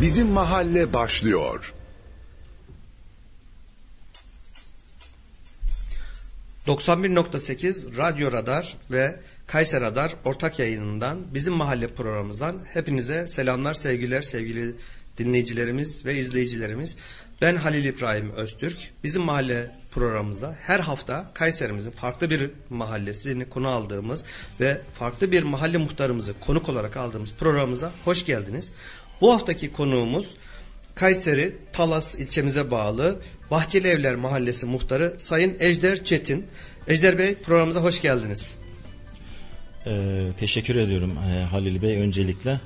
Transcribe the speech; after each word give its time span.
Bizim 0.00 0.28
Mahalle 0.28 0.92
başlıyor. 0.92 1.74
91.8 6.66 7.96
Radyo 7.96 8.32
Radar 8.32 8.76
ve 8.90 9.16
Kayser 9.46 9.80
Radar 9.80 10.14
ortak 10.24 10.58
yayınından 10.58 11.18
bizim 11.34 11.54
mahalle 11.54 11.88
programımızdan 11.88 12.56
hepinize 12.72 13.26
selamlar, 13.26 13.74
sevgiler, 13.74 14.22
sevgili 14.22 14.74
dinleyicilerimiz 15.18 16.06
ve 16.06 16.16
izleyicilerimiz. 16.16 16.96
Ben 17.42 17.56
Halil 17.56 17.84
İbrahim 17.84 18.32
Öztürk. 18.32 18.90
Bizim 19.04 19.22
mahalle 19.22 19.70
programımızda 19.90 20.56
her 20.60 20.80
hafta 20.80 21.30
Kayserimizin 21.34 21.90
farklı 21.90 22.30
bir 22.30 22.50
mahallesini 22.70 23.48
konu 23.48 23.68
aldığımız 23.68 24.24
ve 24.60 24.80
farklı 24.94 25.32
bir 25.32 25.42
mahalle 25.42 25.78
muhtarımızı 25.78 26.34
konuk 26.40 26.68
olarak 26.68 26.96
aldığımız 26.96 27.32
programımıza 27.38 27.92
hoş 28.04 28.26
geldiniz. 28.26 28.72
Bu 29.22 29.32
haftaki 29.32 29.72
konuğumuz 29.72 30.26
Kayseri 30.94 31.56
Talas 31.72 32.14
ilçemize 32.14 32.70
bağlı 32.70 33.20
Bahçeli 33.50 33.88
Evler 33.88 34.16
Mahallesi 34.16 34.66
muhtarı 34.66 35.14
Sayın 35.18 35.56
Ejder 35.60 36.04
Çetin. 36.04 36.46
Ejder 36.88 37.18
Bey 37.18 37.34
programımıza 37.34 37.82
hoş 37.82 38.02
geldiniz. 38.02 38.54
Ee, 39.86 40.22
teşekkür 40.38 40.76
ediyorum 40.76 41.18
e, 41.18 41.44
Halil 41.44 41.82
Bey 41.82 41.96
öncelikle. 41.96 42.60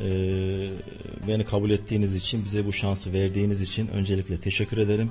E, 0.00 0.08
beni 1.28 1.44
kabul 1.44 1.70
ettiğiniz 1.70 2.14
için, 2.14 2.44
bize 2.44 2.66
bu 2.66 2.72
şansı 2.72 3.12
verdiğiniz 3.12 3.62
için 3.62 3.88
öncelikle 3.88 4.40
teşekkür 4.40 4.78
ederim. 4.78 5.10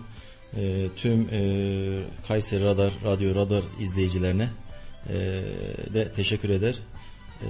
E, 0.57 0.87
tüm 0.95 1.29
e, 1.31 1.39
Kayseri 2.27 2.63
Radar, 2.63 2.93
Radyo 3.03 3.35
Radar 3.35 3.63
izleyicilerine 3.79 4.49
e, 5.09 5.13
de 5.93 6.11
teşekkür 6.15 6.49
eder. 6.49 6.75
E, 7.41 7.47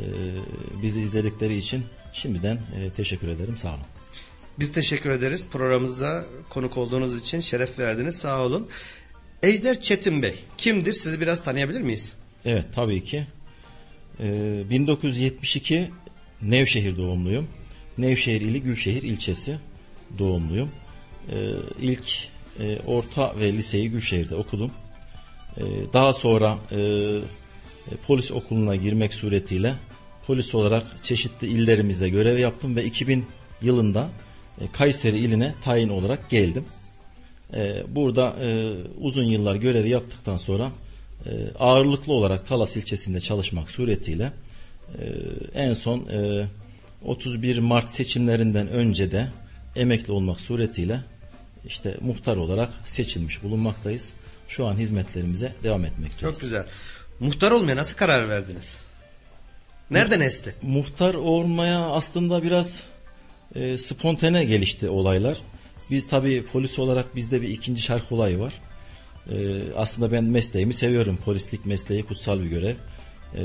bizi 0.82 1.02
izledikleri 1.02 1.58
için 1.58 1.86
şimdiden 2.16 2.56
e, 2.56 2.90
teşekkür 2.90 3.28
ederim. 3.28 3.58
Sağ 3.58 3.70
olun. 3.70 3.80
Biz 4.60 4.72
teşekkür 4.74 5.10
ederiz. 5.10 5.46
Programımıza 5.52 6.26
konuk 6.50 6.78
olduğunuz 6.78 7.22
için 7.22 7.40
şeref 7.40 7.80
verdiniz. 7.80 8.16
Sağ 8.16 8.42
olun. 8.42 8.68
Ejder 9.44 9.82
Çetin 9.82 10.22
Bey 10.22 10.36
kimdir? 10.58 10.94
Sizi 10.94 11.22
biraz 11.22 11.44
tanıyabilir 11.44 11.82
miyiz? 11.82 12.14
Evet 12.46 12.66
tabii 12.76 13.04
ki. 13.04 13.28
Ee, 14.20 14.64
1972 14.70 15.92
Nevşehir 16.42 16.98
doğumluyum. 16.98 17.48
Nevşehir 17.98 18.42
ili 18.42 18.62
Gülşehir 18.62 19.04
ilçesi 19.04 19.58
doğumluyum. 20.20 20.72
Ee, 21.32 21.36
ilk 21.82 22.06
e, 22.60 22.80
orta 22.86 23.40
ve 23.40 23.54
liseyi 23.54 23.92
Gülşehir'de 23.92 24.36
okudum. 24.36 24.72
Ee, 25.58 25.62
daha 25.94 26.14
sonra 26.14 26.58
e, 26.72 26.78
polis 28.08 28.32
okuluna 28.32 28.76
girmek 28.76 29.14
suretiyle 29.14 29.74
polis 30.28 30.56
olarak 30.56 30.84
çeşitli 31.04 31.48
illerimizde 31.48 32.10
görev 32.10 32.38
yaptım 32.38 32.76
ve 32.76 32.86
2000 32.86 33.26
yılında 33.62 34.10
e, 34.62 34.72
Kayseri 34.72 35.20
iline 35.20 35.54
tayin 35.64 35.90
olarak 35.90 36.30
geldim. 36.30 36.66
E, 37.54 37.84
burada 37.96 38.36
e, 38.42 38.74
uzun 39.02 39.24
yıllar 39.24 39.56
görevi 39.56 39.90
yaptıktan 39.90 40.38
sonra 40.38 40.72
ağırlıklı 41.60 42.14
olarak 42.14 42.48
Talas 42.48 42.78
ilçesinde 42.78 43.22
çalışmak 43.22 43.70
suretiyle 43.70 44.32
en 45.56 45.74
son 45.74 46.08
31 47.04 47.60
Mart 47.60 47.90
seçimlerinden 47.90 48.68
önce 48.68 49.12
de 49.12 49.28
emekli 49.76 50.14
olmak 50.14 50.42
suretiyle 50.42 51.00
işte 51.68 51.98
muhtar 52.02 52.38
olarak 52.38 52.70
seçilmiş 52.86 53.44
bulunmaktayız. 53.44 54.10
Şu 54.48 54.66
an 54.66 54.78
hizmetlerimize 54.78 55.54
devam 55.64 55.86
etmekteyiz. 55.86 56.22
Çok 56.22 56.42
güzel. 56.42 56.66
Muhtar 57.20 57.52
olmaya 57.52 57.76
nasıl 57.76 57.98
karar 57.98 58.30
verdiniz? 58.30 58.78
Nereden 59.92 60.20
esti? 60.20 60.56
Muhtar 60.62 61.14
olmaya 61.14 61.80
aslında 61.80 62.44
biraz 62.44 62.84
e, 63.56 63.78
spontane 63.78 64.46
gelişti 64.46 64.90
olaylar. 64.90 65.38
Biz 65.92 66.08
tabii 66.08 66.46
polis 66.54 66.80
olarak 66.80 67.16
bizde 67.16 67.42
bir 67.42 67.50
ikinci 67.50 67.82
şark 67.82 68.12
olayı 68.12 68.40
var. 68.40 68.54
E, 69.30 69.36
aslında 69.76 70.12
ben 70.12 70.24
mesleğimi 70.24 70.74
seviyorum. 70.74 71.18
Polislik 71.26 71.66
mesleği 71.66 72.04
kutsal 72.04 72.40
bir 72.40 72.46
görev. 72.46 72.76
E, 73.36 73.44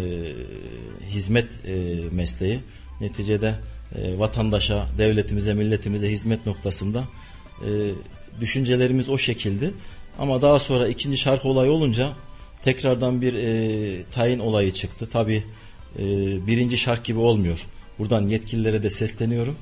hizmet 1.10 1.52
e, 1.66 1.74
mesleği. 2.10 2.60
Neticede 3.00 3.54
e, 4.02 4.18
vatandaşa, 4.18 4.86
devletimize, 4.98 5.54
milletimize 5.54 6.10
hizmet 6.10 6.46
noktasında 6.46 7.04
e, 7.64 7.68
düşüncelerimiz 8.40 9.08
o 9.08 9.18
şekilde. 9.18 9.70
Ama 10.18 10.42
daha 10.42 10.58
sonra 10.58 10.88
ikinci 10.88 11.16
şark 11.16 11.44
olayı 11.44 11.70
olunca 11.70 12.12
tekrardan 12.64 13.22
bir 13.22 13.34
e, 13.34 14.02
tayin 14.04 14.38
olayı 14.38 14.72
çıktı. 14.72 15.08
Tabii 15.12 15.44
e, 15.98 16.02
birinci 16.46 16.78
şark 16.78 17.04
gibi 17.04 17.18
olmuyor. 17.18 17.66
Buradan 17.98 18.26
yetkililere 18.26 18.82
de 18.82 18.90
sesleniyorum 18.90 19.56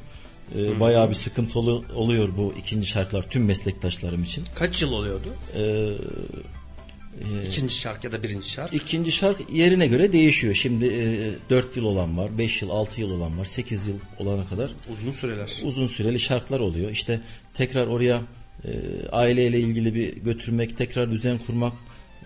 e, 0.56 0.81
bayağı 0.81 1.11
bir 1.11 1.15
sıkıntılı 1.15 1.83
oluyor 1.94 2.28
bu 2.37 2.55
ikinci 2.59 2.87
şarkılar 2.87 3.31
tüm 3.31 3.44
meslektaşlarım 3.44 4.22
için. 4.22 4.44
Kaç 4.55 4.83
yıl 4.83 4.93
oluyordu? 4.93 5.34
E, 5.55 5.61
e, 5.61 7.47
ikinci 7.47 7.75
şark 7.75 8.05
ya 8.05 8.12
da 8.12 8.22
birinci 8.22 8.50
şark? 8.50 8.75
İkinci 8.75 9.12
şark 9.12 9.53
yerine 9.53 9.87
göre 9.87 10.12
değişiyor. 10.12 10.55
Şimdi 10.55 10.87
e, 10.87 11.50
4 11.50 11.77
yıl 11.77 11.84
olan 11.84 12.19
var, 12.19 12.39
5 12.39 12.62
yıl, 12.62 12.71
6 12.71 13.00
yıl 13.00 13.10
olan 13.10 13.39
var, 13.39 13.45
8 13.45 13.87
yıl 13.87 13.97
olana 14.19 14.47
kadar. 14.47 14.71
Uzun 14.93 15.12
süreler. 15.12 15.53
Uzun 15.65 15.87
süreli 15.87 16.21
şarklar 16.21 16.60
oluyor. 16.60 16.91
İşte 16.91 17.21
tekrar 17.55 17.87
oraya 17.87 18.22
e, 18.65 18.71
aileyle 19.12 19.60
ilgili 19.60 19.95
bir 19.95 20.16
götürmek, 20.16 20.78
tekrar 20.78 21.10
düzen 21.10 21.39
kurmak 21.39 21.72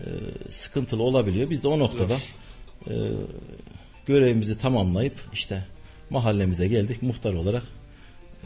e, 0.01 0.07
sıkıntılı 0.51 1.03
olabiliyor. 1.03 1.51
Biz 1.51 1.63
de 1.63 1.69
o 1.69 1.79
noktada 1.79 2.17
e, 2.87 2.95
görevimizi 4.07 4.59
tamamlayıp 4.59 5.15
işte 5.33 5.65
mahallemize 6.11 6.69
geldik 6.69 7.03
muhtar 7.03 7.35
olarak 7.35 7.63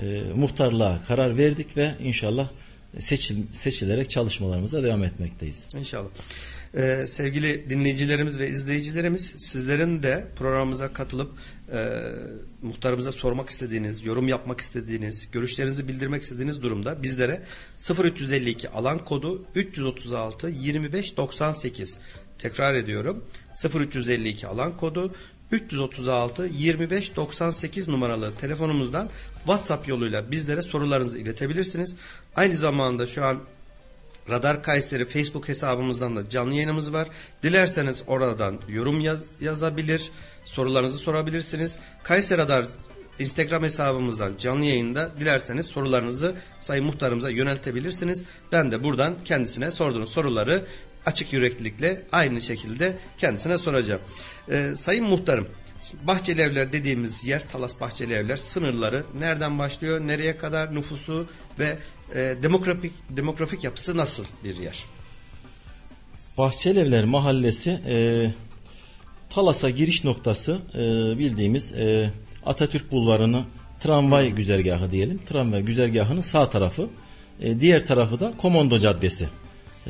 e, 0.03 0.23
muhtarlığa 0.35 1.03
karar 1.03 1.39
verdik 1.39 1.77
ve 1.77 1.95
inşallah 2.01 2.49
seçil, 2.99 3.37
seçilerek 3.53 4.11
çalışmalarımıza 4.11 4.83
devam 4.83 5.05
etmekteyiz. 5.05 5.65
İnşallah. 5.75 6.09
Ee, 6.77 7.05
sevgili 7.09 7.71
dinleyicilerimiz 7.71 8.39
ve 8.39 8.49
izleyicilerimiz 8.49 9.35
sizlerin 9.39 10.03
de 10.03 10.27
programımıza 10.37 10.93
katılıp 10.93 11.33
e, 11.73 11.99
muhtarımıza 12.63 13.13
sormak 13.13 13.49
istediğiniz, 13.49 14.05
yorum 14.05 14.29
yapmak 14.29 14.61
istediğiniz, 14.61 15.31
görüşlerinizi 15.31 15.89
bildirmek 15.89 16.23
istediğiniz 16.23 16.63
durumda 16.63 17.03
bizlere 17.03 17.43
0352 18.05 18.69
alan 18.69 19.05
kodu 19.05 19.45
336 19.55 20.49
25 20.49 21.17
98 21.17 21.99
tekrar 22.39 22.75
ediyorum 22.75 23.25
0352 23.75 24.47
alan 24.47 24.77
kodu 24.77 25.15
336 25.53 26.47
25 26.47 27.17
98 27.17 27.89
numaralı 27.89 28.35
telefonumuzdan 28.35 29.11
WhatsApp 29.37 29.89
yoluyla 29.89 30.31
bizlere 30.31 30.63
sorularınızı 30.63 31.19
iletebilirsiniz. 31.19 31.97
Aynı 32.37 32.55
zamanda 32.55 33.07
şu 33.07 33.25
an 33.25 33.39
Radar 34.31 34.63
Kayseri 34.63 35.05
Facebook 35.05 35.49
hesabımızdan 35.49 36.17
da 36.17 36.29
canlı 36.29 36.55
yayınımız 36.55 36.93
var. 36.93 37.09
Dilerseniz 37.43 38.03
oradan 38.07 38.59
yorum 38.69 39.01
yaz, 39.01 39.21
yazabilir, 39.41 40.11
sorularınızı 40.45 40.99
sorabilirsiniz. 40.99 41.79
Kayseri 42.03 42.39
Radar 42.39 42.67
Instagram 43.19 43.63
hesabımızdan 43.63 44.33
canlı 44.39 44.65
yayında 44.65 45.11
dilerseniz 45.21 45.67
sorularınızı 45.67 46.35
Sayın 46.61 46.85
Muhtarımıza 46.85 47.31
yöneltebilirsiniz. 47.31 48.25
Ben 48.53 48.73
de 48.73 48.85
buradan 48.85 49.15
kendisine 49.25 49.71
sorduğunuz 49.71 50.11
soruları 50.11 50.65
açık 51.07 51.33
yüreklilikle 51.33 52.03
aynı 52.13 52.41
şekilde 52.41 52.97
kendisine 53.19 53.59
soracağım. 53.59 54.01
Ee, 54.51 54.73
Sayın 54.77 55.05
Muhtarım, 55.05 55.49
Bahçeli 56.03 56.41
Evler 56.41 56.73
dediğimiz 56.73 57.25
yer 57.25 57.49
Talas 57.49 57.81
Bahçeli 57.81 58.15
Evler 58.15 58.37
sınırları 58.37 59.05
nereden 59.19 59.59
başlıyor, 59.59 60.01
nereye 60.01 60.37
kadar 60.37 60.75
nüfusu 60.75 61.27
ve 61.59 61.77
e, 62.15 62.37
demografik 62.43 62.93
demografik 63.11 63.65
yapısı 63.65 63.97
nasıl 63.97 64.25
bir 64.45 64.57
yer? 64.57 64.85
Bahçeli 66.39 66.79
Evler 66.79 67.05
Mahallesi 67.05 67.81
e, 67.87 68.27
Talas'a 69.31 69.71
giriş 69.71 70.05
noktası 70.05 70.59
e, 70.75 70.79
bildiğimiz 71.19 71.73
e, 71.73 72.11
Atatürk 72.47 72.93
Bulvarı'nı 72.93 73.45
tramvay 73.81 74.31
güzergahı 74.31 74.91
diyelim. 74.91 75.21
Tramvay 75.27 75.63
güzergahının 75.63 76.21
sağ 76.21 76.51
tarafı. 76.51 76.89
E, 77.41 77.61
diğer 77.61 77.87
tarafı 77.87 78.21
da 78.21 78.33
Komando 78.39 78.79
Caddesi. 78.79 79.29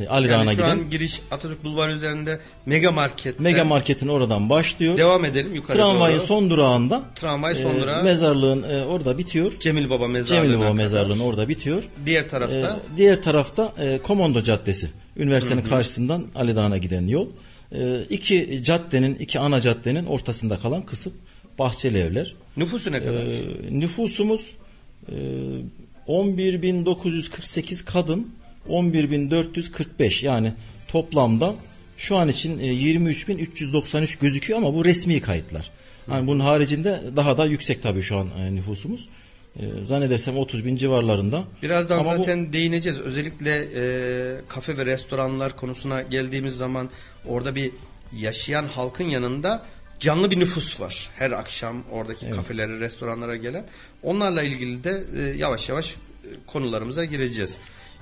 E, 0.00 0.08
Ali 0.08 0.28
yani 0.28 0.38
Dağı'na 0.38 0.52
giden. 0.52 0.70
an 0.70 0.90
giriş 0.90 1.20
Atatürk 1.30 1.64
Bulvarı 1.64 1.92
üzerinde 1.92 2.40
Mega 2.66 2.92
Market. 2.92 3.40
Mega 3.40 3.64
Market'in 3.64 4.08
oradan 4.08 4.50
başlıyor. 4.50 4.96
Devam 4.98 5.24
edelim 5.24 5.54
yukarı 5.54 5.76
Tramvayın 5.76 6.18
doğru. 6.18 6.26
son 6.26 6.50
durağında. 6.50 7.04
Tramvay 7.14 7.54
son 7.54 7.76
e, 7.76 7.80
durağı. 7.80 8.04
Mezarlığın 8.04 8.62
e, 8.62 8.84
orada 8.84 9.18
bitiyor. 9.18 9.52
Cemil 9.60 9.90
Baba 9.90 10.08
mezarlığı. 10.08 10.48
Cemil 10.48 10.58
Baba 10.60 10.72
mezarlığın 10.72 11.18
orada 11.18 11.48
bitiyor. 11.48 11.88
Diğer 12.06 12.28
tarafta. 12.28 12.56
E, 12.56 12.96
diğer 12.96 13.22
tarafta 13.22 13.72
e, 13.78 13.98
Komando 14.02 14.42
Caddesi. 14.42 14.88
Üniversitenin 15.16 15.60
Hı-hı. 15.60 15.68
karşısından 15.68 16.26
Ali 16.34 16.56
Dağı'na 16.56 16.78
giden 16.78 17.06
yol. 17.06 17.26
E, 17.72 18.00
iki 18.10 18.62
caddenin, 18.62 19.14
iki 19.14 19.38
ana 19.38 19.60
caddenin 19.60 20.06
ortasında 20.06 20.58
kalan 20.58 20.82
kısım 20.82 21.12
Bahçeli 21.58 21.98
Evler. 21.98 22.34
Nüfusu 22.56 22.92
ne 22.92 23.02
kadar? 23.02 23.20
E, 23.20 23.42
nüfusumuz 23.70 24.54
e, 25.08 25.14
11.948 26.08 27.84
kadın 27.84 28.30
11.445 28.70 30.26
yani 30.26 30.52
toplamda 30.88 31.54
şu 31.96 32.16
an 32.16 32.28
için 32.28 32.58
23.393 32.58 34.02
e, 34.02 34.16
gözüküyor 34.20 34.58
ama 34.58 34.74
bu 34.74 34.84
resmi 34.84 35.20
kayıtlar. 35.20 35.70
Yani 36.10 36.26
bunun 36.26 36.40
haricinde 36.40 37.00
daha 37.16 37.38
da 37.38 37.46
yüksek 37.46 37.82
tabii 37.82 38.02
şu 38.02 38.16
an 38.16 38.28
e, 38.38 38.54
nüfusumuz. 38.54 39.08
E, 39.60 39.62
zannedersem 39.84 40.38
30 40.38 40.64
bin 40.64 40.76
civarlarında. 40.76 41.44
Birazdan 41.62 41.98
Ama 41.98 42.12
bu- 42.12 42.16
zaten 42.18 42.52
değineceğiz. 42.52 42.98
Özellikle 42.98 43.68
e, 43.74 44.40
kafe 44.48 44.76
ve 44.76 44.86
restoranlar 44.86 45.56
konusuna 45.56 46.02
geldiğimiz 46.02 46.56
zaman 46.56 46.90
orada 47.26 47.54
bir 47.54 47.70
yaşayan 48.16 48.66
halkın 48.66 49.04
yanında 49.04 49.62
canlı 50.00 50.30
bir 50.30 50.40
nüfus 50.40 50.80
var. 50.80 51.10
Her 51.16 51.30
akşam 51.30 51.82
oradaki 51.90 52.30
kafelere, 52.30 52.80
restoranlara 52.80 53.36
gelen. 53.36 53.64
Onlarla 54.02 54.42
ilgili 54.42 54.84
de 54.84 55.04
e, 55.16 55.36
yavaş 55.36 55.68
yavaş 55.68 55.94
konularımıza 56.46 57.04
gireceğiz. 57.04 57.58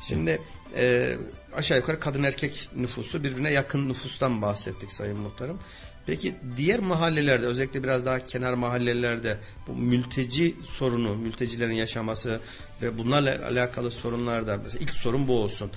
Şimdi 0.08 0.40
e, 0.76 1.16
aşağı 1.56 1.78
yukarı 1.78 2.00
kadın 2.00 2.22
erkek 2.22 2.68
nüfusu 2.76 3.24
birbirine 3.24 3.52
yakın 3.52 3.88
nüfustan 3.88 4.42
bahsettik 4.42 4.92
Sayın 4.92 5.18
Muhtarım. 5.18 5.58
Peki 6.06 6.34
diğer 6.56 6.80
mahallelerde 6.80 7.46
özellikle 7.46 7.82
biraz 7.82 8.06
daha 8.06 8.26
kenar 8.26 8.54
mahallelerde 8.54 9.38
bu 9.68 9.72
mülteci 9.72 10.54
sorunu, 10.68 11.16
mültecilerin 11.16 11.74
yaşaması 11.74 12.40
ve 12.82 12.98
bunlarla 12.98 13.46
alakalı 13.46 13.90
sorunlarda 13.90 14.56
mesela 14.64 14.84
ilk 14.84 14.90
sorun 14.90 15.28
bu 15.28 15.38
olsun. 15.40 15.70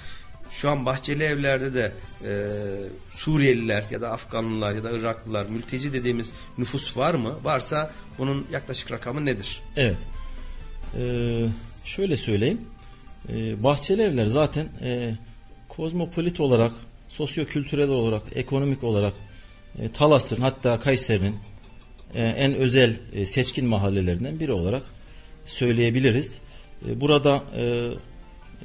Şu 0.52 0.70
an 0.70 0.86
bahçeli 0.86 1.24
evlerde 1.24 1.74
de 1.74 1.92
e, 2.24 2.48
Suriyeliler 3.12 3.86
ya 3.92 4.02
da 4.02 4.12
Afganlılar 4.12 4.74
ya 4.74 4.84
da 4.84 4.92
Iraklılar 4.92 5.46
mülteci 5.46 5.94
dediğimiz 5.94 6.32
nüfus 6.58 6.98
var 6.98 7.14
mı? 7.14 7.36
Varsa 7.44 7.92
bunun 8.18 8.48
yaklaşık 8.52 8.92
rakamı 8.92 9.26
nedir? 9.26 9.62
Evet. 9.76 9.98
Ee, 10.98 11.46
şöyle 11.86 12.18
söyleyeyim. 12.18 12.62
Ee, 13.30 13.64
bahçeli 13.64 14.02
evler 14.02 14.26
zaten 14.26 14.68
e, 14.82 15.12
kozmopolit 15.70 16.40
olarak, 16.40 16.72
sosyokültürel 17.10 17.90
olarak, 17.90 18.24
ekonomik 18.36 18.84
olarak 18.84 19.14
e, 19.80 19.92
Talas'ın 19.92 20.42
hatta 20.42 20.80
Kayseri'nin 20.80 21.36
e, 22.16 22.24
en 22.24 22.54
özel 22.54 22.96
e, 23.14 23.26
seçkin 23.26 23.66
mahallelerinden 23.66 24.40
biri 24.40 24.52
olarak 24.52 24.84
söyleyebiliriz. 25.46 26.42
E, 26.90 27.02
burada 27.02 27.44
e, 27.58 27.90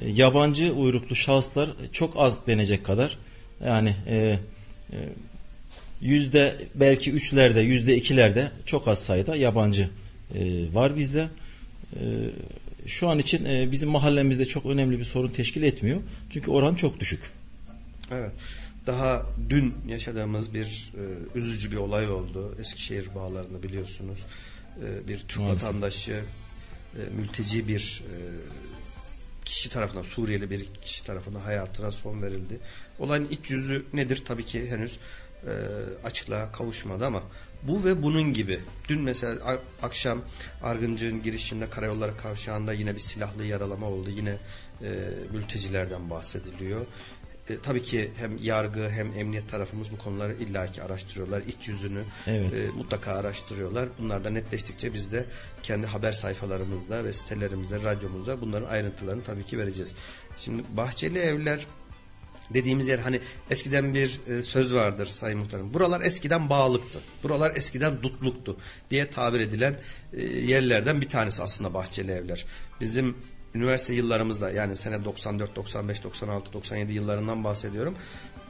e, 0.01 0.09
yabancı 0.09 0.73
uyruklu 0.73 1.15
şahıslar 1.15 1.69
çok 1.91 2.13
az 2.17 2.47
denecek 2.47 2.85
kadar 2.85 3.17
yani 3.65 3.95
e, 4.07 4.39
e, 4.91 4.97
yüzde 6.01 6.55
belki 6.75 7.11
üçlerde 7.11 7.61
yüzde 7.61 7.95
ikilerde 7.95 8.51
çok 8.65 8.87
az 8.87 8.99
sayıda 8.99 9.35
yabancı 9.35 9.89
e, 10.35 10.73
var 10.73 10.97
bizde. 10.97 11.27
E, 11.95 12.01
şu 12.87 13.09
an 13.09 13.19
için 13.19 13.45
e, 13.45 13.71
bizim 13.71 13.89
mahallemizde 13.89 14.45
çok 14.45 14.65
önemli 14.65 14.99
bir 14.99 15.05
sorun 15.05 15.29
teşkil 15.29 15.63
etmiyor. 15.63 16.01
Çünkü 16.29 16.51
oran 16.51 16.75
çok 16.75 16.99
düşük. 16.99 17.31
Evet. 18.11 18.31
Daha 18.87 19.25
dün 19.49 19.73
yaşadığımız 19.87 20.53
bir 20.53 20.93
e, 20.97 21.37
üzücü 21.39 21.71
bir 21.71 21.77
olay 21.77 22.09
oldu. 22.11 22.55
Eskişehir 22.59 23.15
bağlarında 23.15 23.63
biliyorsunuz. 23.63 24.19
E, 24.85 25.07
bir 25.07 25.19
Türk 25.19 25.39
Maalesef. 25.39 25.63
vatandaşı 25.63 26.23
e, 26.95 26.99
mülteci 27.17 27.67
bir 27.67 28.03
e, 28.07 28.15
kişi 29.45 29.69
tarafından 29.69 30.03
Suriyeli 30.03 30.49
bir 30.49 30.65
kişi 30.83 31.05
tarafından 31.05 31.39
hayatına 31.39 31.91
son 31.91 32.21
verildi. 32.21 32.59
Olayın 32.99 33.27
iç 33.31 33.51
yüzü 33.51 33.85
nedir? 33.93 34.23
Tabii 34.25 34.45
ki 34.45 34.69
henüz 34.69 34.99
e, 35.47 35.51
açıklığa 36.03 36.51
kavuşmadı 36.51 37.05
ama 37.05 37.23
bu 37.67 37.83
ve 37.83 38.03
bunun 38.03 38.33
gibi. 38.33 38.59
Dün 38.89 39.01
mesela 39.01 39.59
akşam 39.81 40.21
Argıncık'ın 40.63 41.23
girişinde 41.23 41.69
Karayolları 41.69 42.17
Kavşağı'nda 42.17 42.73
yine 42.73 42.95
bir 42.95 42.99
silahlı 42.99 43.45
yaralama 43.45 43.89
oldu. 43.89 44.09
Yine 44.09 44.37
e, 44.81 44.89
mültecilerden 45.33 46.09
bahsediliyor. 46.09 46.85
E, 47.49 47.59
tabii 47.59 47.83
ki 47.83 48.11
hem 48.17 48.37
yargı 48.37 48.89
hem 48.89 49.17
emniyet 49.17 49.49
tarafımız 49.49 49.91
bu 49.91 49.97
konuları 49.97 50.33
illaki 50.33 50.83
araştırıyorlar. 50.83 51.41
İç 51.47 51.67
yüzünü 51.67 52.03
Evet. 52.27 52.53
e, 52.53 52.67
mutlaka 52.77 53.11
araştırıyorlar. 53.11 53.89
Bunlar 53.99 54.23
da 54.23 54.29
netleştikçe 54.29 54.93
biz 54.93 55.11
de 55.11 55.25
kendi 55.63 55.87
haber 55.87 56.11
sayfalarımızda 56.11 57.03
ve 57.03 57.13
sitelerimizde, 57.13 57.83
radyomuzda 57.83 58.41
bunların 58.41 58.69
ayrıntılarını 58.69 59.23
tabii 59.23 59.43
ki 59.43 59.57
vereceğiz. 59.57 59.95
Şimdi 60.39 60.63
bahçeli 60.77 61.19
evler 61.19 61.67
dediğimiz 62.49 62.87
yer 62.87 62.99
hani 62.99 63.19
eskiden 63.49 63.93
bir 63.93 64.19
e, 64.27 64.41
söz 64.41 64.73
vardır 64.73 65.05
Sayın 65.05 65.39
Muhtarım. 65.39 65.73
Buralar 65.73 66.01
eskiden 66.01 66.49
bağlıktı. 66.49 66.99
Buralar 67.23 67.55
eskiden 67.55 68.03
dutluktu 68.03 68.57
diye 68.91 69.09
tabir 69.09 69.39
edilen 69.39 69.75
e, 70.13 70.23
yerlerden 70.25 71.01
bir 71.01 71.09
tanesi 71.09 71.43
aslında 71.43 71.73
bahçeli 71.73 72.11
evler. 72.11 72.45
Bizim 72.81 73.15
üniversite 73.55 73.93
yıllarımızda 73.93 74.51
yani 74.51 74.75
sene 74.75 75.05
94, 75.05 75.55
95, 75.55 76.03
96, 76.03 76.53
97 76.53 76.93
yıllarından 76.93 77.43
bahsediyorum. 77.43 77.95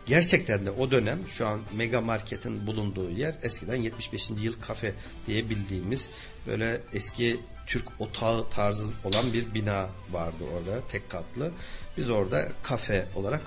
Gerçekten 0.06 0.66
de 0.66 0.72
o 0.72 0.92
dönem 0.92 1.19
şu 1.28 1.48
an 1.48 1.62
mega 1.75 2.01
marketin 2.01 2.68
bulunduğu 2.68 3.10
yer 3.10 3.36
eskiden 3.44 3.75
75. 3.75 4.30
yıl 4.42 4.54
kafe 4.62 4.94
diye 5.28 5.50
bildiğimiz 5.50 6.10
böyle 6.48 6.81
eski 6.94 7.39
Türk 7.68 7.86
otağı 8.00 8.50
tarzı 8.50 8.88
olan 9.04 9.33
bir 9.33 9.54
bina 9.54 9.89
vardı 10.12 10.44
orada 10.54 10.88
tek 10.88 11.10
katlı. 11.10 11.51
Biz 11.98 12.10
orada 12.10 12.48
kafe 12.63 13.06
olarak 13.15 13.42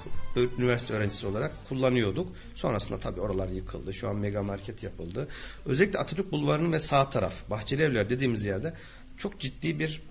üniversite 0.59 0.95
öğrencisi 0.95 1.27
olarak 1.27 1.53
kullanıyorduk. 1.69 2.29
Sonrasında 2.55 3.01
tabii 3.01 3.21
oralar 3.21 3.49
yıkıldı. 3.49 3.95
Şu 3.95 4.09
an 4.09 4.17
mega 4.17 4.43
market 4.43 4.83
yapıldı. 4.83 5.29
Özellikle 5.67 5.99
Atatürk 5.99 6.33
Bulvarı'nın 6.33 6.73
ve 6.73 6.79
sağ 6.79 7.11
taraf 7.11 7.35
Bahçeli 7.51 7.83
Evler 7.83 8.11
dediğimiz 8.11 8.45
yerde 8.45 8.75
çok 9.17 9.41
ciddi 9.41 9.79
bir 9.79 10.03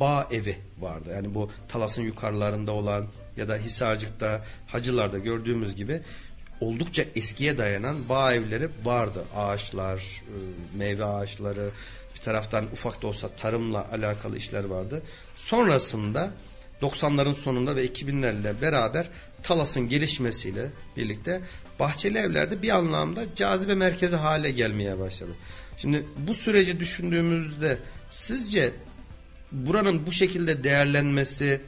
bağ 0.00 0.28
evi 0.30 0.56
vardı. 0.78 1.10
Yani 1.14 1.34
bu 1.34 1.50
Talas'ın 1.68 2.02
yukarılarında 2.02 2.72
olan 2.72 3.06
ya 3.36 3.48
da 3.48 3.56
Hisarcık'ta, 3.56 4.44
Hacılar'da 4.66 5.18
gördüğümüz 5.18 5.76
gibi 5.76 6.02
oldukça 6.60 7.04
eskiye 7.16 7.58
dayanan 7.58 8.08
bağ 8.08 8.34
evleri 8.34 8.68
vardı. 8.84 9.24
Ağaçlar, 9.36 9.98
e, 9.98 10.36
meyve 10.78 11.04
ağaçları, 11.04 11.70
taraftan 12.24 12.64
ufak 12.72 13.02
da 13.02 13.06
olsa 13.06 13.28
tarımla 13.28 13.86
alakalı 13.92 14.38
işler 14.38 14.64
vardı. 14.64 15.02
Sonrasında 15.36 16.30
90'ların 16.82 17.34
sonunda 17.34 17.76
ve 17.76 17.86
2000'lerle 17.86 18.60
beraber 18.60 19.08
Talas'ın 19.42 19.88
gelişmesiyle 19.88 20.66
birlikte 20.96 21.40
bahçeli 21.80 22.18
evlerde 22.18 22.62
bir 22.62 22.70
anlamda 22.70 23.24
cazibe 23.36 23.74
merkezi 23.74 24.16
hale 24.16 24.50
gelmeye 24.50 24.98
başladı. 24.98 25.30
Şimdi 25.76 26.06
bu 26.16 26.34
süreci 26.34 26.80
düşündüğümüzde 26.80 27.78
sizce 28.10 28.72
buranın 29.52 30.06
bu 30.06 30.12
şekilde 30.12 30.64
değerlenmesi, 30.64 31.60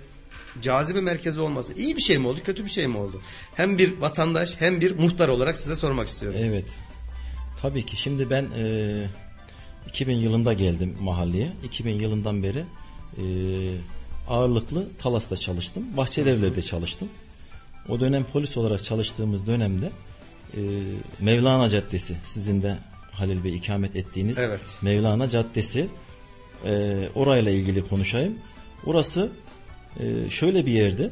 cazibe 0.62 1.00
merkezi 1.00 1.40
olması 1.40 1.72
iyi 1.72 1.96
bir 1.96 2.02
şey 2.02 2.18
mi 2.18 2.26
oldu, 2.26 2.40
kötü 2.44 2.64
bir 2.64 2.70
şey 2.70 2.86
mi 2.86 2.96
oldu? 2.96 3.22
Hem 3.54 3.78
bir 3.78 4.00
vatandaş 4.00 4.60
hem 4.60 4.80
bir 4.80 4.98
muhtar 4.98 5.28
olarak 5.28 5.58
size 5.58 5.74
sormak 5.74 6.08
istiyorum. 6.08 6.40
Evet. 6.42 6.64
Tabii 7.62 7.86
ki. 7.86 7.96
Şimdi 7.96 8.30
ben 8.30 8.44
e, 8.44 9.06
2000 9.88 10.16
yılında 10.16 10.52
geldim 10.52 10.96
mahalleye. 11.00 11.52
2000 11.64 11.98
yılından 11.98 12.42
beri 12.42 12.64
e, 13.18 13.24
ağırlıklı 14.28 14.88
Talas'ta 14.98 15.36
çalıştım. 15.36 15.84
Bahçeli 15.96 16.30
Evler'de 16.30 16.62
çalıştım. 16.62 17.08
O 17.88 18.00
dönem 18.00 18.24
polis 18.24 18.56
olarak 18.56 18.84
çalıştığımız 18.84 19.46
dönemde 19.46 19.90
e, 20.56 20.60
Mevlana 21.20 21.68
Caddesi 21.68 22.16
sizin 22.24 22.62
de 22.62 22.78
Halil 23.12 23.44
Bey 23.44 23.56
ikamet 23.56 23.96
ettiğiniz 23.96 24.38
Evet. 24.38 24.60
Mevlana 24.82 25.28
Caddesi 25.28 25.86
e, 26.66 26.94
orayla 27.14 27.52
ilgili 27.52 27.88
konuşayım. 27.88 28.38
Orası 28.86 29.28
e, 30.00 30.30
şöyle 30.30 30.66
bir 30.66 30.72
yerde 30.72 31.10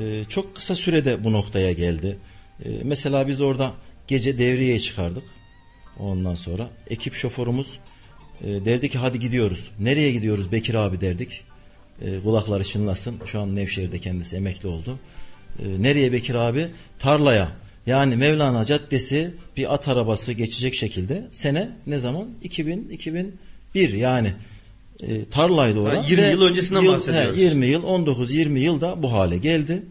e, 0.00 0.24
çok 0.28 0.56
kısa 0.56 0.74
sürede 0.74 1.24
bu 1.24 1.32
noktaya 1.32 1.72
geldi. 1.72 2.18
E, 2.64 2.68
mesela 2.82 3.28
biz 3.28 3.40
orada 3.40 3.72
gece 4.06 4.38
devriyeye 4.38 4.80
çıkardık. 4.80 5.24
Ondan 5.98 6.34
sonra 6.34 6.68
ekip 6.90 7.14
şoförümüz 7.14 7.78
e, 8.44 8.64
derdi 8.64 8.88
ki 8.90 8.98
hadi 8.98 9.20
gidiyoruz. 9.20 9.70
Nereye 9.80 10.12
gidiyoruz 10.12 10.52
Bekir 10.52 10.74
abi 10.74 11.00
derdik. 11.00 11.40
E, 12.02 12.20
kulakları 12.20 12.64
çınlasın. 12.64 13.16
Şu 13.26 13.40
an 13.40 13.56
Nevşehir'de 13.56 13.98
kendisi 13.98 14.36
emekli 14.36 14.68
oldu. 14.68 14.98
E, 15.58 15.82
nereye 15.82 16.12
Bekir 16.12 16.34
abi? 16.34 16.66
Tarlaya. 16.98 17.48
Yani 17.86 18.16
Mevlana 18.16 18.64
Caddesi 18.64 19.30
bir 19.56 19.74
at 19.74 19.88
arabası 19.88 20.32
geçecek 20.32 20.74
şekilde 20.74 21.24
sene 21.30 21.68
ne 21.86 21.98
zaman? 21.98 22.26
2000 22.42 22.88
2001 22.92 23.92
yani 23.94 24.32
e, 25.02 25.24
tarlaydı 25.24 25.78
orada. 25.80 25.98
Ha, 25.98 26.04
20 26.08 26.22
Ve 26.22 26.30
yıl 26.30 26.42
öncesinden 26.42 26.80
yıl- 26.82 26.92
bahsediyoruz. 26.92 27.38
he, 27.38 27.42
20 27.42 27.66
yıl 27.66 27.82
19-20 27.82 28.58
yılda 28.58 29.02
bu 29.02 29.12
hale 29.12 29.38
geldi. 29.38 29.82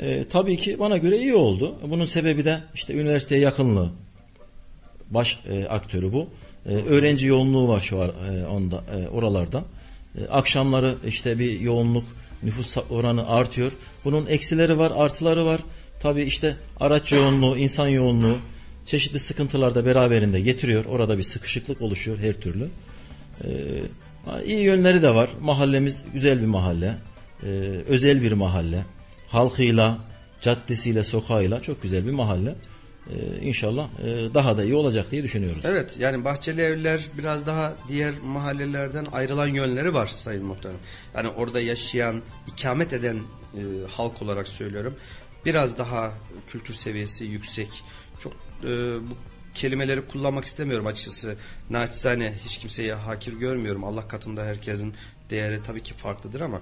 E, 0.00 0.24
tabii 0.30 0.56
ki 0.56 0.78
bana 0.78 0.96
göre 0.98 1.18
iyi 1.18 1.34
oldu. 1.34 1.78
Bunun 1.90 2.04
sebebi 2.04 2.44
de 2.44 2.60
işte 2.74 2.94
üniversiteye 2.94 3.40
yakınlığı. 3.40 3.90
Baş 5.10 5.38
e, 5.52 5.64
aktörü 5.64 6.12
bu. 6.12 6.28
E, 6.66 6.68
öğrenci 6.74 7.26
yoğunluğu 7.26 7.68
var 7.68 7.80
şu 7.80 8.00
ar- 8.00 8.08
e, 8.08 8.46
onda 8.46 8.84
e, 8.96 9.08
oralarda. 9.08 9.64
E, 10.18 10.26
akşamları 10.26 10.94
işte 11.06 11.38
bir 11.38 11.60
yoğunluk 11.60 12.04
nüfus 12.42 12.76
oranı 12.90 13.28
artıyor. 13.28 13.72
Bunun 14.04 14.26
eksileri 14.26 14.78
var, 14.78 14.92
artıları 14.96 15.46
var. 15.46 15.60
Tabii 16.00 16.22
işte 16.22 16.56
araç 16.80 17.12
yoğunluğu, 17.12 17.56
insan 17.58 17.88
yoğunluğu 17.88 18.36
çeşitli 18.86 19.18
sıkıntılar 19.18 19.74
da 19.74 19.86
beraberinde 19.86 20.40
getiriyor. 20.40 20.84
Orada 20.84 21.18
bir 21.18 21.22
sıkışıklık 21.22 21.82
oluşuyor 21.82 22.18
her 22.18 22.32
türlü. 22.32 22.68
Ee, 23.44 23.48
iyi 24.46 24.62
yönleri 24.62 25.02
de 25.02 25.14
var. 25.14 25.30
Mahallemiz 25.40 26.02
güzel 26.14 26.40
bir 26.40 26.46
mahalle. 26.46 26.94
Ee, 27.42 27.46
özel 27.88 28.22
bir 28.22 28.32
mahalle. 28.32 28.84
Halkıyla, 29.28 29.98
caddesiyle, 30.40 31.04
sokağıyla 31.04 31.62
çok 31.62 31.82
güzel 31.82 32.06
bir 32.06 32.10
mahalle. 32.10 32.54
E, 33.12 33.40
inşallah 33.40 33.88
daha 34.34 34.56
da 34.58 34.64
iyi 34.64 34.74
olacak 34.74 35.10
diye 35.10 35.22
düşünüyoruz. 35.22 35.62
Evet 35.64 35.96
yani 35.98 36.24
bahçeli 36.24 36.60
evler 36.60 37.00
biraz 37.18 37.46
daha 37.46 37.74
diğer 37.88 38.14
mahallelerden 38.24 39.06
ayrılan 39.12 39.46
yönleri 39.46 39.94
var 39.94 40.06
Sayın 40.06 40.44
Muhtarım. 40.44 40.78
Yani 41.14 41.28
orada 41.28 41.60
yaşayan, 41.60 42.22
ikamet 42.46 42.92
eden 42.92 43.16
e, 43.54 43.60
halk 43.90 44.22
olarak 44.22 44.48
söylüyorum. 44.48 44.94
Biraz 45.44 45.78
daha 45.78 46.12
kültür 46.48 46.74
seviyesi 46.74 47.24
yüksek. 47.24 47.84
Çok 48.18 48.32
e, 48.64 48.68
bu 49.10 49.14
kelimeleri 49.54 50.06
kullanmak 50.06 50.44
istemiyorum 50.44 50.86
açıkçası. 50.86 51.36
Naçizane 51.70 52.34
hiç 52.44 52.58
kimseye 52.58 52.94
hakir 52.94 53.32
görmüyorum. 53.32 53.84
Allah 53.84 54.08
katında 54.08 54.44
herkesin 54.44 54.94
değeri 55.30 55.62
tabii 55.62 55.82
ki 55.82 55.94
farklıdır 55.94 56.40
ama 56.40 56.60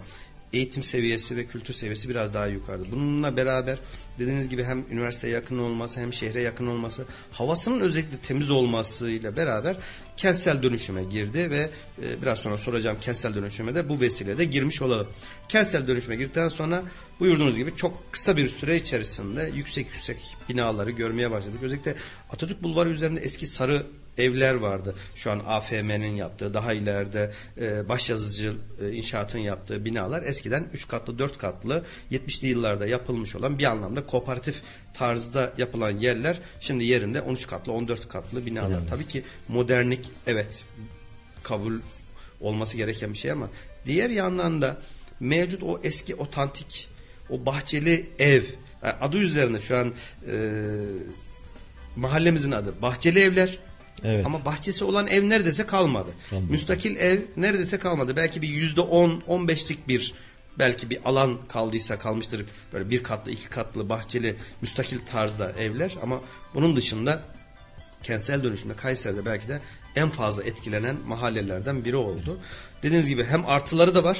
eğitim 0.53 0.83
seviyesi 0.83 1.37
ve 1.37 1.47
kültür 1.47 1.75
seviyesi 1.75 2.09
biraz 2.09 2.35
daha 2.35 2.47
yukarıda. 2.47 2.93
Bununla 2.93 3.37
beraber 3.37 3.79
dediğiniz 4.19 4.49
gibi 4.49 4.65
hem 4.65 4.85
üniversiteye 4.91 5.35
yakın 5.35 5.59
olması 5.59 6.01
hem 6.01 6.13
şehre 6.13 6.43
yakın 6.43 6.67
olması, 6.67 7.05
havasının 7.33 7.81
özellikle 7.81 8.19
temiz 8.19 8.51
olmasıyla 8.51 9.37
beraber 9.37 9.77
kentsel 10.17 10.63
dönüşüme 10.63 11.05
girdi 11.05 11.51
ve 11.51 11.71
e, 12.03 12.23
biraz 12.23 12.39
sonra 12.39 12.57
soracağım 12.57 12.97
kentsel 13.01 13.35
dönüşüme 13.35 13.75
de 13.75 13.89
bu 13.89 14.01
vesileyle 14.01 14.45
girmiş 14.45 14.83
olalım. 14.83 15.09
Kentsel 15.49 15.87
dönüşüme 15.87 16.17
girdikten 16.17 16.49
sonra 16.49 16.83
buyurduğunuz 17.21 17.57
gibi 17.57 17.77
çok 17.77 18.13
kısa 18.13 18.37
bir 18.37 18.49
süre 18.49 18.77
içerisinde 18.77 19.51
yüksek 19.55 19.87
yüksek 19.95 20.37
binaları 20.49 20.91
görmeye 20.91 21.31
başladık. 21.31 21.59
Özellikle 21.63 21.95
Atatürk 22.31 22.63
Bulvarı 22.63 22.89
üzerinde 22.89 23.21
eski 23.21 23.47
sarı 23.47 23.87
evler 24.19 24.55
vardı. 24.55 24.95
Şu 25.15 25.31
an 25.31 25.43
AFM'nin 25.47 26.17
yaptığı, 26.17 26.55
daha 26.55 26.73
ileride 26.73 27.33
e, 27.61 27.89
başyazıcı 27.89 28.55
e, 28.83 28.93
inşaatın 28.93 29.39
yaptığı 29.39 29.85
binalar 29.85 30.23
eskiden 30.23 30.67
3 30.73 30.89
katlı, 30.89 31.19
4 31.19 31.39
katlı 31.39 31.85
70'li 32.13 32.49
yıllarda 32.49 32.87
yapılmış 32.87 33.37
olan 33.37 33.59
bir 33.59 33.65
anlamda 33.65 34.07
kooperatif 34.07 34.63
tarzda 34.95 35.53
yapılan 35.59 35.91
yerler 35.91 36.39
şimdi 36.61 36.85
yerinde 36.85 37.21
13 37.21 37.47
katlı, 37.47 37.73
14 37.73 38.09
katlı 38.09 38.47
binalar. 38.47 38.79
Evet. 38.79 38.89
Tabii 38.91 39.07
ki 39.07 39.23
modernlik 39.49 40.11
evet 40.27 40.65
kabul 41.43 41.73
olması 42.41 42.77
gereken 42.77 43.13
bir 43.13 43.19
şey 43.19 43.31
ama 43.31 43.49
diğer 43.87 44.11
yandan 44.11 44.63
da 44.63 44.77
mevcut 45.21 45.63
o 45.63 45.81
eski 45.83 46.15
otantik 46.15 46.89
o 47.31 47.47
bahçeli 47.47 48.07
ev 48.19 48.43
yani 48.85 48.95
adı 49.01 49.19
üzerine 49.19 49.61
şu 49.61 49.77
an 49.77 49.93
e, 50.31 50.35
mahallemizin 51.97 52.51
adı 52.51 52.83
bahçeli 52.83 53.21
evler 53.21 53.59
Evet. 54.05 54.27
ama 54.27 54.45
bahçesi 54.45 54.85
olan 54.85 55.07
ev 55.07 55.29
neredeyse 55.29 55.67
kalmadı. 55.67 56.11
Kalmadı. 56.31 56.53
Müstakil 56.53 56.97
ev 56.97 57.21
neredeyse 57.37 57.79
kalmadı. 57.79 58.17
Belki 58.17 58.43
bir 58.43 58.49
yüzde 58.49 58.81
on, 58.81 59.23
on 59.27 59.49
beşlik 59.49 59.89
bir 59.89 60.15
belki 60.59 60.91
bir 60.91 60.99
alan 61.05 61.39
kaldıysa 61.49 61.99
kalmıştır. 61.99 62.45
Böyle 62.73 62.91
bir 62.91 63.03
katlı, 63.03 63.31
iki 63.31 63.49
katlı, 63.49 63.89
bahçeli, 63.89 64.35
müstakil 64.61 64.99
tarzda 65.13 65.53
evler. 65.53 65.97
Ama 66.03 66.21
bunun 66.55 66.77
dışında 66.77 67.23
kentsel 68.03 68.43
dönüşümde 68.43 68.75
Kayseri'de 68.75 69.25
belki 69.25 69.49
de 69.49 69.61
en 69.97 70.11
fazla 70.11 70.43
etkilenen 70.45 70.97
mahallelerden 71.07 71.85
biri 71.85 71.97
oldu. 71.97 72.41
Dediğiniz 72.83 73.09
gibi 73.09 73.25
hem 73.25 73.47
artıları 73.47 73.95
da 73.95 74.05
var 74.05 74.19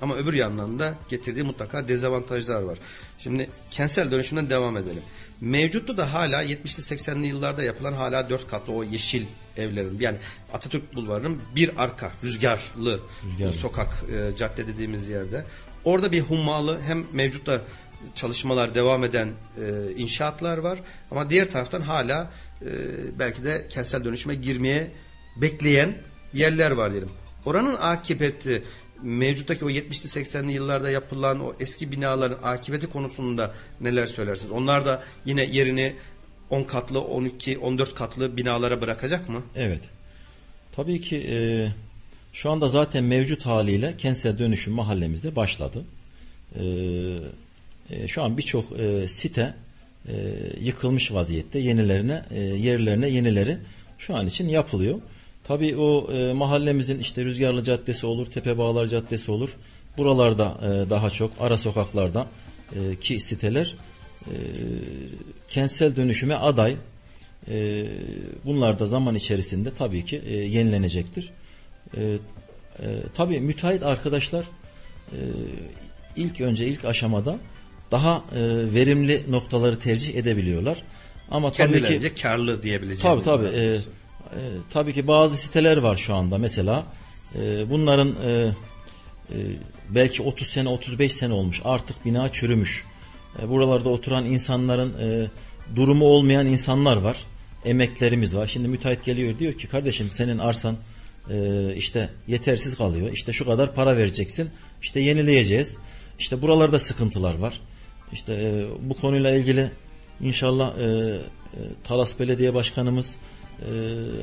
ama 0.00 0.16
öbür 0.16 0.34
yandan 0.34 0.78
da 0.78 0.94
getirdiği 1.08 1.42
mutlaka 1.42 1.88
dezavantajlar 1.88 2.62
var. 2.62 2.78
Şimdi 3.18 3.50
kentsel 3.70 4.10
dönüşümden 4.10 4.50
devam 4.50 4.76
edelim. 4.76 5.02
Mevcutta 5.40 5.96
da 5.96 6.12
hala 6.12 6.44
70'li 6.44 6.96
80'li 6.96 7.26
yıllarda 7.26 7.62
yapılan 7.62 7.92
hala 7.92 8.30
dört 8.30 8.46
katlı 8.46 8.72
o 8.72 8.84
yeşil 8.84 9.26
evlerin 9.56 9.96
yani 10.00 10.16
Atatürk 10.52 10.94
Bulvarı'nın 10.94 11.42
bir 11.56 11.82
arka 11.82 12.12
rüzgarlı, 12.24 13.00
Rüzgarlı. 13.24 13.52
sokak 13.52 14.04
e, 14.12 14.36
cadde 14.36 14.66
dediğimiz 14.66 15.08
yerde. 15.08 15.44
Orada 15.84 16.12
bir 16.12 16.20
hummalı 16.20 16.80
hem 16.86 17.04
mevcutta 17.12 17.60
çalışmalar 18.14 18.74
devam 18.74 19.04
eden 19.04 19.28
e, 19.28 19.92
inşaatlar 19.96 20.58
var 20.58 20.78
ama 21.10 21.30
diğer 21.30 21.50
taraftan 21.50 21.80
hala 21.80 22.30
e, 22.62 22.68
belki 23.18 23.44
de 23.44 23.66
kentsel 23.70 24.04
dönüşüme 24.04 24.34
girmeye 24.34 24.90
bekleyen 25.36 25.94
yerler 26.32 26.70
var 26.70 26.90
diyelim. 26.90 27.10
Oranın 27.44 27.76
akıbeti 27.80 28.62
mevcuttaki 29.02 29.64
o 29.64 29.70
70'li 29.70 30.24
80'li 30.24 30.52
yıllarda 30.52 30.90
yapılan 30.90 31.40
o 31.40 31.54
eski 31.60 31.92
binaların 31.92 32.38
akıbeti 32.42 32.86
konusunda 32.86 33.54
neler 33.80 34.06
söylersiniz? 34.06 34.52
Onlar 34.52 34.86
da 34.86 35.02
yine 35.24 35.44
yerini 35.44 35.94
10 36.50 36.64
katlı, 36.64 37.00
12, 37.00 37.58
14 37.58 37.94
katlı 37.94 38.36
binalara 38.36 38.80
bırakacak 38.80 39.28
mı? 39.28 39.42
Evet. 39.56 39.82
Tabii 40.72 41.00
ki 41.00 41.26
e, 41.30 41.36
şu 42.32 42.50
anda 42.50 42.68
zaten 42.68 43.04
mevcut 43.04 43.46
haliyle 43.46 43.94
kentsel 43.98 44.38
dönüşüm 44.38 44.72
mahallemizde 44.72 45.36
başladı. 45.36 45.84
E, 46.54 46.64
e, 47.90 48.08
şu 48.08 48.22
an 48.22 48.38
birçok 48.38 48.80
e, 48.80 49.08
site 49.08 49.54
e, 50.08 50.14
yıkılmış 50.60 51.12
vaziyette. 51.12 51.58
Yenilerine, 51.58 52.22
e, 52.30 52.40
yerlerine 52.40 53.08
yenileri 53.08 53.58
şu 53.98 54.16
an 54.16 54.26
için 54.26 54.48
yapılıyor. 54.48 54.98
Tabii 55.50 55.76
o 55.76 56.12
e, 56.12 56.32
mahallemizin 56.32 56.98
işte 56.98 57.24
Rüzgarlı 57.24 57.64
Caddesi 57.64 58.06
olur, 58.06 58.26
Tepe 58.26 58.58
Bağlar 58.58 58.86
Caddesi 58.86 59.30
olur. 59.30 59.56
Buralarda 59.98 60.58
e, 60.62 60.90
daha 60.90 61.10
çok 61.10 61.32
ara 61.40 61.56
sokaklarda 61.56 62.26
e, 62.76 62.96
ki 62.96 63.20
siteler 63.20 63.74
e, 64.26 64.34
kentsel 65.48 65.96
dönüşüme 65.96 66.34
aday. 66.34 66.76
E, 67.50 67.86
bunlar 68.44 68.78
da 68.78 68.86
zaman 68.86 69.14
içerisinde 69.14 69.74
tabii 69.74 70.04
ki 70.04 70.22
e, 70.26 70.36
yenilenecektir. 70.36 71.30
E, 71.96 72.00
e, 72.02 72.18
tabii 73.14 73.40
müteahhit 73.40 73.82
arkadaşlar 73.82 74.44
e, 75.12 75.18
ilk 76.16 76.40
önce 76.40 76.66
ilk 76.66 76.84
aşamada 76.84 77.38
daha 77.90 78.16
e, 78.34 78.40
verimli 78.74 79.22
noktaları 79.28 79.78
tercih 79.78 80.14
edebiliyorlar. 80.14 80.82
Ama 81.30 81.52
tabii 81.52 82.00
ki 82.00 82.14
karlı 82.22 82.62
diyebileceğimiz. 82.62 83.24
Tabii 83.24 83.42
tabii. 83.42 83.56
E, 83.56 83.78
e, 84.32 84.40
tabii 84.70 84.92
ki 84.92 85.06
bazı 85.06 85.36
siteler 85.36 85.76
var 85.76 85.96
şu 85.96 86.14
anda 86.14 86.38
mesela. 86.38 86.84
E, 87.34 87.70
bunların 87.70 88.14
e, 88.26 88.30
e, 88.30 89.36
belki 89.88 90.22
30 90.22 90.48
sene 90.48 90.68
35 90.68 91.14
sene 91.14 91.32
olmuş. 91.32 91.60
Artık 91.64 92.04
bina 92.04 92.32
çürümüş. 92.32 92.84
E, 93.42 93.48
buralarda 93.48 93.88
oturan 93.88 94.24
insanların 94.24 94.94
e, 94.98 95.28
durumu 95.76 96.04
olmayan 96.04 96.46
insanlar 96.46 96.96
var. 96.96 97.16
Emeklerimiz 97.64 98.36
var. 98.36 98.46
Şimdi 98.46 98.68
müteahhit 98.68 99.04
geliyor 99.04 99.38
diyor 99.38 99.52
ki 99.52 99.66
kardeşim 99.66 100.08
senin 100.10 100.38
arsan 100.38 100.76
e, 101.30 101.74
işte 101.76 102.08
yetersiz 102.28 102.76
kalıyor. 102.76 103.12
İşte 103.12 103.32
şu 103.32 103.46
kadar 103.46 103.74
para 103.74 103.96
vereceksin. 103.96 104.50
İşte 104.82 105.00
yenileyeceğiz. 105.00 105.76
İşte 106.18 106.42
buralarda 106.42 106.78
sıkıntılar 106.78 107.38
var. 107.38 107.60
İşte 108.12 108.32
e, 108.34 108.64
bu 108.80 108.96
konuyla 108.96 109.30
ilgili 109.30 109.70
inşallah 110.20 110.78
e, 110.78 110.84
e, 110.84 111.20
Talas 111.84 112.20
Belediye 112.20 112.54
Başkanımız 112.54 113.14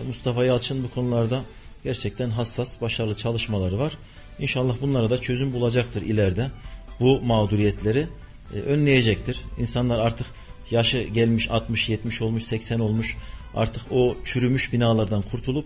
Mustafa 0.07 0.45
Yalçın 0.45 0.83
bu 0.83 0.89
konularda 0.89 1.41
gerçekten 1.83 2.29
hassas, 2.29 2.81
başarılı 2.81 3.15
çalışmaları 3.15 3.79
var. 3.79 3.97
İnşallah 4.39 4.75
bunlara 4.81 5.09
da 5.09 5.21
çözüm 5.21 5.53
bulacaktır 5.53 6.01
ileride. 6.01 6.51
Bu 6.99 7.21
mağduriyetleri 7.21 8.07
e, 8.53 8.59
önleyecektir. 8.59 9.41
İnsanlar 9.59 9.99
artık 9.99 10.27
yaşı 10.71 11.01
gelmiş 11.01 11.51
60, 11.51 11.89
70 11.89 12.21
olmuş, 12.21 12.43
80 12.43 12.79
olmuş. 12.79 13.17
Artık 13.55 13.81
o 13.91 14.17
çürümüş 14.23 14.73
binalardan 14.73 15.21
kurtulup 15.21 15.65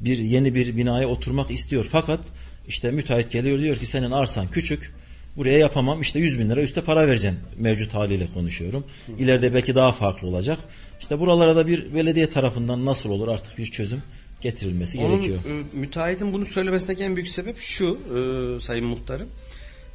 bir 0.00 0.18
yeni 0.18 0.54
bir 0.54 0.76
binaya 0.76 1.08
oturmak 1.08 1.50
istiyor. 1.50 1.86
Fakat 1.92 2.20
işte 2.68 2.90
müteahhit 2.90 3.30
geliyor 3.30 3.58
diyor 3.58 3.76
ki 3.76 3.86
senin 3.86 4.10
arsan 4.10 4.48
küçük. 4.48 4.94
Buraya 5.36 5.58
yapamam 5.58 6.00
işte 6.00 6.18
100 6.18 6.38
bin 6.38 6.50
lira 6.50 6.62
üste 6.62 6.80
para 6.80 7.08
vereceksin 7.08 7.40
mevcut 7.58 7.94
haliyle 7.94 8.26
konuşuyorum. 8.26 8.84
İleride 9.18 9.54
belki 9.54 9.74
daha 9.74 9.92
farklı 9.92 10.28
olacak. 10.28 10.58
İşte 11.02 11.20
buralara 11.20 11.56
da 11.56 11.66
bir 11.66 11.94
belediye 11.94 12.28
tarafından 12.28 12.84
nasıl 12.86 13.10
olur 13.10 13.28
artık 13.28 13.58
bir 13.58 13.66
çözüm 13.66 14.02
getirilmesi 14.40 14.98
Onun 14.98 15.16
gerekiyor. 15.16 15.38
e, 15.38 15.76
müteahhitin 15.76 16.32
bunu 16.32 16.46
söylemesindeki 16.46 17.04
en 17.04 17.16
büyük 17.16 17.28
sebep 17.28 17.58
şu 17.58 17.98
e, 18.16 18.60
sayın 18.60 18.86
muhtarım. 18.86 19.28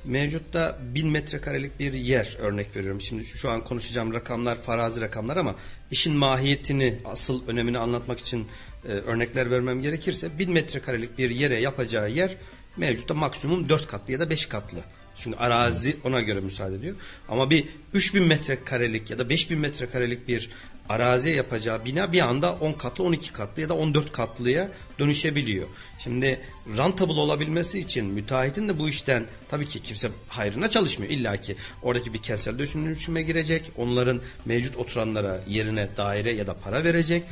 Mevcutta 0.05 0.77
bin 0.95 1.07
metrekarelik 1.07 1.79
bir 1.79 1.93
yer 1.93 2.37
örnek 2.39 2.75
veriyorum. 2.75 3.01
Şimdi 3.01 3.25
şu, 3.25 3.37
şu 3.37 3.49
an 3.49 3.63
konuşacağım 3.63 4.13
rakamlar 4.13 4.61
farazi 4.61 5.01
rakamlar 5.01 5.37
ama 5.37 5.55
işin 5.91 6.15
mahiyetini 6.15 6.97
asıl 7.05 7.47
önemini 7.47 7.77
anlatmak 7.77 8.19
için 8.19 8.47
e, 8.87 8.91
örnekler 8.91 9.51
vermem 9.51 9.81
gerekirse 9.81 10.39
bin 10.39 10.51
metrekarelik 10.51 11.17
bir 11.17 11.29
yere 11.29 11.59
yapacağı 11.59 12.11
yer 12.11 12.31
mevcutta 12.77 13.13
maksimum 13.13 13.69
dört 13.69 13.87
katlı 13.87 14.13
ya 14.13 14.19
da 14.19 14.29
beş 14.29 14.45
katlı. 14.45 14.79
Çünkü 15.19 15.37
arazi 15.37 15.97
ona 16.03 16.21
göre 16.21 16.39
müsaade 16.39 16.75
ediyor. 16.75 16.95
Ama 17.29 17.49
bir 17.49 17.65
3000 17.93 18.23
metrekarelik 18.23 19.11
ya 19.11 19.17
da 19.17 19.29
5000 19.29 19.59
metrekarelik 19.59 20.27
bir 20.27 20.49
araziye 20.89 21.36
yapacağı 21.36 21.86
bina 21.86 22.12
bir 22.12 22.20
anda 22.20 22.53
10 22.53 22.74
katlı, 22.74 23.03
12 23.03 23.34
katlı 23.34 23.62
ya 23.62 23.70
da 23.70 23.74
14 23.74 24.12
katlıya 24.12 24.70
dönüşebiliyor. 25.00 25.67
Şimdi 26.00 26.39
rentable 26.77 27.20
olabilmesi 27.20 27.79
için 27.79 28.06
müteahhitin 28.06 28.70
de 28.70 28.79
bu 28.79 28.89
işten 28.89 29.25
tabii 29.50 29.67
ki 29.67 29.82
kimse 29.82 30.10
hayrına 30.27 30.70
çalışmıyor. 30.70 31.12
İlla 31.12 31.38
ki 31.38 31.56
oradaki 31.82 32.13
bir 32.13 32.22
kentsel 32.22 32.60
dönüşüme 32.60 33.22
girecek. 33.22 33.72
Onların 33.77 34.22
mevcut 34.46 34.77
oturanlara 34.77 35.41
yerine 35.48 35.88
daire 35.98 36.32
ya 36.32 36.48
da 36.48 36.53
para 36.53 36.84
verecek. 36.84 37.24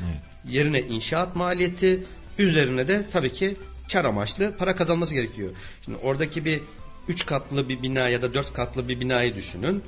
Yerine 0.50 0.82
inşaat 0.82 1.36
maliyeti 1.36 2.04
üzerine 2.38 2.88
de 2.88 3.06
tabii 3.12 3.34
ki 3.34 3.56
kar 3.92 4.06
amaçlı 4.06 4.58
para 4.58 4.76
kazanması 4.76 5.14
gerekiyor. 5.14 5.50
Şimdi 5.86 5.98
oradaki 6.04 6.46
bir 6.46 6.62
3 7.08 7.26
katlı 7.26 7.70
bir 7.70 7.82
bina 7.82 8.10
ya 8.10 8.22
da 8.22 8.34
4 8.34 8.54
katlı 8.54 8.88
bir 8.88 9.00
binayı 9.00 9.36
düşünün. 9.36 9.84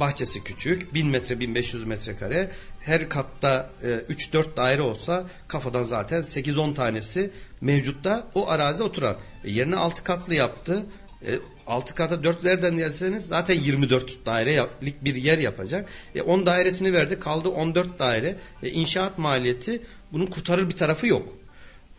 Bahçesi 0.00 0.44
küçük 0.44 0.94
1000 0.94 1.06
metre 1.06 1.40
1500 1.40 1.84
metrekare 1.84 2.50
her 2.80 3.08
katta 3.08 3.70
e, 3.82 3.86
3-4 4.14 4.56
daire 4.56 4.82
olsa 4.82 5.24
kafadan 5.48 5.82
zaten 5.82 6.22
8-10 6.22 6.74
tanesi 6.74 7.30
mevcutta 7.60 8.26
o 8.34 8.48
arazide 8.48 8.82
oturan. 8.82 9.16
E, 9.44 9.50
yerine 9.50 9.76
6 9.76 10.04
katlı 10.04 10.34
yaptı. 10.34 10.82
E, 11.26 11.38
6 11.66 11.94
kata 11.94 12.14
4'lerden 12.14 12.76
gelseniz 12.76 13.26
zaten 13.26 13.54
24 13.54 14.26
dairelik 14.26 15.04
bir 15.04 15.14
yer 15.14 15.38
yapacak. 15.38 15.88
E, 16.14 16.22
10 16.22 16.46
dairesini 16.46 16.92
verdi 16.92 17.20
kaldı 17.20 17.48
14 17.48 17.98
daire. 17.98 18.36
E, 18.62 18.70
inşaat 18.70 19.18
maliyeti 19.18 19.82
bunun 20.12 20.26
kurtarır 20.26 20.70
bir 20.70 20.76
tarafı 20.76 21.06
yok. 21.06 21.28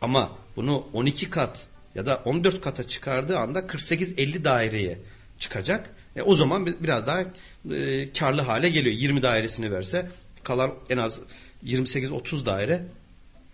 Ama 0.02 0.32
bunu 0.56 0.88
12 0.94 1.30
kat 1.30 1.68
ya 1.96 2.06
da 2.06 2.22
14 2.26 2.62
kata 2.62 2.88
çıkardığı 2.88 3.38
anda 3.38 3.60
48-50 3.60 4.44
daireye 4.44 5.00
çıkacak. 5.40 5.90
E, 6.16 6.22
o 6.22 6.36
zaman 6.36 6.66
biraz 6.66 7.08
daha 7.08 7.24
e, 7.72 8.14
karlı 8.14 8.42
hale 8.42 8.70
geliyor. 8.70 8.96
20 8.96 9.24
dairesini 9.24 9.72
verse 9.72 10.12
kalan 10.44 10.74
en 10.90 10.98
az 10.98 11.22
28-30 11.66 12.46
daire 12.46 12.84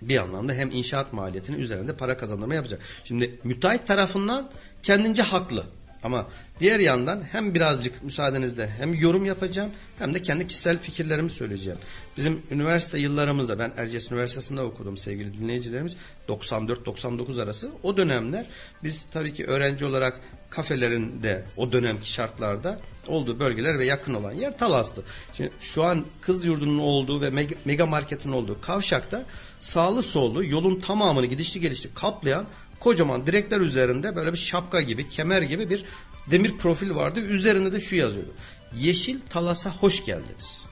bir 0.01 0.17
anlamda 0.17 0.53
hem 0.53 0.71
inşaat 0.71 1.13
maliyetinin 1.13 1.59
üzerinde 1.59 1.93
para 1.93 2.17
kazanma 2.17 2.55
yapacak. 2.55 2.81
Şimdi 3.03 3.39
müteahhit 3.43 3.87
tarafından 3.87 4.49
kendince 4.83 5.21
haklı. 5.21 5.65
Ama 6.03 6.27
diğer 6.59 6.79
yandan 6.79 7.23
hem 7.31 7.53
birazcık 7.53 8.03
müsaadenizle 8.03 8.69
hem 8.69 8.93
yorum 8.93 9.25
yapacağım 9.25 9.71
hem 9.97 10.13
de 10.13 10.21
kendi 10.21 10.47
kişisel 10.47 10.77
fikirlerimi 10.77 11.29
söyleyeceğim. 11.29 11.79
Bizim 12.17 12.41
üniversite 12.51 12.99
yıllarımızda 12.99 13.59
ben 13.59 13.71
Erciyes 13.77 14.11
Üniversitesi'nde 14.11 14.61
okudum 14.61 14.97
sevgili 14.97 15.33
dinleyicilerimiz 15.33 15.97
94-99 16.27 17.43
arası. 17.43 17.71
O 17.83 17.97
dönemler 17.97 18.45
biz 18.83 19.05
tabii 19.11 19.33
ki 19.33 19.45
öğrenci 19.45 19.85
olarak 19.85 20.21
kafelerinde 20.49 21.45
o 21.57 21.71
dönemki 21.71 22.11
şartlarda 22.11 22.79
olduğu 23.07 23.39
bölgeler 23.39 23.79
ve 23.79 23.85
yakın 23.85 24.13
olan 24.13 24.31
yer 24.31 24.57
Talas'tı. 24.57 25.03
Şimdi 25.33 25.51
şu 25.59 25.83
an 25.83 26.05
kız 26.21 26.45
yurdunun 26.45 26.79
olduğu 26.79 27.21
ve 27.21 27.45
mega, 27.65 27.85
marketin 27.85 28.31
olduğu 28.31 28.61
kavşakta 28.61 29.25
sağlı 29.59 30.03
sollu 30.03 30.45
yolun 30.45 30.79
tamamını 30.79 31.25
gidişli 31.25 31.59
gelişli 31.59 31.93
kaplayan 31.93 32.45
kocaman 32.79 33.27
direkler 33.27 33.61
üzerinde 33.61 34.15
böyle 34.15 34.33
bir 34.33 34.37
şapka 34.37 34.81
gibi, 34.81 35.09
kemer 35.09 35.41
gibi 35.41 35.69
bir 35.69 35.85
demir 36.31 36.57
profil 36.57 36.95
vardı. 36.95 37.19
Üzerinde 37.19 37.71
de 37.71 37.79
şu 37.79 37.95
yazıyordu. 37.95 38.33
Yeşil 38.75 39.19
Talas'a 39.29 39.71
hoş 39.71 40.05
geldiniz. 40.05 40.65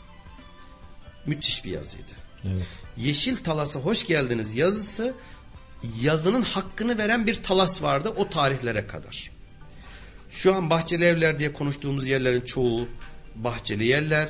Müthiş 1.25 1.65
bir 1.65 1.71
yazıydı. 1.71 2.11
Evet. 2.43 2.67
Yeşil 2.97 3.37
Talas'a 3.37 3.79
hoş 3.79 4.07
geldiniz 4.07 4.55
yazısı 4.55 5.13
yazının 6.01 6.41
hakkını 6.41 6.97
veren 6.97 7.27
bir 7.27 7.43
talas 7.43 7.81
vardı 7.81 8.13
o 8.15 8.29
tarihlere 8.29 8.87
kadar. 8.87 9.36
Şu 10.29 10.55
an 10.55 10.69
bahçeli 10.69 11.05
evler 11.05 11.39
diye 11.39 11.53
konuştuğumuz 11.53 12.07
yerlerin 12.07 12.41
çoğu 12.41 12.87
bahçeli 13.35 13.85
yerler. 13.85 14.29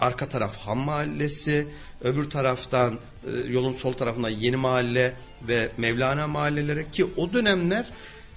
Arka 0.00 0.28
taraf 0.28 0.56
Ham 0.56 0.78
Mahallesi, 0.78 1.66
öbür 2.00 2.30
taraftan 2.30 2.98
e, 3.26 3.52
yolun 3.52 3.72
sol 3.72 3.92
tarafında 3.92 4.28
Yeni 4.28 4.56
Mahalle 4.56 5.12
ve 5.48 5.68
Mevlana 5.76 6.26
mahalleleri 6.26 6.90
ki 6.90 7.06
o 7.16 7.32
dönemler 7.32 7.86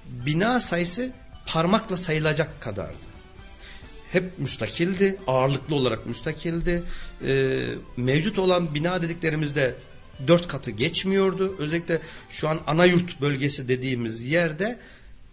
bina 0.10 0.60
sayısı 0.60 1.12
parmakla 1.46 1.98
sayılacak 1.98 2.62
kadardı. 2.62 3.12
Hep 4.12 4.40
müstakildi, 4.40 5.18
ağırlıklı 5.28 5.76
olarak 5.76 6.06
müstakildi. 6.06 6.84
E, 7.28 7.62
mevcut 7.98 8.40
olan 8.40 8.76
bina 8.76 9.02
dediklerimizde 9.02 9.76
dört 10.28 10.48
katı 10.48 10.72
geçmiyordu. 10.72 11.56
Özellikle 11.60 12.00
şu 12.30 12.50
an 12.50 12.60
ana 12.68 12.86
yurt 12.86 13.22
bölgesi 13.22 13.68
dediğimiz 13.68 14.26
yerde 14.28 14.80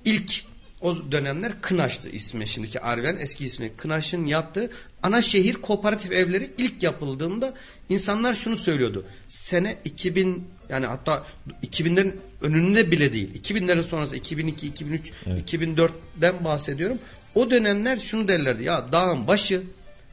ilk 0.05 0.45
o 0.81 1.13
dönemler 1.13 1.61
Kınaş'tı 1.61 2.09
ismi 2.09 2.49
şimdiki 2.49 2.81
Arven 2.81 3.17
eski 3.21 3.45
ismi 3.45 3.77
Kınaş'ın 3.77 4.27
yaptığı 4.27 4.71
ana 5.03 5.23
şehir 5.23 5.55
kooperatif 5.55 6.13
evleri 6.13 6.51
ilk 6.59 6.83
yapıldığında 6.83 7.55
insanlar 7.89 8.35
şunu 8.35 8.57
söylüyordu. 8.57 9.05
Sene 9.29 9.77
2000 9.85 10.49
yani 10.69 10.87
hatta 10.87 11.27
2000'lerin 11.63 12.17
önünde 12.41 12.91
bile 12.91 13.13
değil. 13.13 13.43
2000'lerin 13.43 13.83
sonrası 13.83 14.17
2002, 14.17 14.67
2003, 14.67 15.13
evet. 15.27 15.55
2004'den 15.55 16.45
bahsediyorum. 16.45 16.99
O 17.35 17.51
dönemler 17.51 17.97
şunu 17.97 18.29
derlerdi 18.29 18.65
ya 18.65 18.93
dağın 18.93 19.27
başı 19.27 19.63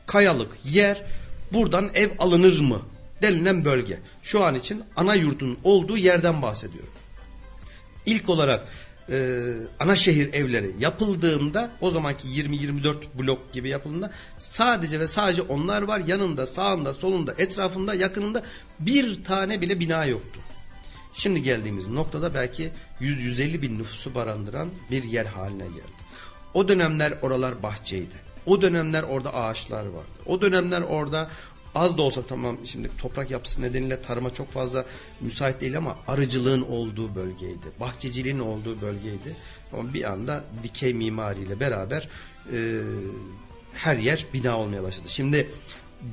kayalık 0.05 0.57
yer 0.65 1.01
buradan 1.53 1.89
ev 1.93 2.09
alınır 2.19 2.59
mı 2.59 2.81
denilen 3.21 3.65
bölge. 3.65 3.99
Şu 4.23 4.43
an 4.43 4.55
için 4.55 4.83
ana 4.95 5.15
yurdun 5.15 5.57
olduğu 5.63 5.97
yerden 5.97 6.41
bahsediyorum. 6.41 6.89
İlk 8.05 8.29
olarak 8.29 8.67
e, 9.09 9.39
ana 9.79 9.95
şehir 9.95 10.33
evleri 10.33 10.71
yapıldığında 10.79 11.71
o 11.81 11.91
zamanki 11.91 12.27
20-24 12.27 12.95
blok 13.19 13.53
gibi 13.53 13.69
yapıldığında 13.69 14.11
sadece 14.37 14.99
ve 14.99 15.07
sadece 15.07 15.41
onlar 15.41 15.81
var. 15.81 16.01
Yanında, 16.07 16.45
sağında, 16.45 16.93
solunda, 16.93 17.35
etrafında, 17.37 17.93
yakınında 17.93 18.43
bir 18.79 19.23
tane 19.23 19.61
bile 19.61 19.79
bina 19.79 20.05
yoktu. 20.05 20.39
Şimdi 21.13 21.43
geldiğimiz 21.43 21.87
noktada 21.87 22.33
belki 22.33 22.71
100-150 23.01 23.61
bin 23.61 23.79
nüfusu 23.79 24.15
barındıran 24.15 24.69
bir 24.91 25.03
yer 25.03 25.25
haline 25.25 25.63
geldi. 25.63 26.05
O 26.53 26.67
dönemler 26.67 27.13
oralar 27.21 27.63
bahçeydi. 27.63 28.15
O 28.45 28.61
dönemler 28.61 29.03
orada 29.03 29.33
ağaçlar 29.33 29.85
vardı. 29.85 30.19
O 30.25 30.41
dönemler 30.41 30.81
orada 30.81 31.29
az 31.75 31.97
da 31.97 32.01
olsa 32.01 32.21
tamam 32.25 32.57
şimdi 32.65 32.89
toprak 32.97 33.31
yapısı 33.31 33.61
nedeniyle 33.61 34.01
tarıma 34.01 34.33
çok 34.33 34.51
fazla 34.51 34.85
müsait 35.21 35.61
değil 35.61 35.77
ama 35.77 35.97
arıcılığın 36.07 36.61
olduğu 36.61 37.15
bölgeydi. 37.15 37.67
Bahçeciliğin 37.79 38.39
olduğu 38.39 38.81
bölgeydi. 38.81 39.35
Ama 39.73 39.93
bir 39.93 40.11
anda 40.11 40.43
dikey 40.63 40.93
mimariyle 40.93 41.59
beraber 41.59 42.09
e, 42.53 42.79
her 43.73 43.95
yer 43.97 44.25
bina 44.33 44.59
olmaya 44.59 44.83
başladı. 44.83 45.07
Şimdi 45.09 45.49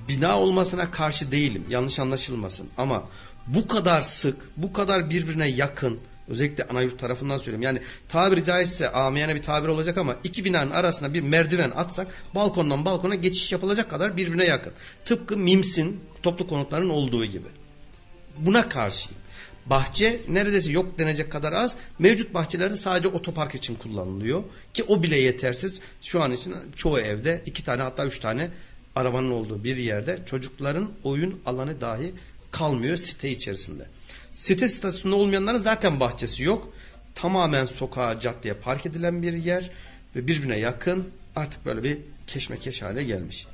bina 0.09 0.41
olmasına 0.41 0.91
karşı 0.91 1.33
değilim 1.33 1.65
yanlış 1.69 1.99
anlaşılmasın 1.99 2.69
ama 2.79 3.05
bu 3.47 3.69
kadar 3.69 4.03
sık 4.03 4.37
bu 4.57 4.73
kadar 4.73 5.11
birbirine 5.11 5.49
yakın 5.49 6.01
Özellikle 6.29 6.65
Anayurt 6.65 6.99
tarafından 6.99 7.39
söylüyorum. 7.39 7.63
Yani 7.63 7.81
tabiri 8.09 8.45
caizse 8.45 8.93
amiyane 8.93 9.35
bir 9.35 9.43
tabir 9.43 9.69
olacak 9.69 9.99
ama 9.99 10.17
iki 10.25 10.45
binanın 10.45 10.71
arasına 10.71 11.15
bir 11.15 11.21
merdiven 11.21 11.73
atsak 11.77 12.07
balkondan 12.35 12.85
balkona 12.85 13.15
geçiş 13.15 13.53
yapılacak 13.53 13.91
kadar 13.91 14.17
birbirine 14.17 14.45
yakın. 14.45 14.73
Tıpkı 15.05 15.37
MIMS'in 15.37 16.01
toplu 16.23 16.47
konutların 16.47 16.89
olduğu 16.89 17.25
gibi. 17.25 17.49
Buna 18.39 18.69
karşıyım. 18.69 19.23
Bahçe 19.67 20.21
neredeyse 20.29 20.73
yok 20.73 20.99
denecek 20.99 21.33
kadar 21.33 21.53
az. 21.53 21.77
Mevcut 21.99 22.35
bahçelerde 22.35 22.77
sadece 22.77 23.09
otopark 23.09 23.55
için 23.55 23.75
kullanılıyor. 23.75 24.43
Ki 24.75 24.85
o 24.85 25.03
bile 25.03 25.17
yetersiz. 25.17 25.81
Şu 26.03 26.23
an 26.23 26.33
için 26.33 26.55
çoğu 26.77 27.01
evde 27.01 27.43
iki 27.47 27.65
tane 27.65 27.83
hatta 27.83 28.07
üç 28.07 28.19
tane 28.19 28.51
arabanın 28.97 29.31
olduğu 29.31 29.65
bir 29.65 29.77
yerde 29.77 30.19
çocukların 30.27 30.91
oyun 31.05 31.41
alanı 31.47 31.81
dahi 31.81 32.13
kalmıyor 32.51 32.97
site 32.97 33.31
içerisinde. 33.31 33.87
Site 34.33 34.69
statüsünde 34.69 35.15
olmayanların 35.15 35.59
zaten 35.59 36.01
bahçesi 36.01 36.43
yok. 36.43 36.73
Tamamen 37.15 37.67
sokağa, 37.67 38.21
caddeye 38.21 38.55
park 38.55 38.87
edilen 38.87 39.23
bir 39.23 39.33
yer 39.33 39.71
ve 40.17 40.27
birbirine 40.27 40.59
yakın 40.59 41.09
artık 41.37 41.67
böyle 41.67 41.83
bir 41.83 41.99
keşmekeş 42.27 42.83
hale 42.83 43.05
gelmiş. 43.05 43.47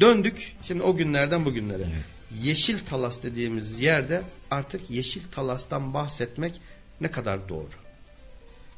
Döndük 0.00 0.56
şimdi 0.64 0.82
o 0.82 0.96
günlerden 0.96 1.44
bugünlere. 1.44 1.82
Evet. 1.82 2.04
Yeşil 2.42 2.78
Talas 2.78 3.22
dediğimiz 3.22 3.80
yerde 3.80 4.22
artık 4.50 4.90
Yeşil 4.90 5.22
Talas'tan 5.32 5.94
bahsetmek 5.94 6.60
ne 7.00 7.10
kadar 7.10 7.48
doğru. 7.48 7.68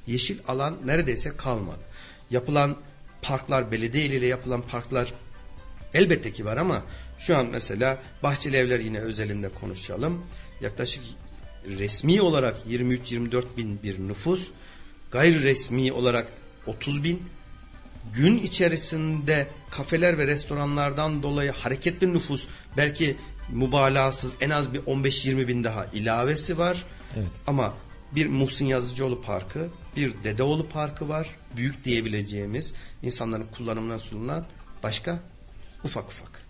Yeşil 0.06 0.38
alan 0.48 0.76
neredeyse 0.84 1.36
kalmadı. 1.36 1.80
Yapılan 2.30 2.76
parklar, 3.22 3.72
belediye 3.72 4.04
ile 4.04 4.26
yapılan 4.26 4.62
parklar 4.62 5.12
elbette 5.94 6.32
ki 6.32 6.44
var 6.44 6.56
ama 6.56 6.82
şu 7.18 7.36
an 7.36 7.46
mesela 7.46 7.98
Bahçeli 8.22 8.56
Evler 8.56 8.80
yine 8.80 9.00
özelinde 9.00 9.48
konuşalım. 9.48 10.26
Yaklaşık 10.60 11.02
resmi 11.68 12.22
olarak 12.22 12.56
23-24 12.70 13.44
bin 13.56 13.82
bir 13.82 13.98
nüfus, 13.98 14.48
gayri 15.10 15.44
resmi 15.44 15.92
olarak 15.92 16.32
30 16.66 17.04
bin, 17.04 17.22
gün 18.14 18.38
içerisinde 18.38 19.46
kafeler 19.70 20.18
ve 20.18 20.26
restoranlardan 20.26 21.22
dolayı 21.22 21.52
hareketli 21.52 22.12
nüfus 22.12 22.46
belki 22.76 23.16
mübalağasız 23.48 24.36
en 24.40 24.50
az 24.50 24.74
bir 24.74 24.80
15-20 24.80 25.48
bin 25.48 25.64
daha 25.64 25.86
ilavesi 25.86 26.58
var. 26.58 26.84
Evet. 27.16 27.28
Ama 27.46 27.74
bir 28.12 28.26
Muhsin 28.26 28.66
Yazıcıoğlu 28.66 29.22
Parkı, 29.22 29.68
bir 29.96 30.12
Dedeoğlu 30.24 30.68
Parkı 30.68 31.08
var. 31.08 31.28
Büyük 31.56 31.84
diyebileceğimiz 31.84 32.74
insanların 33.02 33.46
kullanımına 33.56 33.98
sunulan 33.98 34.46
başka 34.82 35.18
ufak 35.84 36.08
ufak. 36.08 36.46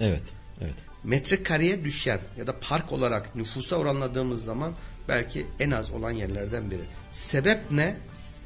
Evet, 0.00 0.24
evet 0.60 0.85
metrekareye 1.06 1.84
düşen 1.84 2.20
ya 2.38 2.46
da 2.46 2.60
park 2.60 2.92
olarak 2.92 3.36
nüfusa 3.36 3.76
oranladığımız 3.76 4.44
zaman 4.44 4.72
belki 5.08 5.46
en 5.60 5.70
az 5.70 5.90
olan 5.90 6.10
yerlerden 6.10 6.70
biri. 6.70 6.82
Sebep 7.12 7.70
ne? 7.70 7.96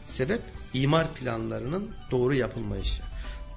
Sebep 0.06 0.40
imar 0.74 1.14
planlarının 1.14 1.90
doğru 2.10 2.34
yapılmayışı. 2.34 3.02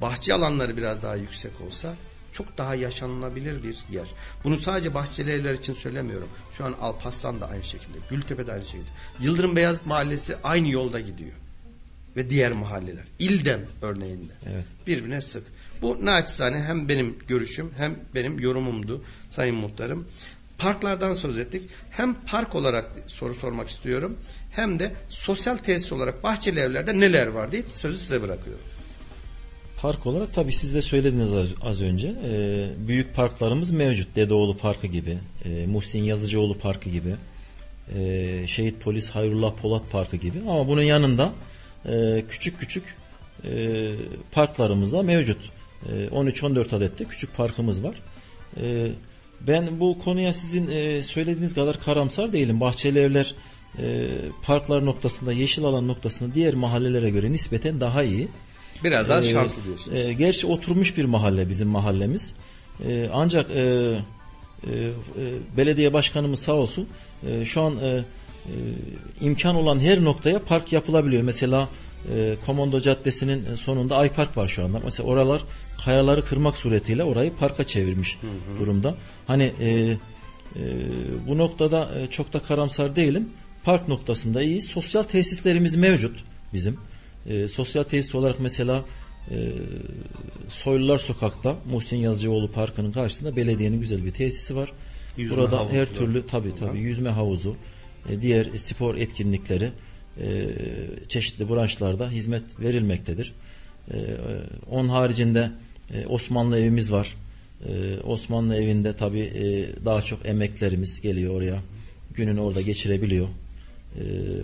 Bahçe 0.02 0.34
alanları 0.34 0.78
biraz 0.78 1.02
daha 1.04 1.16
yüksek 1.16 1.52
olsa 1.68 1.94
çok 2.34 2.58
daha 2.58 2.76
yaşanılabilir 2.76 3.64
bir 3.64 3.78
yer. 3.92 4.08
Bunu 4.44 4.58
sadece 4.58 4.94
bahçeli 4.94 5.32
evler 5.32 5.54
için 5.54 5.74
söylemiyorum. 5.74 6.30
Şu 6.58 6.66
an 6.66 6.76
Alpaslan 6.82 7.42
da 7.42 7.50
aynı 7.50 7.64
şekilde. 7.64 7.98
Gültepe 8.10 8.48
de 8.48 8.52
aynı 8.54 8.66
şekilde. 8.66 8.90
Yıldırım 9.20 9.56
Beyaz 9.56 9.86
Mahallesi 9.86 10.36
aynı 10.44 10.70
yolda 10.70 11.00
gidiyor. 11.00 11.32
ve 12.16 12.30
diğer 12.30 12.52
mahalleler. 12.52 13.04
İldem 13.20 13.62
örneğinde. 13.82 14.34
Evet. 14.50 14.66
Birbirine 14.88 15.22
sık. 15.22 15.44
Bu 15.84 16.06
naçizane 16.06 16.60
hem 16.60 16.90
benim 16.90 17.18
görüşüm 17.28 17.72
hem 17.78 18.00
benim 18.16 18.40
yorumumdu 18.40 19.04
Sayın 19.30 19.56
Muhtarım. 19.56 20.08
Parklardan 20.58 21.14
söz 21.14 21.38
ettik. 21.38 21.70
Hem 21.90 22.14
park 22.14 22.56
olarak 22.56 22.92
soru 23.08 23.34
sormak 23.34 23.70
istiyorum 23.70 24.18
hem 24.52 24.80
de 24.80 24.92
sosyal 25.10 25.58
tesis 25.58 25.94
olarak 25.94 26.24
bahçeli 26.24 26.60
evlerde 26.60 27.00
neler 27.00 27.28
var 27.28 27.52
deyip 27.52 27.66
sözü 27.78 27.98
size 27.98 28.22
bırakıyorum. 28.22 28.64
Park 29.82 30.06
olarak 30.06 30.34
tabii 30.34 30.54
siz 30.54 30.76
de 30.76 30.82
söylediniz 30.82 31.34
az, 31.34 31.54
az 31.62 31.82
önce. 31.82 32.08
Ee, 32.08 32.70
büyük 32.88 33.16
parklarımız 33.16 33.72
mevcut. 33.72 34.16
Dedeoğlu 34.16 34.58
Parkı 34.58 34.88
gibi, 34.88 35.18
e, 35.46 35.66
Muhsin 35.66 36.04
Yazıcıoğlu 36.04 36.58
Parkı 36.58 36.90
gibi, 36.90 37.16
e, 37.96 38.48
Şehit 38.48 38.82
Polis 38.82 39.10
Hayrullah 39.10 39.54
Polat 39.62 39.92
Parkı 39.92 40.18
gibi. 40.18 40.38
Ama 40.50 40.68
bunun 40.68 40.82
yanında 40.82 41.34
e, 41.86 42.24
küçük 42.30 42.60
küçük 42.60 42.84
e, 43.46 43.92
parklarımız 44.32 44.94
da 44.94 45.04
mevcut. 45.04 45.52
E, 45.90 46.08
13-14 46.08 46.76
adette 46.76 47.06
küçük 47.06 47.38
parkımız 47.38 47.84
var. 47.84 47.96
E, 48.62 48.88
ben 49.48 49.80
bu 49.80 50.00
konuya 50.00 50.34
sizin 50.34 50.68
e, 50.68 51.02
söylediğiniz 51.04 51.54
kadar 51.54 51.80
karamsar 51.80 52.34
değilim. 52.34 52.60
Bahçeli 52.62 53.00
evler 53.00 53.36
e, 53.80 54.08
parklar 54.44 54.86
noktasında, 54.86 55.34
yeşil 55.34 55.64
alan 55.64 55.88
noktasında 55.88 56.36
diğer 56.36 56.54
mahallelere 56.54 57.10
göre 57.10 57.32
nispeten 57.32 57.80
daha 57.82 58.04
iyi. 58.04 58.28
Biraz 58.84 59.10
daha 59.10 59.20
Ee, 59.20 59.32
şanslı 59.32 59.64
diyorsunuz. 59.64 59.98
e, 59.98 60.14
gerçi 60.14 60.48
oturmuş 60.48 60.98
bir 60.98 61.06
mahalle 61.06 61.50
bizim 61.50 61.68
mahallemiz. 61.68 62.34
Ancak 63.14 63.50
belediye 65.58 65.94
başkanımız 65.94 66.40
sağ 66.40 66.54
olsun 66.54 66.88
şu 67.46 67.62
an 67.62 67.74
imkan 69.22 69.56
olan 69.56 69.80
her 69.80 70.04
noktaya 70.04 70.40
park 70.40 70.74
yapılabiliyor. 70.74 71.24
Mesela 71.24 71.70
e, 72.16 72.36
Komando 72.46 72.80
Caddesi'nin 72.80 73.56
sonunda 73.56 73.98
Ay 73.98 74.10
Park 74.10 74.38
var 74.38 74.48
şu 74.48 74.66
anda. 74.66 74.80
Mesela 74.84 75.10
oralar 75.10 75.42
kayaları 75.86 76.26
kırmak 76.26 76.58
suretiyle 76.58 77.04
orayı 77.04 77.34
parka 77.36 77.64
çevirmiş 77.64 78.18
durumda. 78.60 78.96
Hani 79.28 79.52
e, 79.60 79.70
e, 79.70 79.98
bu 81.28 81.38
noktada 81.38 81.90
e, 82.00 82.08
çok 82.08 82.34
da 82.34 82.40
karamsar 82.40 82.96
değilim. 82.96 83.30
Park 83.64 83.88
noktasında 83.88 84.44
iyi. 84.44 84.62
Sosyal 84.62 85.04
tesislerimiz 85.04 85.76
mevcut 85.76 86.24
bizim. 86.54 86.78
E, 87.30 87.48
sosyal 87.48 87.84
tesis 87.84 88.16
olarak 88.16 88.40
mesela 88.40 88.86
e, 89.32 89.36
Soylular 90.50 90.98
Sokak'ta 90.98 91.56
Muhsin 91.72 91.98
Yazıcıoğlu 91.98 92.52
Parkı'nın 92.52 92.92
karşısında 92.92 93.36
belediyenin 93.36 93.80
güzel 93.80 94.06
bir 94.06 94.12
tesisi 94.12 94.56
var. 94.56 94.72
Yüzme 95.18 95.38
Burada 95.38 95.70
her 95.72 95.86
türlü 95.86 96.28
tabi 96.28 96.56
tabi 96.56 96.80
yüzme 96.80 97.10
havuzu, 97.10 97.56
e, 98.10 98.22
diğer 98.22 98.46
spor 98.56 98.96
etkinlikleri 98.96 99.72
e, 100.22 100.48
çeşitli 101.08 101.50
branşlarda 101.50 102.10
hizmet 102.10 102.60
verilmektedir. 102.60 103.34
E, 103.92 103.98
e, 103.98 104.16
onun 104.72 104.90
haricinde 104.90 105.52
e, 105.94 106.06
Osmanlı 106.08 106.60
evimiz 106.60 106.92
var. 106.92 107.16
E, 107.70 108.00
Osmanlı 108.04 108.56
evinde 108.56 108.96
tabi 108.96 109.20
e, 109.20 109.70
daha 109.86 110.02
çok 110.02 110.26
emeklerimiz 110.26 111.02
geliyor 111.02 111.34
oraya. 111.34 111.60
Gününü 112.14 112.40
orada 112.40 112.62
geçirebiliyor. 112.62 113.28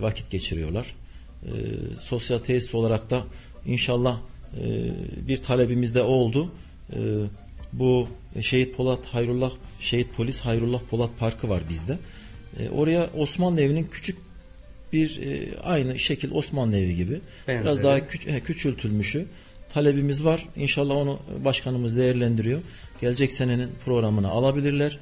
Vakit 0.00 0.30
geçiriyorlar. 0.30 0.94
Sosyal 2.00 2.38
tesis 2.38 2.74
olarak 2.74 3.10
da 3.10 3.24
inşallah 3.66 4.20
e, 4.62 4.90
bir 5.28 5.36
talebimiz 5.36 5.94
de 5.94 6.02
oldu. 6.02 6.52
Bu 7.72 8.08
Şehit 8.40 8.76
Polat 8.76 9.06
Hayrullah 9.06 9.52
Şehit 9.80 10.14
Polis 10.16 10.40
Hayrullah 10.40 10.80
Polat 10.90 11.10
Parkı 11.18 11.48
var 11.48 11.62
bizde. 11.68 11.98
Oraya 12.72 13.10
Osmanlı 13.16 13.60
evinin 13.60 13.88
küçük 13.90 14.18
bir 14.92 15.20
e, 15.22 15.58
aynı 15.62 15.98
şekil 15.98 16.30
Osmanlı 16.32 16.76
evi 16.76 16.96
gibi 16.96 17.20
Benzeri. 17.48 17.64
biraz 17.64 17.84
daha 17.84 18.06
küç, 18.08 18.26
he, 18.26 18.40
küçültülmüşü 18.40 19.26
talebimiz 19.74 20.24
var. 20.24 20.46
İnşallah 20.56 20.96
onu 20.96 21.18
başkanımız 21.44 21.96
değerlendiriyor. 21.96 22.60
Gelecek 23.00 23.32
senenin 23.32 23.70
programına 23.84 24.28
alabilirler. 24.28 24.98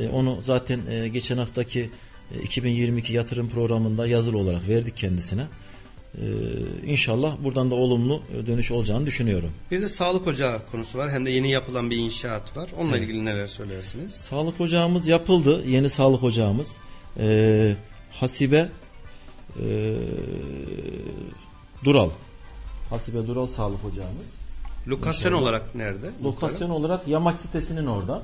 E, 0.00 0.08
onu 0.08 0.38
zaten 0.42 0.80
e, 0.90 1.08
geçen 1.08 1.38
haftaki 1.38 1.90
e, 2.34 2.42
2022 2.42 3.12
yatırım 3.12 3.48
programında 3.48 4.06
yazılı 4.06 4.38
olarak 4.38 4.68
verdik 4.68 4.96
kendisine. 4.96 5.46
E, 6.14 6.24
inşallah 6.86 7.36
buradan 7.44 7.70
da 7.70 7.74
olumlu 7.74 8.22
e, 8.42 8.46
dönüş 8.46 8.70
olacağını 8.70 9.06
düşünüyorum. 9.06 9.50
Bir 9.70 9.82
de 9.82 9.88
sağlık 9.88 10.26
ocağı 10.26 10.60
konusu 10.70 10.98
var. 10.98 11.10
Hem 11.10 11.26
de 11.26 11.30
yeni 11.30 11.50
yapılan 11.50 11.90
bir 11.90 11.96
inşaat 11.96 12.56
var. 12.56 12.70
Onunla 12.78 12.98
ilgili 12.98 13.24
neler 13.24 13.46
söylersiniz? 13.46 14.12
Sağlık 14.14 14.60
ocağımız 14.60 15.08
yapıldı. 15.08 15.62
Yeni 15.68 15.90
sağlık 15.90 16.22
ocağımız. 16.22 16.78
Ee, 17.18 17.74
Hasibe 18.10 18.68
ee, 19.62 19.96
Dural. 21.84 22.10
Hasibe 22.90 23.26
Dural 23.26 23.46
sağlık 23.46 23.84
ocağımız. 23.84 24.34
Lokasyon 24.88 25.32
olarak 25.32 25.74
nerede? 25.74 26.10
Lokasyon 26.24 26.70
olarak 26.70 27.08
Yamaç 27.08 27.40
sitesinin 27.40 27.86
orada. 27.86 28.22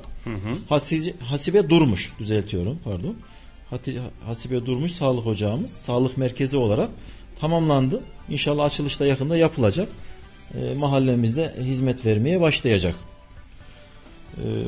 Hasibe, 0.68 1.14
Hasibe 1.24 1.70
Durmuş 1.70 2.12
düzeltiyorum 2.18 2.78
pardon. 2.84 3.16
Hasibe 4.24 4.66
Durmuş 4.66 4.92
sağlık 4.92 5.26
ocağımız 5.26 5.70
sağlık 5.70 6.16
merkezi 6.16 6.56
olarak 6.56 6.90
tamamlandı. 7.40 8.02
İnşallah 8.28 8.64
açılışta 8.64 9.06
yakında 9.06 9.36
yapılacak. 9.36 9.88
Ee, 10.54 10.74
mahallemizde 10.74 11.54
hizmet 11.60 12.06
vermeye 12.06 12.40
başlayacak. 12.40 12.94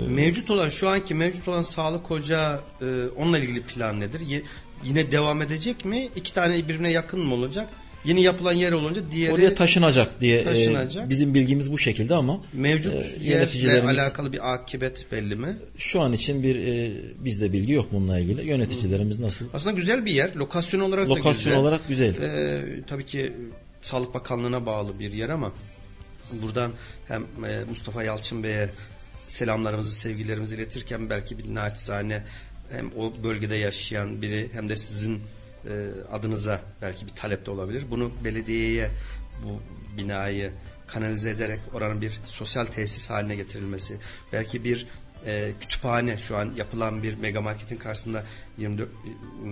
Mevcut 0.09 0.51
olan 0.51 0.69
şu 0.69 0.89
anki 0.89 1.15
mevcut 1.15 1.49
olan 1.49 1.63
sağlık 1.63 2.11
ocağı 2.11 2.61
e, 2.81 2.85
onunla 3.17 3.39
ilgili 3.39 3.63
plan 3.63 4.01
nedir? 4.01 4.21
Ye- 4.21 4.43
yine 4.85 5.11
devam 5.13 5.43
edecek 5.43 5.85
mi? 5.85 6.09
İki 6.17 6.35
tane 6.35 6.57
birbirine 6.57 6.91
yakın 6.91 7.21
mı 7.21 7.35
olacak? 7.35 7.69
Yeni 8.05 8.23
yapılan 8.23 8.53
yer 8.53 8.73
olunca 8.73 9.03
diğeri 9.11 9.33
Oraya 9.33 9.55
taşınacak 9.55 10.21
diye 10.21 10.41
e, 10.41 10.45
Taşınacak. 10.45 11.11
bizim 11.11 11.35
bilgimiz 11.35 11.73
bu 11.73 11.79
şekilde 11.79 12.15
ama 12.15 12.41
mevcut 12.53 12.93
e, 12.95 13.17
yöneticilerimiz 13.21 13.99
alakalı 13.99 14.33
bir 14.33 14.55
akibet 14.55 15.07
belli 15.13 15.35
mi? 15.37 15.57
şu 15.79 16.01
an 16.01 16.13
için 16.13 16.43
bir 16.43 16.57
e, 16.67 16.93
bizde 17.25 17.53
bilgi 17.53 17.73
yok 17.73 17.87
bununla 17.93 18.19
ilgili. 18.19 18.47
Yöneticilerimiz 18.49 19.19
nasıl? 19.19 19.47
Aslında 19.53 19.73
güzel 19.77 20.05
bir 20.05 20.13
yer. 20.13 20.35
Lokasyon 20.35 20.81
olarak 20.81 21.07
da 21.07 21.11
Lokasyon 21.11 21.35
güzel. 21.35 21.57
olarak 21.57 21.89
güzel. 21.89 22.23
Ee, 22.23 22.83
tabii 22.87 23.07
ki 23.07 23.33
Sağlık 23.83 24.15
Bakanlığı'na 24.15 24.67
bağlı 24.67 24.99
bir 24.99 25.13
yer 25.13 25.29
ama 25.29 25.53
buradan 26.33 26.71
hem 27.09 27.23
e, 27.23 27.65
Mustafa 27.71 28.03
Yalçın 28.03 28.43
Bey'e 28.43 28.71
selamlarımızı, 29.29 29.93
sevgilerimizi 29.93 30.55
iletirken 30.55 31.11
belki 31.11 31.39
bir 31.39 31.55
naçizane 31.55 32.23
hem 32.71 32.91
o 32.97 33.13
bölgede 33.23 33.57
yaşayan 33.57 34.23
biri 34.23 34.49
hem 34.53 34.69
de 34.69 34.77
sizin 34.77 35.23
e, 35.69 35.89
adınıza 36.13 36.61
belki 36.83 37.07
bir 37.07 37.13
talep 37.13 37.47
de 37.47 37.51
olabilir. 37.51 37.85
Bunu 37.91 38.11
belediyeye 38.25 38.91
bu 39.45 39.61
binayı 39.97 40.53
kanalize 40.87 41.31
ederek 41.31 41.61
oranın 41.73 42.01
bir 42.01 42.21
sosyal 42.27 42.67
tesis 42.67 43.11
haline 43.11 43.37
getirilmesi, 43.37 43.99
belki 44.33 44.65
bir 44.65 44.87
e, 45.27 45.53
kütüphane 45.61 46.19
şu 46.19 46.37
an 46.37 46.53
yapılan 46.57 47.03
bir 47.03 47.19
mega 47.19 47.41
marketin 47.41 47.77
karşısında 47.77 48.25
24 48.59 48.89
hmm, 49.43 49.51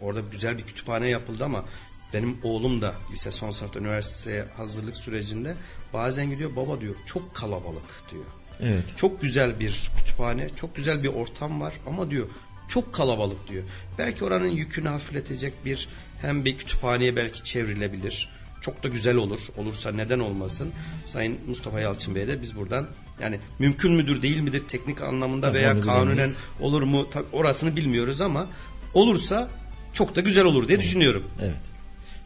orada 0.00 0.20
güzel 0.20 0.58
bir 0.58 0.62
kütüphane 0.62 1.08
yapıldı 1.08 1.44
ama 1.44 1.64
benim 2.12 2.38
oğlum 2.42 2.80
da 2.80 2.94
lise 3.12 3.30
son 3.30 3.50
sınıfta 3.50 3.80
üniversiteye 3.80 4.44
hazırlık 4.56 4.96
sürecinde 4.96 5.54
bazen 5.92 6.30
gidiyor 6.30 6.56
baba 6.56 6.80
diyor 6.80 6.94
çok 7.06 7.34
kalabalık 7.34 8.10
diyor. 8.10 8.24
Evet. 8.62 8.84
Çok 8.96 9.22
güzel 9.22 9.60
bir 9.60 9.90
kütüphane, 9.98 10.48
çok 10.56 10.76
güzel 10.76 11.02
bir 11.02 11.08
ortam 11.08 11.60
var 11.60 11.72
ama 11.86 12.10
diyor 12.10 12.26
çok 12.68 12.92
kalabalık 12.94 13.48
diyor. 13.48 13.62
Belki 13.98 14.24
oranın 14.24 14.48
yükünü 14.48 14.88
hafifletecek 14.88 15.64
bir 15.64 15.88
hem 16.20 16.44
bir 16.44 16.58
kütüphaneye 16.58 17.16
belki 17.16 17.44
çevrilebilir. 17.44 18.28
Çok 18.60 18.82
da 18.82 18.88
güzel 18.88 19.16
olur. 19.16 19.40
Olursa 19.56 19.92
neden 19.92 20.18
olmasın? 20.18 20.70
Sayın 21.06 21.38
Mustafa 21.48 21.80
Yalçın 21.80 22.14
Bey'e 22.14 22.28
de 22.28 22.42
biz 22.42 22.56
buradan 22.56 22.86
yani 23.20 23.38
mümkün 23.58 23.92
müdür 23.92 24.22
değil 24.22 24.40
midir 24.40 24.62
teknik 24.68 25.02
anlamında 25.02 25.46
Tabii 25.48 25.58
veya 25.58 25.80
kanunen 25.80 26.12
bilemeyiz. 26.12 26.36
olur 26.60 26.82
mu 26.82 27.10
Ta- 27.10 27.22
orasını 27.32 27.76
bilmiyoruz 27.76 28.20
ama 28.20 28.46
olursa 28.94 29.48
çok 29.92 30.16
da 30.16 30.20
güzel 30.20 30.44
olur 30.44 30.68
diye 30.68 30.78
düşünüyorum. 30.80 31.24
Evet. 31.42 31.54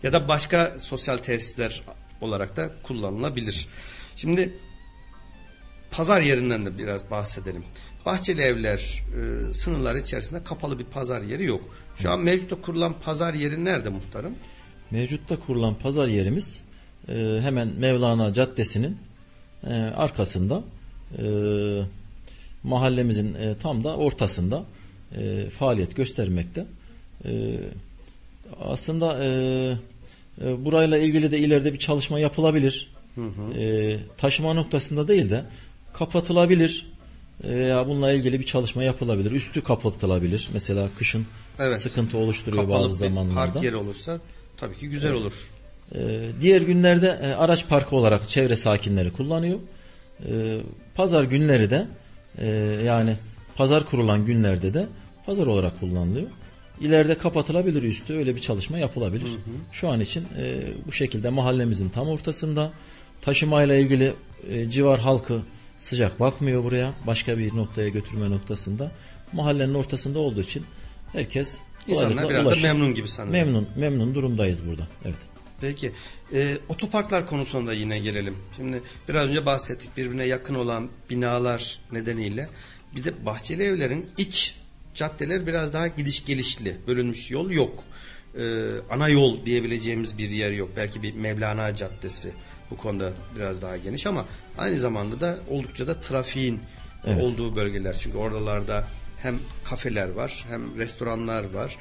Ya 0.02 0.12
da 0.12 0.28
başka 0.28 0.76
sosyal 0.78 1.16
tesisler 1.18 1.82
olarak 2.20 2.56
da 2.56 2.70
kullanılabilir. 2.82 3.66
Şimdi 4.16 4.58
pazar 5.90 6.20
yerinden 6.20 6.66
de 6.66 6.78
biraz 6.78 7.10
bahsedelim. 7.10 7.64
Bahçeli 8.06 8.42
evler 8.42 9.04
e, 9.48 9.52
sınırlar 9.52 9.96
içerisinde 9.96 10.44
kapalı 10.44 10.78
bir 10.78 10.84
pazar 10.84 11.22
yeri 11.22 11.44
yok. 11.44 11.60
Şu 11.96 12.10
an 12.10 12.20
mevcutta 12.20 12.56
kurulan 12.60 12.94
pazar 13.04 13.34
yeri 13.34 13.64
nerede 13.64 13.88
muhtarım? 13.88 14.34
Mevcutta 14.90 15.36
kurulan 15.36 15.74
pazar 15.74 16.08
yerimiz 16.08 16.64
e, 17.08 17.38
hemen 17.42 17.68
Mevlana 17.78 18.32
Caddesi'nin 18.32 18.98
e, 19.66 19.72
arkasında 19.74 20.62
e, 21.18 21.24
mahallemizin 22.62 23.34
e, 23.34 23.54
tam 23.58 23.84
da 23.84 23.96
ortasında 23.96 24.64
e, 25.16 25.50
faaliyet 25.50 25.96
göstermekte. 25.96 26.66
E, 27.24 27.58
aslında 28.60 29.24
e, 29.24 29.28
e, 30.44 30.64
burayla 30.64 30.98
ilgili 30.98 31.32
de 31.32 31.38
ileride 31.38 31.72
bir 31.72 31.78
çalışma 31.78 32.20
yapılabilir. 32.20 32.90
E, 33.58 33.96
taşıma 34.18 34.54
noktasında 34.54 35.08
değil 35.08 35.30
de 35.30 35.44
kapatılabilir 35.98 36.86
veya 37.44 37.86
bununla 37.88 38.12
ilgili 38.12 38.40
bir 38.40 38.44
çalışma 38.44 38.82
yapılabilir. 38.82 39.30
Üstü 39.30 39.62
kapatılabilir. 39.62 40.48
Mesela 40.52 40.88
kışın 40.98 41.26
Evet. 41.58 41.80
sıkıntı 41.80 42.18
oluşturuyor 42.18 42.62
Kapalı 42.64 42.84
bazı 42.84 42.94
zamanlarda. 42.94 43.52
park 43.52 43.64
yeri 43.64 43.76
olursa 43.76 44.20
tabii 44.56 44.74
ki 44.76 44.88
güzel 44.88 45.12
olur. 45.12 45.32
E, 45.94 45.98
diğer 46.40 46.62
günlerde 46.62 47.18
e, 47.22 47.32
araç 47.34 47.68
parkı 47.68 47.96
olarak 47.96 48.28
çevre 48.28 48.56
sakinleri 48.56 49.12
kullanıyor. 49.12 49.58
E, 50.28 50.58
pazar 50.94 51.24
günleri 51.24 51.70
de 51.70 51.86
e, 52.38 52.46
yani 52.84 53.16
pazar 53.56 53.86
kurulan 53.86 54.24
günlerde 54.24 54.74
de 54.74 54.86
pazar 55.26 55.46
olarak 55.46 55.80
kullanılıyor. 55.80 56.26
İleride 56.80 57.14
kapatılabilir 57.14 57.82
üstü 57.82 58.14
öyle 58.14 58.36
bir 58.36 58.40
çalışma 58.40 58.78
yapılabilir. 58.78 59.30
Şu 59.72 59.88
an 59.88 60.00
için 60.00 60.24
e, 60.38 60.60
bu 60.86 60.92
şekilde 60.92 61.28
mahallemizin 61.30 61.88
tam 61.88 62.08
ortasında 62.08 62.70
taşımayla 63.20 63.74
ilgili 63.74 64.12
e, 64.50 64.70
civar 64.70 65.00
halkı 65.00 65.40
sıcak 65.80 66.20
bakmıyor 66.20 66.64
buraya. 66.64 66.92
Başka 67.06 67.38
bir 67.38 67.56
noktaya 67.56 67.88
götürme 67.88 68.30
noktasında. 68.30 68.92
Mahallenin 69.32 69.74
ortasında 69.74 70.18
olduğu 70.18 70.40
için 70.40 70.64
herkes 71.12 71.58
İnsanlar 71.88 72.28
biraz 72.28 72.44
da 72.44 72.48
ulaşıyor. 72.48 72.74
memnun 72.74 72.94
gibi 72.94 73.08
sanırım. 73.08 73.32
Memnun, 73.32 73.68
memnun 73.76 74.14
durumdayız 74.14 74.66
burada. 74.66 74.88
Evet. 75.04 75.18
Peki 75.60 75.92
e, 76.34 76.58
otoparklar 76.68 77.26
konusunda 77.26 77.72
yine 77.72 77.98
gelelim. 77.98 78.36
Şimdi 78.56 78.82
biraz 79.08 79.28
önce 79.28 79.46
bahsettik 79.46 79.96
birbirine 79.96 80.24
yakın 80.24 80.54
olan 80.54 80.88
binalar 81.10 81.78
nedeniyle 81.92 82.48
bir 82.96 83.04
de 83.04 83.26
bahçeli 83.26 83.62
evlerin 83.62 84.10
iç 84.18 84.56
caddeler 84.94 85.46
biraz 85.46 85.72
daha 85.72 85.88
gidiş 85.88 86.24
gelişli 86.24 86.76
bölünmüş 86.86 87.30
yol 87.30 87.50
yok. 87.50 87.84
E, 88.38 88.42
ana 88.90 89.08
yol 89.08 89.44
diyebileceğimiz 89.46 90.18
bir 90.18 90.30
yer 90.30 90.50
yok. 90.50 90.70
Belki 90.76 91.02
bir 91.02 91.14
Mevlana 91.14 91.76
Caddesi 91.76 92.32
bu 92.70 92.76
konuda 92.76 93.12
biraz 93.36 93.62
daha 93.62 93.76
geniş 93.76 94.06
ama 94.06 94.24
aynı 94.58 94.78
zamanda 94.78 95.20
da 95.20 95.38
oldukça 95.50 95.86
da 95.86 96.00
trafiğin 96.00 96.60
Evet. 97.04 97.22
olduğu 97.22 97.56
bölgeler. 97.56 97.96
Çünkü 97.98 98.18
oralarda 98.18 98.84
hem 99.22 99.38
kafeler 99.64 100.08
var 100.08 100.44
hem 100.48 100.78
restoranlar 100.78 101.54
var. 101.54 101.78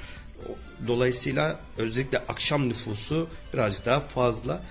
Dolayısıyla 0.88 1.60
özellikle 1.78 2.18
akşam 2.18 2.70
nüfusu 2.70 3.28
birazcık 3.54 3.86
daha 3.86 4.00
fazla. 4.00 4.62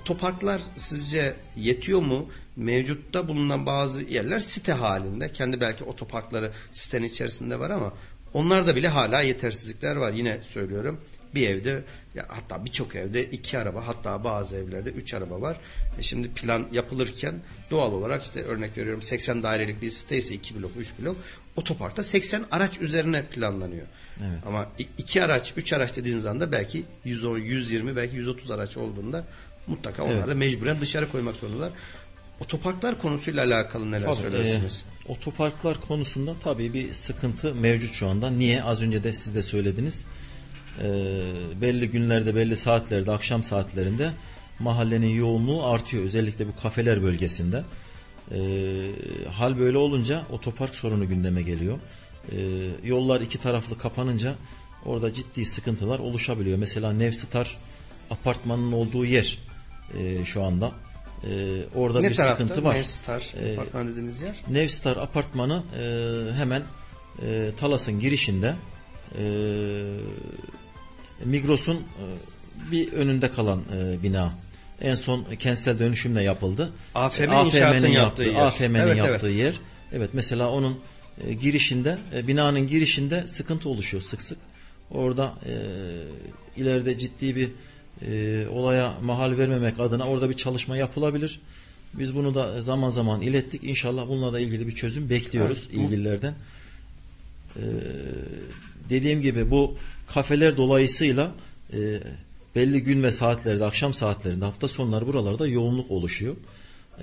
Otoparklar 0.00 0.62
sizce 0.76 1.34
yetiyor 1.56 2.00
mu? 2.00 2.28
Mevcutta 2.56 3.28
bulunan 3.28 3.66
bazı 3.66 4.02
yerler 4.02 4.40
site 4.40 4.72
halinde. 4.72 5.32
Kendi 5.32 5.60
belki 5.60 5.84
otoparkları 5.84 6.50
sitenin 6.72 7.08
içerisinde 7.08 7.58
var 7.58 7.70
ama 7.70 7.92
onlarda 8.34 8.76
bile 8.76 8.88
hala 8.88 9.20
yetersizlikler 9.20 9.96
var. 9.96 10.12
Yine 10.12 10.38
söylüyorum 10.48 11.00
bir 11.34 11.48
evde 11.48 11.82
ya 12.14 12.26
hatta 12.28 12.64
birçok 12.64 12.96
evde 12.96 13.24
iki 13.24 13.58
araba 13.58 13.86
hatta 13.86 14.24
bazı 14.24 14.56
evlerde 14.56 14.90
üç 14.90 15.14
araba 15.14 15.40
var. 15.40 15.56
E 15.98 16.02
şimdi 16.02 16.28
plan 16.28 16.66
yapılırken 16.72 17.34
doğal 17.70 17.92
olarak 17.92 18.24
işte 18.24 18.42
örnek 18.42 18.78
veriyorum 18.78 19.02
80 19.02 19.42
dairelik 19.42 19.82
bir 19.82 19.90
site 19.90 20.18
ise 20.18 20.34
2 20.34 20.62
blok 20.62 20.70
3 20.78 20.88
blok 20.98 21.16
otoparkta 21.56 22.02
80 22.02 22.44
araç 22.50 22.80
üzerine 22.80 23.22
planlanıyor. 23.26 23.86
Ama 24.46 24.68
i- 24.78 24.86
iki 24.98 25.22
araç, 25.24 25.52
üç 25.56 25.72
araç 25.72 25.96
dediğiniz 25.96 26.26
anda 26.26 26.52
belki 26.52 26.84
110, 27.04 27.38
120 27.38 27.96
belki 27.96 28.16
130 28.16 28.50
araç 28.50 28.76
olduğunda 28.76 29.24
mutlaka 29.66 30.02
onlar 30.04 30.14
Evet. 30.14 30.28
da 30.28 30.34
mecburen 30.34 30.80
dışarı 30.80 31.08
koymak 31.08 31.34
zorundalar. 31.34 31.70
Otoparklar 32.40 32.98
konusuyla 32.98 33.44
alakalı 33.44 33.90
neler 33.90 34.06
Tabii, 34.06 34.16
söylersiniz? 34.16 34.84
e, 35.08 35.12
otoparklar 35.12 35.80
konusunda 35.80 36.34
tabii 36.42 36.72
bir 36.74 36.92
sıkıntı 36.92 37.54
mevcut 37.54 37.94
şu 37.94 38.08
anda. 38.08 38.30
Niye? 38.30 38.62
Az 38.62 38.82
önce 38.82 39.04
de 39.04 39.12
siz 39.14 39.34
de 39.34 39.42
söylediniz. 39.42 40.04
E, 40.82 41.60
belli 41.60 41.90
günlerde, 41.90 42.34
belli 42.34 42.56
saatlerde, 42.56 43.12
akşam 43.12 43.42
saatlerinde 43.42 44.10
mahallenin 44.58 45.14
yoğunluğu 45.16 45.66
artıyor. 45.66 46.02
Özellikle 46.04 46.46
bu 46.48 46.56
kafeler 46.62 47.02
bölgesinde. 47.02 47.64
E, 48.30 48.40
hal 49.30 49.58
böyle 49.58 49.78
olunca 49.78 50.22
otopark 50.30 50.74
sorunu 50.74 51.08
gündeme 51.08 51.42
geliyor. 51.42 51.78
E, 52.32 52.36
yollar 52.84 53.20
iki 53.20 53.38
taraflı 53.38 53.78
kapanınca 53.78 54.34
orada 54.84 55.14
ciddi 55.14 55.46
sıkıntılar 55.46 55.98
oluşabiliyor. 55.98 56.58
Mesela 56.58 56.92
Nevstar 56.92 57.56
apartmanın 58.10 58.72
olduğu 58.72 59.04
yer 59.04 59.38
e, 59.98 60.24
şu 60.24 60.42
anda. 60.42 60.72
E, 61.30 61.60
orada 61.74 62.00
ne 62.00 62.10
bir 62.10 62.14
tarafta? 62.14 62.36
sıkıntı 62.44 62.64
var. 62.64 62.74
Nevstar 62.74 63.34
E, 63.42 63.52
apartman 63.52 63.88
dediğiniz 63.88 64.20
yer? 64.20 64.36
Nevstar 64.50 64.96
apartmanı 64.96 65.62
e, 65.80 65.84
hemen 66.36 66.62
e, 67.26 67.50
Talas'ın 67.56 68.00
girişinde 68.00 68.54
e, 69.18 69.24
Migros'un 71.24 71.76
e, 71.76 71.82
bir 72.72 72.92
önünde 72.92 73.30
kalan 73.30 73.62
e, 73.76 74.02
bina. 74.02 74.32
En 74.80 74.94
son 74.94 75.24
kentsel 75.38 75.78
dönüşümle 75.78 76.22
yapıldı. 76.22 76.72
AFM 76.94 77.22
inşaatın 77.22 77.88
yaptığı 77.88 78.22
yer. 78.22 78.34
AFM'nin 78.34 78.74
Evet, 78.74 78.96
yaptığı 78.96 79.26
evet. 79.26 79.38
yer. 79.38 79.60
Evet 79.92 80.10
mesela 80.12 80.50
onun 80.50 80.78
e, 81.26 81.32
girişinde 81.34 81.98
binanın 82.26 82.66
girişinde 82.66 83.26
sıkıntı 83.26 83.68
oluşuyor 83.68 84.02
sık 84.02 84.22
sık. 84.22 84.38
Orada 84.90 85.34
e, 85.46 85.52
ileride 86.60 86.98
ciddi 86.98 87.36
bir 87.36 87.50
e, 88.08 88.48
olaya 88.48 88.94
mahal 89.02 89.38
vermemek 89.38 89.80
adına 89.80 90.04
orada 90.08 90.30
bir 90.30 90.36
çalışma 90.36 90.76
yapılabilir. 90.76 91.40
Biz 91.94 92.14
bunu 92.14 92.34
da 92.34 92.62
zaman 92.62 92.90
zaman 92.90 93.20
ilettik. 93.20 93.64
İnşallah 93.64 94.08
bununla 94.08 94.32
da 94.32 94.40
ilgili 94.40 94.66
bir 94.66 94.74
çözüm 94.74 95.10
bekliyoruz 95.10 95.68
Evet, 95.70 95.80
ilgililerden. 95.80 96.34
Ee, 97.56 97.60
dediğim 98.90 99.20
gibi 99.20 99.50
bu 99.50 99.76
kafeler 100.06 100.56
dolayısıyla 100.56 101.32
e, 101.72 101.78
belli 102.54 102.82
gün 102.82 103.02
ve 103.02 103.10
saatlerde, 103.10 103.64
akşam 103.64 103.94
saatlerinde, 103.94 104.44
hafta 104.44 104.68
sonları 104.68 105.06
buralarda 105.06 105.46
yoğunluk 105.46 105.90
oluşuyor. 105.90 106.36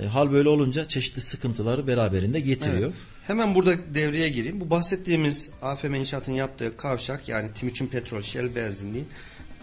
E, 0.04 0.06
hal 0.06 0.32
böyle 0.32 0.50
olunca 0.50 0.86
çeşitli 0.86 1.22
sıkıntıları 1.22 1.88
beraberinde 1.88 2.40
getiriyor. 2.40 2.90
Evet. 2.90 2.94
Hemen 3.28 3.56
burada 3.56 3.74
devreye 3.94 4.30
gireyim. 4.30 4.62
Bu 4.62 4.70
bahsettiğimiz 4.70 5.50
AFM 5.62 5.94
İnşaat'ın 5.94 6.32
yaptığı 6.32 6.78
kavşak 6.78 7.30
yani 7.30 7.50
Timuçin 7.54 7.88
Petrol, 7.88 8.22
Shell 8.22 8.56
benzinliğin 8.56 9.08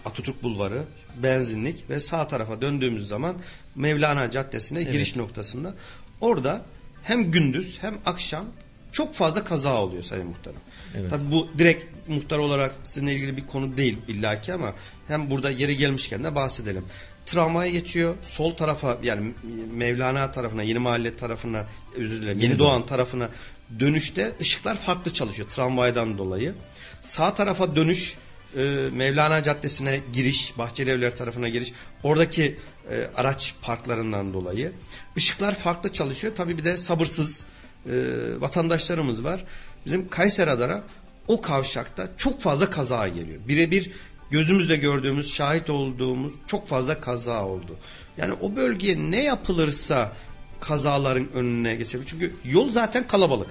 Atatürk 0.05 0.43
Bulvarı, 0.43 0.83
benzinlik 1.23 1.89
ve 1.89 1.99
sağ 1.99 2.27
tarafa 2.27 2.61
döndüğümüz 2.61 3.07
zaman 3.07 3.35
Mevlana 3.75 4.31
Caddesi'ne 4.31 4.83
giriş 4.83 5.15
noktasında. 5.15 5.73
Orada 6.21 6.61
hem 7.03 7.31
gündüz 7.31 7.77
hem 7.81 7.97
akşam 8.05 8.45
çok 8.91 9.13
fazla 9.13 9.43
kaza 9.43 9.83
oluyor 9.83 10.03
Sayın 10.03 10.27
Muhtarım. 10.27 10.59
Evet. 10.97 11.09
Tabii 11.09 11.31
bu 11.31 11.47
direkt 11.57 11.85
muhtar 12.09 12.37
olarak 12.37 12.75
sizinle 12.83 13.13
ilgili 13.13 13.37
bir 13.37 13.47
konu 13.47 13.77
değil 13.77 13.97
illaki 14.07 14.53
ama 14.53 14.73
hem 15.07 15.29
burada 15.29 15.49
yeri 15.49 15.77
gelmişken 15.77 16.23
de 16.23 16.35
bahsedelim. 16.35 16.85
Tramvay 17.25 17.71
geçiyor. 17.71 18.15
Sol 18.21 18.55
tarafa 18.55 18.97
yani 19.03 19.33
Mevlana 19.73 20.31
tarafına, 20.31 20.63
Yeni 20.63 20.79
Mahalle 20.79 21.15
tarafına, 21.15 21.65
özür 21.95 22.21
dilerim, 22.21 22.39
Yeni, 22.39 22.59
Doğan 22.59 22.85
tarafına 22.85 23.29
dönüşte 23.79 24.31
ışıklar 24.41 24.75
farklı 24.75 25.13
çalışıyor 25.13 25.49
tramvaydan 25.49 26.17
dolayı. 26.17 26.53
Sağ 27.01 27.33
tarafa 27.33 27.75
dönüş 27.75 28.17
e, 28.57 28.61
Mevlana 28.93 29.43
Caddesi'ne 29.43 29.99
giriş, 30.13 30.57
Bahçeli 30.57 30.89
Evler 30.89 31.15
tarafına 31.15 31.49
giriş, 31.49 31.73
oradaki 32.03 32.57
e, 32.91 33.09
araç 33.15 33.55
parklarından 33.61 34.33
dolayı 34.33 34.71
ışıklar 35.17 35.55
farklı 35.55 35.93
çalışıyor. 35.93 36.35
Tabii 36.35 36.57
bir 36.57 36.63
de 36.63 36.77
sabırsız 36.77 37.43
e, 37.85 37.91
vatandaşlarımız 38.39 39.23
var. 39.23 39.43
Bizim 39.85 40.09
Kayseri 40.09 40.51
Adara 40.51 40.83
o 41.29 41.41
kavşakta 41.41 42.09
çok 42.17 42.41
fazla 42.41 42.69
kaza 42.69 43.07
geliyor. 43.07 43.39
Birebir 43.47 43.91
gözümüzle 44.31 44.75
gördüğümüz, 44.75 45.33
şahit 45.33 45.69
olduğumuz 45.69 46.33
çok 46.47 46.67
fazla 46.67 47.01
kaza 47.01 47.45
oldu. 47.45 47.77
Yani 48.17 48.33
o 48.41 48.55
bölgeye 48.55 49.11
ne 49.11 49.23
yapılırsa 49.23 50.11
kazaların 50.59 51.27
önüne 51.33 51.75
geçebilir. 51.75 52.07
Çünkü 52.09 52.33
yol 52.45 52.71
zaten 52.71 53.07
kalabalık. 53.07 53.47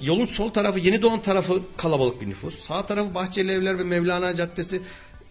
Yolun 0.00 0.26
sol 0.26 0.50
tarafı 0.50 0.78
Yeni 0.78 1.02
Doğan 1.02 1.22
tarafı 1.22 1.60
kalabalık 1.76 2.20
bir 2.20 2.28
nüfus. 2.28 2.66
Sağ 2.66 2.86
tarafı 2.86 3.14
Bahçeli 3.14 3.52
Evler 3.52 3.78
ve 3.78 3.82
Mevlana 3.82 4.36
Caddesi 4.36 4.82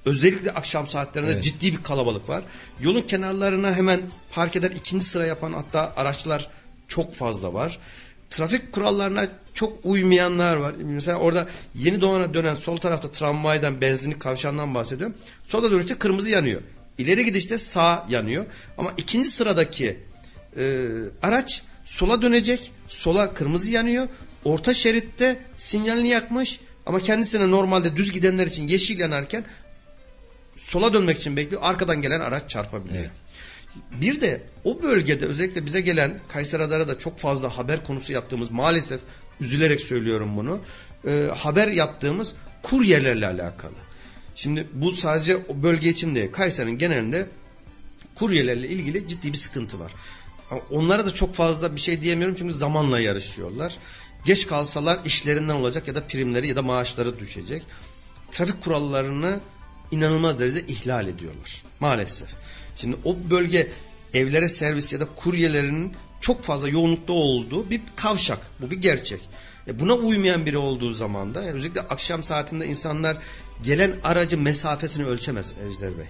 özellikle 0.06 0.52
akşam 0.52 0.88
saatlerinde 0.88 1.32
Evet. 1.32 1.44
ciddi 1.44 1.74
bir 1.74 1.84
kalabalık 1.84 2.30
var. 2.30 2.44
Yolun 2.80 3.02
kenarlarına 3.02 3.76
hemen 3.76 4.02
park 4.32 4.56
eder 4.56 4.72
ikinci 4.72 5.06
sıra 5.06 5.26
yapan 5.26 5.54
hatta 5.54 5.94
araçlar 5.96 6.50
çok 6.88 7.16
fazla 7.16 7.54
var. 7.54 7.80
Trafik 8.30 8.72
kurallarına 8.72 9.28
çok 9.58 9.80
uymayanlar 9.84 10.56
var. 10.56 10.74
Mesela 10.84 11.18
orada 11.18 11.48
Yeni 11.76 12.02
Doğan'a 12.02 12.34
dönen 12.34 12.56
sol 12.56 12.78
tarafta 12.78 13.12
tramvaydan 13.12 13.82
benzinlik 13.82 14.20
kavşağından 14.20 14.76
bahsediyorum. 14.76 15.16
Solda 15.48 15.72
dönüşte 15.72 15.96
kırmızı 15.96 16.30
yanıyor. 16.30 16.62
İleri 16.98 17.26
gidişte 17.26 17.58
sağ 17.58 18.06
yanıyor. 18.10 18.46
Ama 18.78 18.94
ikinci 18.98 19.30
sıradaki 19.30 20.00
e, 20.58 20.86
araç 21.22 21.64
sola 21.86 22.22
dönecek. 22.22 22.72
Sola 22.88 23.34
kırmızı 23.34 23.72
yanıyor. 23.72 24.08
Orta 24.46 24.74
şeritte 24.74 25.40
sinyalini 25.58 26.10
yakmış. 26.10 26.60
Ama 26.86 27.00
kendisine 27.00 27.52
normalde 27.52 27.96
düz 27.96 28.12
gidenler 28.12 28.48
için 28.48 28.68
yeşil 28.68 29.00
yanarken 29.00 29.46
sola 30.56 30.94
dönmek 30.94 31.18
için 31.18 31.38
bekliyor. 31.38 31.62
Arkadan 31.66 32.02
gelen 32.02 32.20
araç 32.20 32.50
çarpabiliyor. 32.50 33.06
Bir 33.92 34.22
de 34.22 34.42
o 34.64 34.84
bölgede 34.84 35.26
özellikle 35.26 35.66
bize 35.66 35.82
gelen 35.82 36.20
Kayseri 36.28 36.64
Adar'a 36.64 36.88
da 36.88 36.98
çok 36.98 37.20
fazla 37.20 37.58
haber 37.58 37.84
konusu 37.84 38.14
yaptığımız 38.14 38.52
maalesef 38.52 39.00
üzülerek 39.42 39.82
söylüyorum 39.82 40.38
bunu. 40.38 40.60
e, 41.08 41.28
haber 41.36 41.68
yaptığımız 41.68 42.34
kuryerlerle 42.64 43.28
alakalı. 43.28 43.74
Şimdi 44.36 44.68
bu 44.74 44.92
sadece 44.92 45.38
o 45.38 45.64
bölge 45.64 45.90
için 45.90 46.16
değil. 46.16 46.32
Kayseri'nin 46.32 46.78
genelinde 46.78 47.28
kuryelerle 48.16 48.68
ilgili 48.68 49.08
ciddi 49.08 49.34
bir 49.34 49.38
sıkıntı 49.38 49.80
var. 49.80 49.92
Onlara 50.72 51.06
da 51.06 51.14
çok 51.14 51.36
fazla 51.36 51.76
bir 51.76 51.82
şey 51.82 52.02
diyemiyorum 52.02 52.36
çünkü 52.40 52.54
zamanla 52.54 53.00
yarışıyorlar. 53.00 53.78
Geç 54.26 54.48
kalsalar 54.48 55.00
işlerinden 55.06 55.54
olacak 55.54 55.88
ya 55.88 55.96
da 55.96 56.04
primleri 56.04 56.48
ya 56.48 56.56
da 56.56 56.62
maaşları 56.62 57.20
düşecek. 57.20 57.64
Trafik 58.32 58.64
kurallarını 58.64 59.40
inanılmaz 59.92 60.40
derecede 60.40 60.68
ihlal 60.68 61.08
ediyorlar. 61.08 61.64
Maalesef. 61.80 62.28
Şimdi 62.76 62.98
o 63.06 63.18
bölge 63.30 63.68
evlere 64.14 64.50
servis 64.50 64.94
ya 64.94 65.00
da 65.00 65.06
kuryelerinin 65.16 65.94
çok 66.22 66.44
fazla 66.44 66.70
yoğunlukta 66.70 67.14
olduğu 67.14 67.70
bir 67.70 67.82
kavşak. 67.96 68.40
Bu 68.60 68.72
bir 68.72 68.78
gerçek. 68.78 69.22
E 69.68 69.80
buna 69.80 69.94
uymayan 69.94 70.46
biri 70.46 70.58
olduğu 70.58 70.92
zaman 70.92 71.36
da 71.36 71.44
yani 71.44 71.58
özellikle 71.58 71.82
akşam 71.82 72.24
saatinde 72.24 72.68
insanlar 72.68 73.18
gelen 73.64 73.92
aracı 74.04 74.38
mesafesini 74.38 75.06
ölçemez 75.06 75.54
Ejder 75.68 75.98
Bey. 75.98 76.06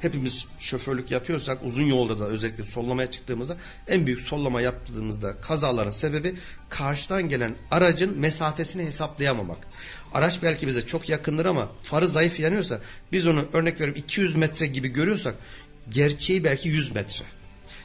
Hepimiz 0.00 0.46
şoförlük 0.58 1.10
yapıyorsak 1.10 1.58
uzun 1.64 1.82
yolda 1.82 2.20
da 2.20 2.24
özellikle 2.24 2.64
sollamaya 2.64 3.10
çıktığımızda 3.10 3.56
en 3.88 4.06
büyük 4.06 4.20
sollama 4.20 4.60
yaptığımızda 4.60 5.36
kazaların 5.40 5.90
sebebi 5.90 6.34
karşıdan 6.68 7.28
gelen 7.28 7.54
aracın 7.70 8.18
mesafesini 8.18 8.84
hesaplayamamak. 8.84 9.58
Araç 10.14 10.42
belki 10.42 10.66
bize 10.66 10.86
çok 10.86 11.08
yakındır 11.08 11.44
ama 11.44 11.68
farı 11.82 12.08
zayıf 12.08 12.40
yanıyorsa 12.40 12.80
biz 13.12 13.26
onu 13.26 13.44
örnek 13.52 13.74
veriyorum 13.74 14.02
200 14.06 14.36
metre 14.36 14.66
gibi 14.66 14.88
görüyorsak 14.88 15.34
gerçeği 15.90 16.44
belki 16.44 16.68
100 16.68 16.94
metre. 16.94 17.24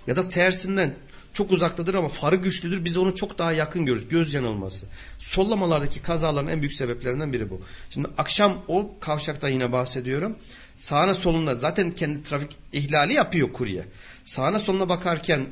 Ya 0.08 0.16
da 0.16 0.30
tersinden 0.30 0.94
çok 1.34 1.52
uzaktadır 1.52 1.94
ama 1.94 2.10
farı 2.10 2.36
güçlüdür. 2.36 2.86
Biz 2.86 2.98
onu 2.98 3.16
çok 3.16 3.38
daha 3.38 3.52
yakın 3.52 3.86
görürüz. 3.86 4.08
Göz 4.08 4.34
yanılması. 4.34 4.86
Sollamalardaki 5.20 6.02
kazaların 6.02 6.48
en 6.48 6.62
büyük 6.62 6.74
sebeplerinden 6.74 7.34
biri 7.34 7.50
bu. 7.50 7.62
Şimdi 7.90 8.08
akşam 8.18 8.58
o 8.68 8.92
kavşakta 9.00 9.50
yine 9.50 9.72
bahsediyorum. 9.72 10.36
Sağına 10.78 11.14
soluna 11.14 11.56
zaten 11.56 11.92
kendi 11.92 12.24
trafik 12.24 12.58
ihlali 12.74 13.14
yapıyor 13.14 13.54
kurye. 13.54 13.86
Sağına 14.26 14.60
soluna 14.60 14.90
bakarken 14.90 15.46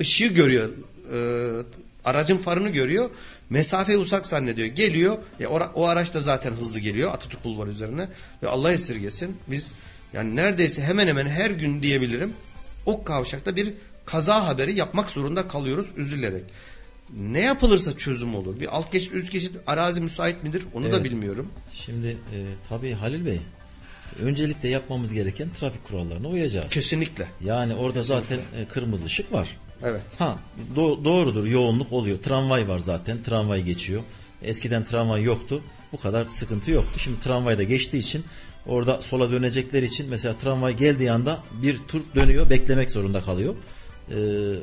ışığı 0.00 0.26
görüyor. 0.26 0.68
E, 1.12 1.18
aracın 2.04 2.38
farını 2.38 2.68
görüyor. 2.68 3.10
Mesafe 3.50 3.96
uzak 3.96 4.26
zannediyor. 4.26 4.68
Geliyor. 4.68 5.18
E, 5.40 5.46
o, 5.46 5.58
o 5.74 5.86
araç 5.86 6.14
da 6.14 6.20
zaten 6.20 6.52
hızlı 6.52 6.80
geliyor. 6.80 7.12
Atatürk 7.12 7.44
Bulvarı 7.44 7.70
üzerine. 7.70 8.08
Ve 8.42 8.48
Allah 8.48 8.72
esirgesin. 8.72 9.36
Biz 9.48 9.72
yani 10.12 10.36
neredeyse 10.36 10.82
hemen 10.82 11.06
hemen 11.06 11.26
her 11.26 11.50
gün 11.50 11.82
diyebilirim. 11.82 12.32
O 12.86 13.04
kavşakta 13.04 13.56
bir 13.56 13.74
kaza 14.06 14.46
haberi 14.46 14.74
yapmak 14.78 15.10
zorunda 15.10 15.48
kalıyoruz 15.48 15.86
üzülerek. 15.96 16.44
Ne 17.16 17.40
yapılırsa 17.40 17.96
çözüm 17.96 18.34
olur. 18.34 18.60
Bir 18.60 18.76
alt 18.76 18.92
geçit 18.92 19.12
üst 19.14 19.32
geçit 19.32 19.52
arazi 19.66 20.00
müsait 20.00 20.42
midir 20.42 20.62
onu 20.74 20.84
Evet. 20.86 20.94
da 20.94 21.04
bilmiyorum. 21.04 21.48
Şimdi 21.74 22.08
e, 22.08 22.38
tabii 22.68 22.92
Halil 22.92 23.26
Bey 23.26 23.40
öncelikle 24.22 24.68
yapmamız 24.68 25.12
gereken 25.12 25.48
trafik 25.60 25.84
kurallarına 25.84 26.28
uyacağız. 26.28 26.68
Kesinlikle. 26.70 27.26
Yani 27.44 27.74
orada 27.74 28.02
zaten 28.02 28.38
e, 28.58 28.64
kırmızı 28.68 29.04
ışık 29.04 29.32
var. 29.32 29.56
Evet. 29.84 30.02
Ha 30.18 30.38
do- 30.76 31.04
doğrudur 31.04 31.46
yoğunluk 31.46 31.92
oluyor. 31.92 32.18
Tramvay 32.18 32.68
var 32.68 32.78
zaten. 32.78 33.22
Tramvay 33.22 33.62
geçiyor. 33.62 34.02
Eskiden 34.42 34.84
tramvay 34.84 35.22
yoktu. 35.22 35.62
Bu 35.92 35.96
kadar 36.00 36.24
sıkıntı 36.24 36.70
yoktu. 36.70 36.98
Şimdi 36.98 37.20
tramvay 37.20 37.58
da 37.58 37.62
geçtiği 37.62 37.98
için 37.98 38.24
orada 38.66 39.00
sola 39.00 39.30
dönecekler 39.32 39.82
için 39.82 40.06
mesela 40.10 40.36
tramvay 40.38 40.76
geldiği 40.76 41.12
anda 41.12 41.38
bir 41.62 41.78
tur 41.88 42.00
dönüyor 42.14 42.50
beklemek 42.50 42.90
zorunda 42.90 43.20
kalıyor. 43.20 43.54
Ee, 44.10 44.14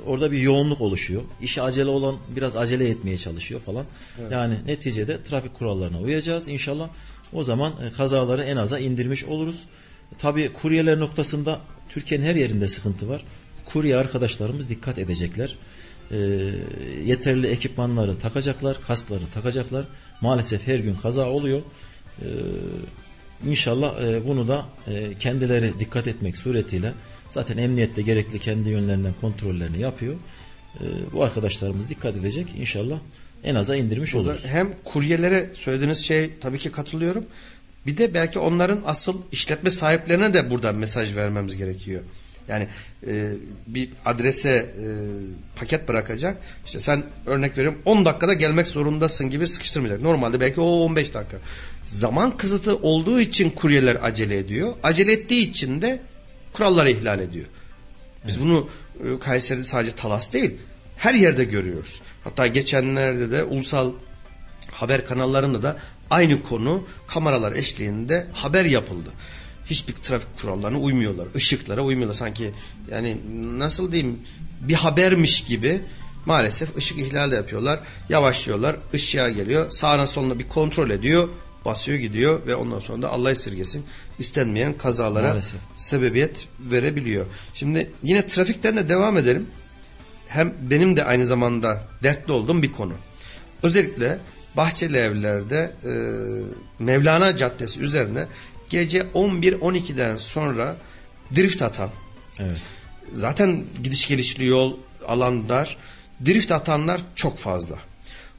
orada 0.08 0.32
bir 0.32 0.38
yoğunluk 0.38 0.82
oluşuyor. 0.82 1.22
İşi 1.42 1.62
acele 1.62 1.90
olan 1.90 2.18
biraz 2.36 2.58
acele 2.58 2.90
etmeye 2.90 3.18
çalışıyor 3.18 3.62
falan. 3.62 3.86
Yani 4.32 4.56
neticede 4.66 5.24
trafik 5.24 5.54
kurallarına 5.54 6.00
uyacağız 6.00 6.48
inşallah. 6.48 6.90
O 7.34 7.44
zaman 7.44 7.74
e, 7.88 7.92
kazaları 7.92 8.44
en 8.44 8.58
aza 8.58 8.80
indirmiş 8.80 9.26
oluruz. 9.26 9.66
Tabii 10.18 10.54
kuryeler 10.54 11.00
noktasında 11.00 11.62
Türkiye'nin 11.90 12.26
her 12.26 12.36
yerinde 12.36 12.68
sıkıntı 12.68 13.10
var. 13.10 13.24
Kurye 13.66 13.96
arkadaşlarımız 13.96 14.70
dikkat 14.70 15.00
edecekler. 15.00 15.56
Ee, 16.12 16.18
yeterli 17.06 17.48
ekipmanları 17.48 18.20
takacaklar, 18.20 18.78
kaskları 18.88 19.22
takacaklar. 19.34 19.86
Maalesef 20.22 20.68
her 20.68 20.80
gün 20.80 20.96
kaza 20.96 21.30
oluyor. 21.30 21.62
Ee, 22.22 22.26
İnşallah 23.48 24.02
e, 24.04 24.28
bunu 24.28 24.48
da 24.48 24.66
e, 24.88 25.14
kendileri 25.20 25.80
dikkat 25.80 26.08
etmek 26.08 26.38
suretiyle 26.38 26.94
zaten 27.30 27.58
emniyette 27.58 28.02
gerekli 28.02 28.40
kendi 28.40 28.70
yönlerinden 28.70 29.14
kontrollerini 29.22 29.82
yapıyor. 29.82 30.16
E, 30.76 30.86
bu 31.14 31.24
arkadaşlarımız 31.24 31.90
dikkat 31.90 32.16
edecek. 32.16 32.48
İnşallah 32.60 33.00
en 33.44 33.56
aza 33.56 33.76
indirmiş 33.76 34.16
oluruz. 34.16 34.46
Hem 34.46 34.70
kuryelere 34.84 35.50
söylediğiniz 35.54 35.98
şey 35.98 36.32
tabii 36.42 36.58
ki 36.58 36.72
katılıyorum. 36.72 37.26
Bir 37.86 37.98
de 37.98 38.14
belki 38.14 38.40
onların 38.40 38.82
asıl 38.86 39.22
işletme 39.32 39.72
sahiplerine 39.72 40.34
de 40.34 40.50
buradan 40.50 40.76
mesaj 40.76 41.16
vermemiz 41.16 41.58
gerekiyor. 41.58 42.02
Yani 42.50 42.68
e, 43.08 43.32
bir 43.68 43.90
adrese 44.06 44.50
e, 44.50 44.86
paket 45.56 45.88
bırakacak. 45.88 46.38
İşte 46.66 46.80
sen 46.80 47.04
örnek 47.26 47.58
veriyorum 47.58 47.82
10 47.86 48.06
dakikada 48.06 48.34
gelmek 48.34 48.68
zorundasın 48.68 49.30
gibi 49.30 49.48
sıkıştırmayacak. 49.48 50.02
Normalde 50.02 50.40
belki 50.40 50.62
o 50.62 50.66
15 50.66 51.14
dakika. 51.14 51.38
Zaman 51.86 52.38
kısıtı 52.38 52.76
olduğu 52.76 53.20
için 53.20 53.50
kuryeler 53.50 53.98
acele 54.02 54.38
ediyor. 54.38 54.74
Acele 54.84 55.12
ettiği 55.12 55.50
için 55.50 55.82
de 55.82 56.00
kuralları 56.60 56.90
ihlal 56.90 57.20
ediyor. 57.20 57.46
Biz 58.28 58.42
bunu 58.42 58.70
e, 59.06 59.20
Kayseri'de 59.20 59.64
sadece 59.64 59.96
Talas 59.96 60.34
değil 60.34 60.52
her 60.98 61.14
yerde 61.14 61.44
görüyoruz. 61.44 62.02
Hatta 62.24 62.48
geçenlerde 62.48 63.32
de 63.32 63.44
ulusal 63.44 63.92
haber 64.72 65.06
kanallarında 65.06 65.64
da 65.64 65.78
aynı 66.10 66.44
konu 66.44 66.84
kameralar 67.08 67.52
eşliğinde 67.52 68.28
haber 68.34 68.66
yapıldı. 68.66 69.10
Hiçbir 69.66 69.94
trafik 69.94 70.38
kurallarına 70.42 70.80
uymuyorlar. 70.80 71.28
Işıklara 71.36 71.82
uymuyorlar. 71.82 72.16
Sanki 72.16 72.52
yani 72.92 73.18
nasıl 73.58 73.92
diyeyim 73.92 74.20
bir 74.62 74.74
habermiş 74.74 75.44
gibi 75.44 75.82
maalesef 76.26 76.78
ışık 76.78 77.00
ihlali 77.00 77.32
de 77.32 77.36
yapıyorlar. 77.36 77.80
Yavaşlıyorlar. 78.10 78.76
ışığa 78.94 79.30
geliyor. 79.30 79.72
Sağına 79.72 80.08
soluna 80.08 80.40
bir 80.40 80.48
kontrol 80.48 80.90
ediyor. 80.90 81.30
Basıyor 81.66 81.98
gidiyor 81.98 82.48
ve 82.48 82.56
ondan 82.56 82.80
sonra 82.80 83.02
da 83.02 83.10
Allah 83.10 83.32
esirgesin 83.32 83.86
istenmeyen 84.20 84.78
kazalara 84.78 85.28
Maalesef. 85.28 85.60
sebebiyet 85.76 86.48
verebiliyor. 86.60 87.26
Şimdi 87.54 87.92
yine 88.04 88.28
trafikten 88.28 88.78
de 88.78 88.90
devam 88.90 89.18
edelim 89.18 89.48
hem 90.28 90.54
benim 90.62 90.98
de 90.98 91.04
aynı 91.04 91.26
zamanda 91.26 91.84
dertli 92.04 92.32
olduğum 92.32 92.62
bir 92.62 92.72
konu. 92.72 92.94
Özellikle 93.64 94.18
Bahçeli 94.58 94.98
Evler'de 94.98 95.72
e, 95.86 95.92
Mevlana 96.84 97.38
Caddesi 97.38 97.80
üzerine 97.80 98.28
gece 98.70 99.02
11-12'den 99.02 100.18
sonra 100.18 100.76
drift 101.36 101.62
atan 101.62 101.90
Evet. 102.40 102.58
zaten 103.14 103.64
gidiş 103.84 104.08
gelişli 104.08 104.46
yol 104.46 104.78
alan 105.08 105.50
dar 105.50 105.78
drift 106.26 106.52
atanlar 106.52 107.02
çok 107.16 107.38
fazla. 107.38 107.76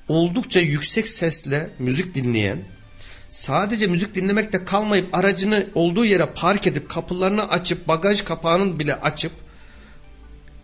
Oldukça 0.08 0.60
yüksek 0.60 1.08
sesle 1.08 1.70
müzik 1.78 2.14
dinleyen 2.14 2.58
sadece 3.30 3.86
müzik 3.86 4.14
dinlemekte 4.14 4.64
kalmayıp 4.64 5.14
aracını 5.14 5.66
olduğu 5.74 6.04
yere 6.04 6.26
park 6.26 6.66
edip 6.66 6.88
kapılarını 6.88 7.48
açıp 7.48 7.88
bagaj 7.88 8.24
kapağını 8.24 8.78
bile 8.78 8.94
açıp 8.94 9.32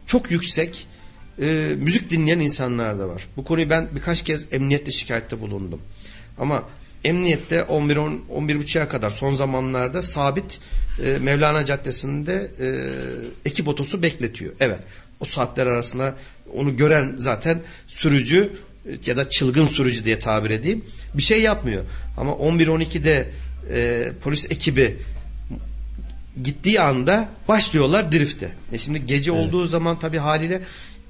çok 0.07 0.31
yüksek 0.31 0.87
e, 1.40 1.46
müzik 1.79 2.11
dinleyen 2.11 2.40
insanlar 2.40 2.98
da 2.98 3.09
var. 3.09 3.29
Bu 3.37 3.44
konuyu 3.44 3.70
ben 3.70 3.88
birkaç 3.94 4.24
kez 4.24 4.46
emniyette 4.52 4.92
şikayette 4.92 5.40
bulundum. 5.40 5.81
Ama 6.38 6.64
emniyette 7.05 7.62
11 7.62 7.96
10 7.96 8.22
11.30'a 8.31 8.88
kadar 8.88 9.11
son 9.11 9.37
zamanlarda 9.37 10.02
sabit 10.02 10.61
e, 11.05 11.18
Mevlana 11.18 11.64
Caddesi'nde 11.64 12.50
e, 12.61 12.68
ekip 13.48 13.68
otosu 13.68 14.02
bekletiyor. 14.02 14.52
Evet. 14.61 14.81
O 15.20 15.24
saatler 15.24 15.66
arasında 15.66 16.16
onu 16.55 16.76
gören 16.76 17.14
zaten 17.16 17.62
sürücü 17.87 18.52
ya 19.07 19.16
da 19.16 19.31
çılgın 19.31 19.66
sürücü 19.66 20.05
diye 20.05 20.18
tabir 20.18 20.51
edeyim 20.51 20.85
bir 21.14 21.22
şey 21.22 21.42
yapmıyor. 21.42 21.85
Ama 22.16 22.33
11-12'de 22.33 23.29
e, 23.72 24.09
polis 24.22 24.51
ekibi 24.51 24.96
gittiği 26.42 26.81
anda 26.81 27.29
başlıyorlar 27.49 28.12
drifte. 28.12 28.53
E 28.72 28.79
şimdi 28.79 29.07
gece 29.07 29.33
olduğu 29.33 29.66
zaman 29.66 29.99
tabii 29.99 30.18
haliyle 30.18 30.61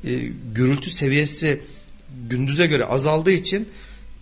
e, 0.05 0.15
gürültü 0.55 0.91
seviyesi 0.91 1.61
gündüze 2.29 2.67
göre 2.67 2.85
azaldığı 2.85 3.33
için 3.33 3.69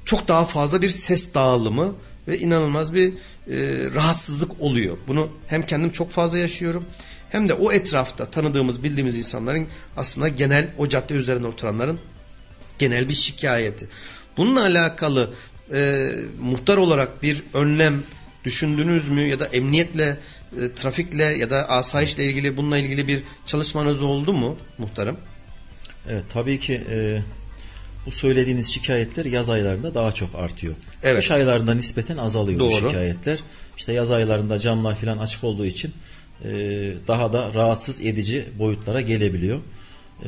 çok 0.05 0.29
daha 0.29 0.47
fazla 0.47 0.83
bir 0.83 0.88
ses 0.88 1.35
dağılımı 1.35 1.95
ve 2.29 2.38
inanılmaz 2.38 2.95
bir 2.95 3.09
e, 3.09 3.14
rahatsızlık 3.95 4.61
oluyor. 4.61 4.97
Bunu 5.09 5.29
hem 5.47 5.62
kendim 5.62 5.90
çok 5.90 6.12
fazla 6.12 6.38
yaşıyorum 6.38 6.85
hem 7.31 7.49
de 7.49 7.55
o 7.55 7.73
etrafta 7.73 8.25
tanıdığımız 8.25 8.83
bildiğimiz 8.83 9.17
insanların 9.17 9.67
aslında 9.97 10.29
genel 10.29 10.69
o 10.79 10.88
cadde 10.88 11.14
üzerinde 11.14 11.47
oturanların 11.47 11.99
genel 12.85 13.09
bir 13.09 13.14
şikayeti. 13.14 13.87
Bununla 14.37 14.62
alakalı 14.62 15.31
e, 15.73 16.11
muhtar 16.40 16.77
olarak 16.77 17.23
bir 17.23 17.42
önlem 17.54 18.02
düşündünüz 18.44 19.08
mü 19.08 19.21
ya 19.21 19.40
da 19.40 19.46
emniyetle, 19.46 20.17
e, 20.61 20.75
trafikle 20.77 21.25
ya 21.25 21.50
da 21.50 21.69
asayişle 21.69 22.25
ilgili 22.25 22.56
bununla 22.56 22.79
ilgili 22.79 23.08
bir 23.08 23.23
çalışmanız 23.46 24.02
oldu 24.02 24.33
mu 24.33 24.56
muhtarım? 24.79 25.17
Evet 26.11 26.25
tabii 26.33 26.61
ki 26.61 26.81
e, 26.90 27.19
bu 28.06 28.11
söylediğiniz 28.11 28.75
şikayetler 28.75 29.25
yaz 29.25 29.50
aylarında 29.50 29.94
daha 29.94 30.13
çok 30.13 30.35
artıyor. 30.35 30.75
Evet. 31.02 31.21
Kış 31.21 31.31
aylarında 31.31 31.75
nispeten 31.75 32.17
azalıyor 32.17 32.61
bu 32.61 32.65
Doğru. 32.65 32.88
şikayetler. 32.88 33.38
İşte 33.77 33.92
yaz 33.92 34.11
aylarında 34.11 34.58
camlar 34.58 34.94
falan 34.94 35.19
açık 35.19 35.44
olduğu 35.44 35.67
için 35.67 35.92
e, 36.44 36.50
daha 37.08 37.33
da 37.33 37.54
rahatsız 37.54 38.00
edici 38.00 38.44
boyutlara 38.58 39.00
gelebiliyor. 39.00 39.61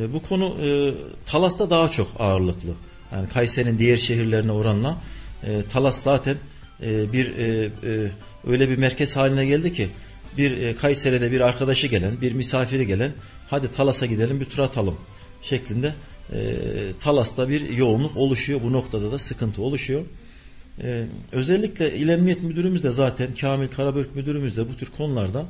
E, 0.01 0.13
bu 0.13 0.23
konu 0.23 0.57
e, 0.65 0.95
Talas'ta 1.27 1.71
daha 1.71 1.91
çok 1.91 2.09
ağırlıklı. 2.19 2.71
Yani 3.13 3.29
Kayseri'nin 3.29 3.79
diğer 3.79 3.97
şehirlerine 3.97 4.53
oranla 4.53 5.03
e, 5.43 5.63
Talas 5.63 6.03
zaten 6.03 6.37
e, 6.83 7.13
bir 7.13 7.39
e, 7.39 7.65
e, 7.65 7.71
öyle 8.47 8.69
bir 8.69 8.79
merkez 8.79 9.17
haline 9.17 9.47
geldi 9.47 9.73
ki 9.73 9.89
bir 10.39 10.59
e, 10.59 10.77
Kayseri'de 10.77 11.33
bir 11.33 11.41
arkadaşı 11.41 11.87
gelen, 11.87 12.21
bir 12.21 12.33
misafiri 12.33 12.87
gelen 12.87 13.13
hadi 13.51 13.73
Talas'a 13.73 14.07
gidelim 14.07 14.41
bir 14.41 14.45
tur 14.45 14.59
atalım 14.59 14.97
şeklinde 15.43 15.95
e, 16.33 16.57
Talas'ta 17.01 17.49
bir 17.49 17.73
yoğunluk 17.73 18.17
oluşuyor. 18.17 18.61
Bu 18.63 18.73
noktada 18.73 19.13
da 19.13 19.19
sıkıntı 19.19 19.63
oluşuyor. 19.63 20.03
E, 20.83 21.07
özellikle 21.33 21.97
İl 21.97 22.09
Emniyet 22.09 22.43
Müdürümüz 22.43 22.85
de 22.85 22.91
zaten 22.91 23.35
Kamil 23.41 23.69
Karabök 23.69 24.15
Müdürümüz 24.17 24.57
de 24.57 24.69
bu 24.69 24.77
tür 24.77 24.91
konularda 24.97 25.47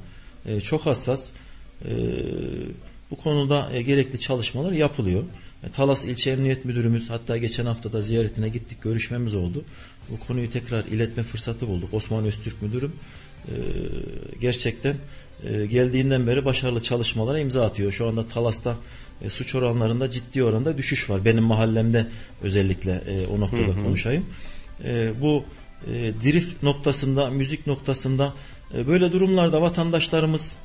e, 0.46 0.60
çok 0.60 0.86
hassas. 0.86 1.30
E, 1.84 1.92
bu 3.10 3.16
konuda 3.16 3.72
e, 3.72 3.82
gerekli 3.82 4.20
çalışmalar 4.20 4.72
yapılıyor. 4.72 5.22
E, 5.64 5.68
Talas 5.68 6.04
İlçe 6.04 6.30
Emniyet 6.30 6.64
Müdürümüz 6.64 7.10
hatta 7.10 7.36
geçen 7.36 7.66
hafta 7.66 7.92
da 7.92 8.02
ziyaretine 8.02 8.48
gittik 8.48 8.82
görüşmemiz 8.82 9.34
oldu. 9.34 9.64
Bu 10.10 10.26
konuyu 10.26 10.50
tekrar 10.50 10.84
iletme 10.84 11.22
fırsatı 11.22 11.68
bulduk. 11.68 11.94
Osman 11.94 12.24
Öztürk 12.24 12.62
Müdürüm 12.62 12.92
e, 13.48 13.54
gerçekten 14.40 14.96
e, 15.44 15.66
geldiğinden 15.66 16.26
beri 16.26 16.44
başarılı 16.44 16.82
çalışmalara 16.82 17.38
imza 17.38 17.66
atıyor. 17.66 17.92
Şu 17.92 18.08
anda 18.08 18.26
Talas'ta 18.26 18.76
e, 19.22 19.30
suç 19.30 19.54
oranlarında 19.54 20.10
ciddi 20.10 20.44
oranda 20.44 20.78
düşüş 20.78 21.10
var. 21.10 21.24
Benim 21.24 21.44
mahallemde 21.44 22.06
özellikle 22.42 22.92
e, 22.92 23.26
o 23.26 23.40
noktada 23.40 23.62
hı 23.62 23.70
hı. 23.70 23.82
konuşayım. 23.82 24.26
E, 24.84 25.12
bu 25.20 25.44
e, 25.86 26.12
drift 26.24 26.62
noktasında, 26.62 27.30
müzik 27.30 27.66
noktasında 27.66 28.34
e, 28.74 28.86
böyle 28.86 29.12
durumlarda 29.12 29.62
vatandaşlarımız 29.62 30.56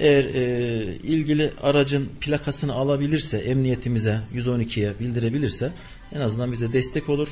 eğer 0.00 0.24
e, 0.24 0.84
ilgili 1.02 1.50
aracın 1.62 2.08
plakasını 2.20 2.72
alabilirse, 2.72 3.38
emniyetimize 3.38 4.20
112'ye 4.34 4.92
bildirebilirse 5.00 5.72
en 6.14 6.20
azından 6.20 6.52
bize 6.52 6.72
destek 6.72 7.08
olur. 7.08 7.28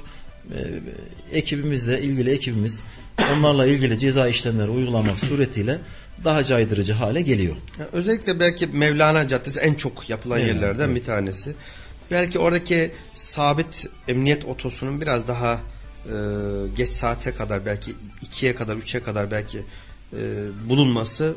E, 0.55 0.59
ekibimizle 1.39 2.03
ilgili 2.03 2.31
ekibimiz 2.31 2.83
onlarla 3.37 3.67
ilgili 3.67 3.99
ceza 3.99 4.29
işlemleri 4.29 4.71
uygulamak 4.71 5.21
suretiyle 5.21 5.79
daha 6.25 6.45
caydırıcı 6.45 6.93
hale 6.93 7.23
geliyor. 7.23 7.57
Özellikle 7.93 8.41
belki 8.41 8.67
Mevlana 8.67 9.29
Caddesi 9.29 9.61
en 9.61 9.75
çok 9.75 10.11
yapılan 10.11 10.39
evet, 10.39 10.49
yerlerden 10.49 10.87
evet. 10.87 10.97
bir 10.97 11.05
tanesi. 11.05 11.55
Belki 12.11 12.39
oradaki 12.39 12.91
sabit 13.15 13.87
emniyet 14.09 14.45
otosunun 14.45 15.01
biraz 15.01 15.29
daha 15.29 15.55
e, 15.55 16.13
geç 16.77 16.89
saate 16.89 17.35
kadar 17.35 17.67
belki 17.67 17.95
ikiye 18.23 18.55
kadar 18.55 18.77
üçe 18.77 19.03
kadar 19.03 19.31
belki 19.31 19.59
e, 20.13 20.19
bulunması 20.69 21.35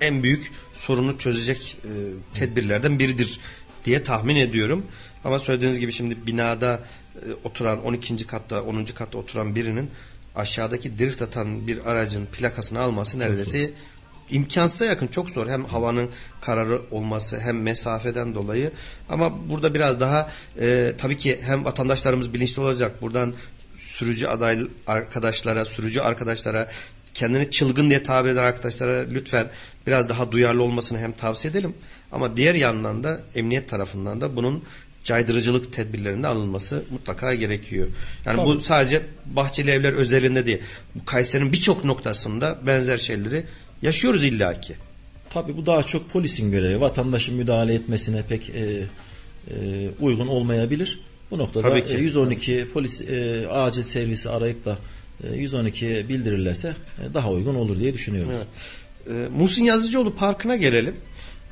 en 0.00 0.22
büyük 0.22 0.52
sorunu 0.72 1.18
çözecek 1.18 1.76
e, 1.84 1.90
tedbirlerden 2.38 2.98
biridir 2.98 3.40
diye 3.84 4.02
tahmin 4.02 4.36
ediyorum. 4.36 4.86
Ama 5.24 5.38
söylediğiniz 5.38 5.78
gibi 5.78 5.92
şimdi 5.92 6.26
binada 6.26 6.80
e, 7.16 7.18
oturan 7.44 7.84
12. 7.84 8.26
katta 8.26 8.62
10. 8.62 8.84
katta 8.84 9.18
oturan 9.18 9.54
birinin 9.54 9.90
aşağıdaki 10.36 10.98
drift 10.98 11.22
atan 11.22 11.66
bir 11.66 11.90
aracın 11.90 12.26
plakasını 12.26 12.80
alması 12.80 13.18
neredeyse 13.18 13.70
imkansıza 14.30 14.84
yakın 14.84 15.06
çok 15.06 15.30
zor. 15.30 15.46
Hem 15.46 15.64
havanın 15.64 16.08
kararı 16.40 16.82
olması 16.90 17.40
hem 17.40 17.62
mesafeden 17.62 18.34
dolayı. 18.34 18.70
Ama 19.08 19.48
burada 19.48 19.74
biraz 19.74 20.00
daha 20.00 20.30
e, 20.60 20.92
tabii 20.98 21.18
ki 21.18 21.40
hem 21.42 21.64
vatandaşlarımız 21.64 22.34
bilinçli 22.34 22.62
olacak. 22.62 23.02
Buradan 23.02 23.34
sürücü 23.76 24.26
aday 24.26 24.58
arkadaşlara, 24.86 25.64
sürücü 25.64 26.00
arkadaşlara 26.00 26.68
kendini 27.14 27.50
çılgın 27.50 27.90
diye 27.90 28.02
tabir 28.02 28.30
eden 28.30 28.42
arkadaşlara 28.42 29.06
lütfen 29.10 29.50
biraz 29.90 30.08
daha 30.08 30.32
duyarlı 30.32 30.62
olmasını 30.62 30.98
hem 30.98 31.12
tavsiye 31.12 31.50
edelim. 31.50 31.74
Ama 32.12 32.36
diğer 32.36 32.54
yandan 32.54 33.04
da 33.04 33.20
emniyet 33.34 33.68
tarafından 33.68 34.20
da 34.20 34.36
bunun 34.36 34.64
caydırıcılık 35.04 35.72
tedbirlerinde 35.72 36.26
alınması 36.26 36.84
mutlaka 36.90 37.34
gerekiyor. 37.34 37.86
Yani 38.26 38.36
Tabii. 38.36 38.46
bu 38.46 38.60
sadece 38.60 39.02
bahçeli 39.26 39.70
evler 39.70 39.92
özelinde 39.92 40.46
değil. 40.46 40.58
Bu 40.94 41.04
Kayseri'nin 41.04 41.52
birçok 41.52 41.84
noktasında 41.84 42.58
benzer 42.66 42.98
şeyleri 42.98 43.44
yaşıyoruz 43.82 44.24
illaki. 44.24 44.74
Tabii 45.30 45.56
bu 45.56 45.66
daha 45.66 45.82
çok 45.82 46.10
polisin 46.10 46.50
görevi. 46.50 46.80
Vatandaşın 46.80 47.34
müdahale 47.34 47.74
etmesine 47.74 48.22
pek 48.22 48.50
e, 48.50 48.60
e, 48.60 49.88
uygun 50.00 50.26
olmayabilir. 50.26 51.00
Bu 51.30 51.38
noktada 51.38 51.68
Tabii 51.68 51.84
ki. 51.84 51.94
E, 51.94 51.98
112 51.98 52.66
polis 52.72 53.00
e, 53.00 53.48
acil 53.48 53.82
servisi 53.82 54.30
arayıp 54.30 54.64
da 54.64 54.78
e, 55.24 55.44
112'ye 55.44 56.08
bildirirlerse 56.08 56.68
e, 56.98 57.14
daha 57.14 57.30
uygun 57.30 57.54
olur 57.54 57.78
diye 57.78 57.94
düşünüyoruz. 57.94 58.32
Evet. 58.36 58.46
E, 59.06 59.28
Muhsin 59.38 59.64
Yazıcıoğlu 59.64 60.14
Parkı'na 60.14 60.56
gelelim. 60.56 60.96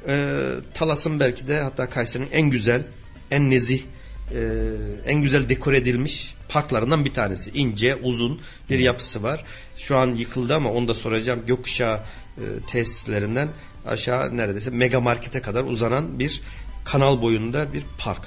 E, 0.06 0.34
Talas'ın 0.74 1.20
belki 1.20 1.48
de 1.48 1.60
hatta 1.60 1.88
Kayseri'nin 1.88 2.28
en 2.32 2.50
güzel, 2.50 2.82
en 3.30 3.50
nezih, 3.50 3.82
e, 4.34 4.40
en 5.06 5.22
güzel 5.22 5.48
dekor 5.48 5.72
edilmiş 5.72 6.34
parklarından 6.48 7.04
bir 7.04 7.14
tanesi. 7.14 7.50
İnce, 7.50 7.96
uzun 7.96 8.40
bir 8.70 8.78
yapısı 8.78 9.22
var. 9.22 9.44
Şu 9.76 9.96
an 9.96 10.14
yıkıldı 10.14 10.54
ama 10.54 10.72
onu 10.72 10.88
da 10.88 10.94
soracağım. 10.94 11.42
Gökkuşağı 11.46 12.00
e, 12.36 12.44
tesislerinden 12.66 13.48
aşağı 13.86 14.36
neredeyse 14.36 14.70
mega 14.70 15.00
markete 15.00 15.42
kadar 15.42 15.64
uzanan 15.64 16.18
bir 16.18 16.42
kanal 16.84 17.22
boyunda 17.22 17.72
bir 17.72 17.82
park. 17.98 18.22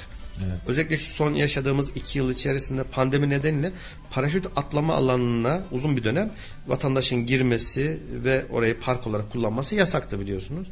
Evet. 0.45 0.59
Özellikle 0.67 0.97
şu 0.97 1.11
son 1.11 1.33
yaşadığımız 1.33 1.91
iki 1.95 2.17
yıl 2.17 2.31
içerisinde 2.31 2.83
pandemi 2.83 3.29
nedeniyle 3.29 3.71
paraşüt 4.09 4.45
atlama 4.55 4.95
alanına 4.95 5.61
uzun 5.71 5.97
bir 5.97 6.03
dönem 6.03 6.31
vatandaşın 6.67 7.25
girmesi 7.25 7.97
ve 8.23 8.45
orayı 8.49 8.79
park 8.79 9.07
olarak 9.07 9.31
kullanması 9.31 9.75
yasaktı 9.75 10.19
biliyorsunuz. 10.19 10.67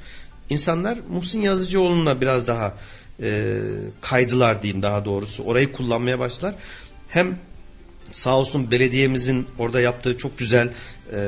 İnsanlar 0.49 0.99
Muhsin 1.09 1.41
Yazıcıoğlu'na 1.41 2.21
biraz 2.21 2.47
daha 2.47 2.73
e, 3.21 3.59
kaydılar 4.01 4.61
diyeyim 4.61 4.81
daha 4.81 5.05
doğrusu. 5.05 5.43
Orayı 5.43 5.71
kullanmaya 5.71 6.19
başlar. 6.19 6.55
Hem 7.09 7.39
sağ 8.11 8.37
olsun 8.37 8.71
belediyemizin 8.71 9.47
orada 9.57 9.81
yaptığı 9.81 10.17
çok 10.17 10.37
güzel 10.37 10.73
e, 11.13 11.19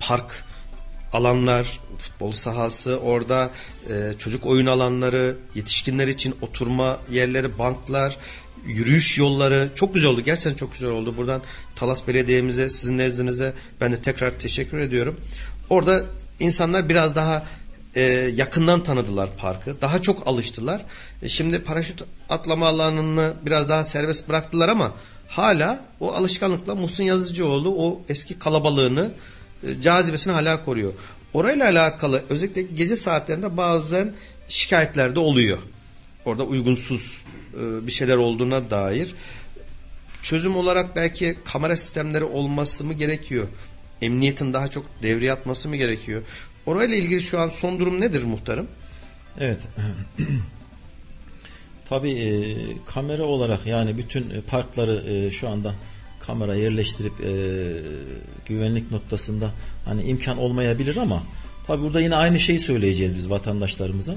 park 0.00 0.44
alanlar, 1.14 1.80
futbol 1.98 2.32
sahası, 2.32 2.98
orada 2.98 3.50
e, 3.90 4.18
çocuk 4.18 4.46
oyun 4.46 4.66
alanları, 4.66 5.36
yetişkinler 5.54 6.08
için 6.08 6.34
oturma 6.42 6.98
yerleri, 7.10 7.58
banklar, 7.58 8.16
yürüyüş 8.66 9.18
yolları 9.18 9.70
çok 9.74 9.94
güzel 9.94 10.10
oldu. 10.10 10.20
Gerçekten 10.20 10.54
çok 10.54 10.72
güzel 10.72 10.90
oldu. 10.90 11.16
Buradan 11.16 11.42
Talas 11.76 12.08
Belediye'mize, 12.08 12.68
sizin 12.68 12.98
nezdinize 12.98 13.52
ben 13.80 13.92
de 13.92 14.00
tekrar 14.00 14.38
teşekkür 14.38 14.78
ediyorum. 14.78 15.20
Orada 15.70 16.04
insanlar 16.40 16.88
biraz 16.88 17.14
daha 17.14 17.46
e, 17.94 18.02
yakından 18.34 18.82
tanıdılar 18.82 19.28
parkı. 19.36 19.80
Daha 19.80 20.02
çok 20.02 20.26
alıştılar. 20.26 20.82
E, 21.22 21.28
şimdi 21.28 21.58
paraşüt 21.58 22.02
atlama 22.28 22.66
alanını 22.68 23.34
biraz 23.46 23.68
daha 23.68 23.84
serbest 23.84 24.28
bıraktılar 24.28 24.68
ama 24.68 24.92
hala 25.28 25.84
o 26.00 26.12
alışkanlıkla 26.12 26.74
Muhsin 26.74 27.04
Yazıcıoğlu 27.04 27.74
o 27.78 28.00
eski 28.08 28.38
kalabalığını 28.38 29.10
cazibesini 29.80 30.32
hala 30.32 30.64
koruyor. 30.64 30.92
Orayla 31.34 31.68
alakalı 31.68 32.22
özellikle 32.28 32.62
gece 32.62 32.96
saatlerinde 32.96 33.56
bazen 33.56 34.14
şikayetler 34.48 35.14
de 35.14 35.18
oluyor. 35.18 35.58
Orada 36.24 36.44
uygunsuz 36.44 37.22
e, 37.54 37.86
bir 37.86 37.92
şeyler 37.92 38.16
olduğuna 38.16 38.70
dair. 38.70 39.14
Çözüm 40.22 40.56
olarak 40.56 40.96
belki 40.96 41.36
kamera 41.44 41.76
sistemleri 41.76 42.24
olması 42.24 42.84
mı 42.84 42.92
gerekiyor? 42.92 43.48
Emniyetin 44.02 44.52
daha 44.52 44.68
çok 44.68 44.86
devreye 45.02 45.32
atması 45.32 45.68
mı 45.68 45.76
gerekiyor? 45.76 46.22
Orayla 46.66 46.96
ilgili 46.96 47.22
şu 47.22 47.40
an 47.40 47.48
son 47.48 47.78
durum 47.78 48.00
nedir 48.00 48.22
muhtarım? 48.24 48.66
Evet. 49.38 49.60
Tabii 51.88 52.10
e, 52.10 52.56
kamera 52.86 53.22
olarak 53.22 53.66
yani 53.66 53.98
bütün 53.98 54.42
parkları 54.50 55.04
e, 55.10 55.30
şu 55.30 55.48
anda 55.48 55.74
kamera 56.26 56.54
yerleştirip 56.54 57.12
e, 57.20 57.32
güvenlik 58.46 58.90
noktasında 58.90 59.50
hani 59.84 60.02
imkan 60.02 60.38
olmayabilir 60.38 60.96
ama 60.96 61.22
tabi 61.66 61.82
burada 61.82 62.00
yine 62.00 62.16
aynı 62.16 62.40
şeyi 62.40 62.58
söyleyeceğiz 62.58 63.16
biz 63.16 63.30
vatandaşlarımıza. 63.30 64.16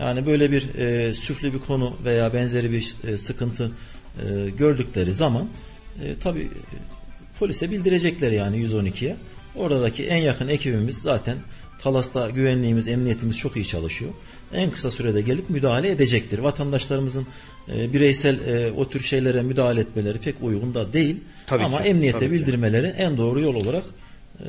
Yani 0.00 0.26
böyle 0.26 0.52
bir 0.52 0.74
e, 0.74 1.12
süflü 1.14 1.52
bir 1.52 1.58
konu 1.58 1.96
veya 2.04 2.34
benzeri 2.34 2.72
bir 2.72 2.96
e, 3.08 3.16
sıkıntı 3.16 3.70
e, 4.18 4.50
gördükleri 4.50 5.12
zaman 5.12 5.48
e, 6.04 6.18
tabi 6.18 6.48
polise 7.38 7.70
bildirecekler 7.70 8.32
yani 8.32 8.56
112'ye. 8.66 9.16
Oradaki 9.56 10.04
en 10.04 10.16
yakın 10.16 10.48
ekibimiz 10.48 10.98
zaten 10.98 11.36
Talas'ta 11.82 12.30
güvenliğimiz, 12.30 12.88
emniyetimiz 12.88 13.38
çok 13.38 13.56
iyi 13.56 13.66
çalışıyor. 13.66 14.10
En 14.54 14.70
kısa 14.70 14.90
sürede 14.90 15.20
gelip 15.20 15.50
müdahale 15.50 15.90
edecektir. 15.90 16.38
Vatandaşlarımızın 16.38 17.26
e, 17.68 17.92
bireysel 17.92 18.38
e, 18.48 18.72
o 18.72 18.88
tür 18.88 19.00
şeylere 19.00 19.42
müdahale 19.42 19.80
etmeleri 19.80 20.18
pek 20.18 20.34
uygun 20.42 20.74
da 20.74 20.92
değil. 20.92 21.16
Tabii 21.46 21.64
Ama 21.64 21.82
ki, 21.82 21.88
emniyete 21.88 22.18
tabii 22.18 22.30
bildirmeleri 22.30 22.86
ki. 22.86 22.94
en 22.98 23.16
doğru 23.16 23.40
yol 23.40 23.54
olarak 23.54 23.84
e, 24.40 24.48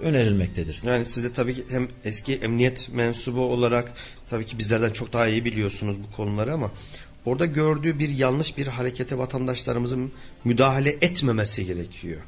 önerilmektedir. 0.00 0.80
Yani 0.84 1.04
siz 1.06 1.24
de 1.24 1.32
tabii 1.32 1.54
ki 1.54 1.64
hem 1.70 1.88
eski 2.04 2.34
emniyet 2.34 2.88
mensubu 2.92 3.40
olarak 3.40 3.92
tabii 4.30 4.46
ki 4.46 4.58
bizlerden 4.58 4.90
çok 4.90 5.12
daha 5.12 5.28
iyi 5.28 5.44
biliyorsunuz 5.44 5.96
bu 6.02 6.16
konuları 6.16 6.52
ama 6.52 6.70
orada 7.24 7.46
gördüğü 7.46 7.98
bir 7.98 8.08
yanlış 8.08 8.58
bir 8.58 8.66
harekete 8.66 9.18
vatandaşlarımızın 9.18 10.12
müdahale 10.44 10.90
etmemesi 10.90 11.66
gerekiyor. 11.66 12.20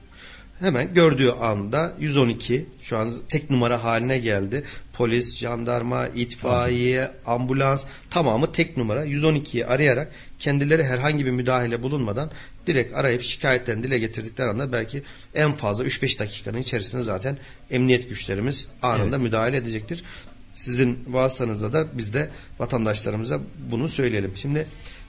Hemen 0.61 0.95
gördüğü 0.95 1.31
anda 1.31 1.93
112 2.01 2.67
şu 2.81 2.99
an 2.99 3.15
tek 3.29 3.51
numara 3.51 3.85
haline 3.85 4.19
geldi. 4.19 4.65
Polis, 4.93 5.37
jandarma, 5.37 6.09
itfaiye, 6.09 7.11
ambulans 7.27 7.85
tamamı 8.11 8.53
tek 8.53 8.77
numara 8.77 9.07
112'yi 9.07 9.67
arayarak 9.67 10.13
kendileri 10.39 10.85
herhangi 10.85 11.27
bir 11.27 11.31
müdahale 11.31 11.83
bulunmadan 11.83 12.31
direkt 12.67 12.95
arayıp 12.95 13.23
şikayetlerini 13.23 13.83
dile 13.83 13.99
getirdikleri 13.99 14.49
anda 14.49 14.73
belki 14.73 15.03
en 15.35 15.53
fazla 15.53 15.85
3-5 15.85 16.19
dakikanın 16.19 16.59
içerisinde 16.59 17.03
zaten 17.03 17.37
emniyet 17.71 18.09
güçlerimiz 18.09 18.67
anında 18.83 19.17
Evet. 19.17 19.21
müdahale 19.21 19.57
edecektir. 19.57 20.05
Sizin 20.53 20.99
vasıtanızla 21.09 21.73
da 21.73 21.87
biz 21.93 22.15
de 22.15 22.29
vatandaşlarımıza 22.59 23.41
bunu 23.71 23.89
söyleyelim. 23.89 24.33
Şimdi 24.37 24.67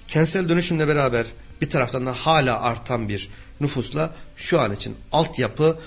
kentsel 0.08 0.50
dönüşümle 0.50 0.88
beraber 0.88 1.26
bir 1.62 1.70
taraftan 1.70 2.06
da 2.06 2.14
hala 2.14 2.62
artan 2.62 3.10
bir 3.10 3.30
nüfusla 3.62 4.14
şu 4.36 4.60
an 4.60 4.74
için 4.74 4.96
altyapı 5.12 5.78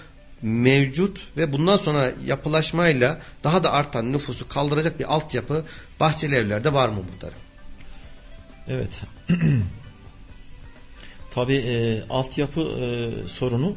mevcut 0.43 1.27
ve 1.37 1.53
bundan 1.53 1.77
sonra 1.77 2.13
yapılaşmayla 2.27 3.21
daha 3.45 3.65
da 3.65 3.73
artan 3.73 4.13
nüfusu 4.13 4.49
kaldıracak 4.49 4.99
bir 4.99 5.15
altyapı 5.15 5.65
bahçeli 6.01 6.35
evlerde 6.35 6.73
var 6.73 6.89
mı 6.89 7.03
muhtarım? 7.13 7.39
Evet. 8.69 9.01
Tabii 11.31 11.57
e, 11.57 12.03
altyapı 12.11 12.61
e, 12.61 13.11
sorunu 13.29 13.77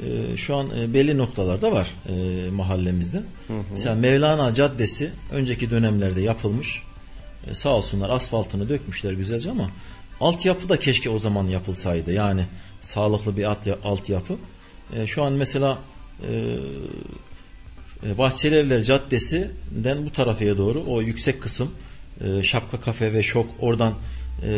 e, 0.00 0.36
şu 0.36 0.56
an 0.56 0.70
e, 0.78 0.94
belli 0.94 1.18
noktalarda 1.18 1.72
var 1.72 1.90
e, 2.08 2.50
mahallemizde. 2.50 3.22
Mesela 3.70 3.94
Mevlana 3.94 4.54
Caddesi 4.54 5.10
önceki 5.32 5.70
dönemlerde 5.70 6.20
yapılmış. 6.20 6.82
E, 7.50 7.54
sağ 7.54 7.68
olsunlar 7.68 8.10
asfaltını 8.10 8.68
dökmüşler 8.68 9.12
güzelce 9.12 9.50
ama 9.50 9.70
altyapı 10.20 10.68
da 10.68 10.78
keşke 10.78 11.10
o 11.10 11.18
zaman 11.18 11.48
yapılsaydı. 11.48 12.12
Yani 12.12 12.44
sağlıklı 12.84 13.36
bir 13.36 13.44
alt- 13.44 13.78
altyapı. 13.84 14.36
E, 14.96 15.06
şu 15.06 15.22
an 15.22 15.32
mesela 15.32 15.78
e, 16.22 16.32
e, 18.08 18.18
Bahçeli 18.18 18.54
Evler 18.54 18.82
Caddesi'nden 18.82 20.06
bu 20.06 20.12
tarafaya 20.12 20.58
doğru 20.58 20.84
o 20.86 21.02
yüksek 21.02 21.42
kısım 21.42 21.70
e, 22.20 22.42
Şapka 22.42 22.80
Kafe 22.80 23.12
ve 23.12 23.22
Şok 23.22 23.46
oradan 23.60 23.94
e, 24.42 24.50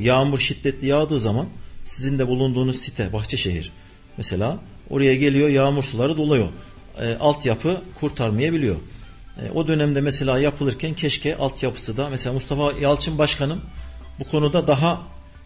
yağmur 0.00 0.38
şiddetli 0.38 0.86
yağdığı 0.86 1.20
zaman 1.20 1.46
sizin 1.84 2.18
de 2.18 2.28
bulunduğunuz 2.28 2.76
site 2.76 3.12
Bahçeşehir 3.12 3.72
mesela 4.16 4.58
oraya 4.90 5.14
geliyor 5.14 5.48
yağmur 5.48 5.82
suları 5.82 6.16
doluyor. 6.16 6.48
E, 7.02 7.14
altyapı 7.14 7.82
kurtarmayabiliyor. 8.00 8.76
E, 9.42 9.50
o 9.50 9.68
dönemde 9.68 10.00
mesela 10.00 10.38
yapılırken 10.38 10.94
keşke 10.94 11.36
altyapısı 11.36 11.96
da 11.96 12.08
mesela 12.08 12.32
Mustafa 12.32 12.72
Yalçın 12.80 13.18
Başkanım 13.18 13.60
bu 14.20 14.24
konuda 14.24 14.66
daha 14.66 15.02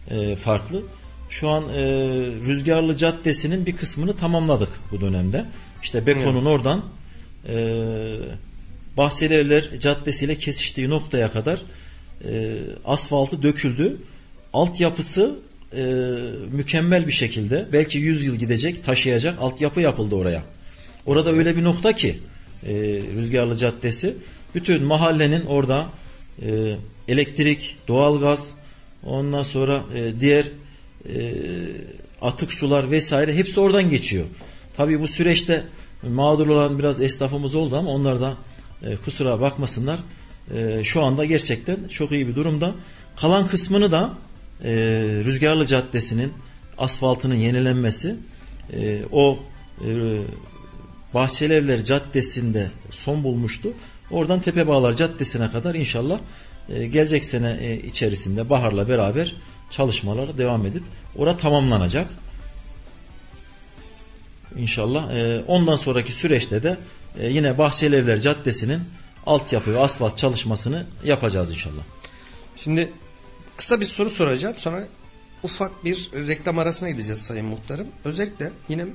e, 0.09 0.35
farklı. 0.35 0.83
Şu 1.29 1.49
an 1.49 1.63
e, 1.69 1.81
Rüzgarlı 2.47 2.97
Caddesi'nin 2.97 3.65
bir 3.65 3.77
kısmını 3.77 4.17
tamamladık 4.17 4.69
bu 4.91 5.01
dönemde. 5.01 5.45
İşte 5.83 6.05
Beko'nun 6.05 6.45
oradan 6.45 6.85
e, 7.47 7.55
Bahçeli 8.97 9.33
Evler 9.33 9.79
Caddesi 9.79 10.25
ile 10.25 10.35
kesiştiği 10.35 10.89
noktaya 10.89 11.31
kadar 11.31 11.61
e, 12.25 12.57
asfaltı 12.85 13.43
döküldü. 13.43 13.97
Altyapısı 14.53 15.39
e, 15.75 15.83
mükemmel 16.51 17.07
bir 17.07 17.11
şekilde 17.11 17.67
belki 17.73 17.97
100 17.97 18.25
yıl 18.25 18.35
gidecek 18.35 18.83
taşıyacak 18.83 19.39
altyapı 19.39 19.81
yapıldı 19.81 20.15
oraya. 20.15 20.43
Orada 21.05 21.31
öyle 21.31 21.57
bir 21.57 21.63
nokta 21.63 21.95
ki 21.95 22.19
e, 22.67 22.73
Rüzgarlı 23.15 23.57
Caddesi 23.57 24.13
bütün 24.55 24.83
mahallenin 24.83 25.45
orada 25.45 25.89
e, 26.41 26.75
elektrik, 27.07 27.77
doğalgaz 27.87 28.53
ondan 29.03 29.43
sonra 29.43 29.83
e, 29.95 30.19
diğer 30.19 30.45
e, 31.15 31.33
atık 32.21 32.53
sular 32.53 32.91
vesaire 32.91 33.35
hepsi 33.35 33.59
oradan 33.59 33.89
geçiyor. 33.89 34.25
Tabii 34.77 35.01
bu 35.01 35.07
süreçte 35.07 35.63
mağdur 36.03 36.47
olan 36.47 36.79
biraz 36.79 37.01
esnafımız 37.01 37.55
oldu 37.55 37.75
ama 37.75 37.91
onlar 37.91 38.21
da 38.21 38.37
e, 38.83 38.95
kusura 38.95 39.41
bakmasınlar. 39.41 39.99
E, 40.55 40.83
şu 40.83 41.03
anda 41.03 41.25
gerçekten 41.25 41.87
çok 41.89 42.11
iyi 42.11 42.27
bir 42.27 42.35
durumda. 42.35 42.75
Kalan 43.15 43.47
kısmını 43.47 43.91
da 43.91 44.13
Rüzgarlı 45.23 45.65
Caddesi'nin 45.65 46.33
asfaltının 46.77 47.35
yenilenmesi 47.35 48.15
o 49.11 49.39
e, 49.81 49.89
Bahçeli 51.13 51.53
Evler 51.53 51.85
Caddesi'nde 51.85 52.67
son 52.91 53.23
bulmuştu. 53.23 53.69
Oradan 54.11 54.41
Tepebağlar 54.41 54.95
Caddesi'ne 54.95 55.51
kadar 55.51 55.75
inşallah 55.75 56.19
gelecek 56.67 57.25
sene 57.25 57.79
içerisinde 57.87 58.49
baharla 58.49 58.89
beraber 58.89 59.35
çalışmalar 59.69 60.37
devam 60.37 60.65
edip 60.65 60.83
ora 61.15 61.37
tamamlanacak. 61.37 62.07
İnşallah 64.57 65.13
e, 65.13 65.43
ondan 65.47 65.75
sonraki 65.75 66.11
süreçte 66.11 66.63
de 66.63 66.77
e, 67.19 67.27
yine 67.27 67.57
Bahçeli 67.57 67.95
Evler 67.95 68.19
Caddesi'nin 68.19 68.81
altyapı 69.25 69.73
ve 69.73 69.79
asfalt 69.79 70.17
çalışmasını 70.17 70.85
yapacağız 71.03 71.49
inşallah. 71.49 71.83
Şimdi 72.57 72.93
kısa 73.57 73.81
bir 73.81 73.85
soru 73.85 74.09
soracağım 74.09 74.55
sonra 74.57 74.87
ufak 75.43 75.85
bir 75.85 76.09
reklam 76.13 76.59
arasına 76.59 76.89
gideceğiz 76.89 77.21
Sayın 77.21 77.45
Muhtarım. 77.45 77.87
Özellikle 78.05 78.51
yine 78.69 78.85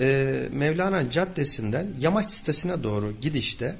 e, 0.00 0.48
Mevlana 0.52 1.10
Caddesi'nden 1.10 1.86
Yamaç 2.00 2.30
sitesine 2.30 2.82
doğru 2.82 3.12
gidişte 3.20 3.76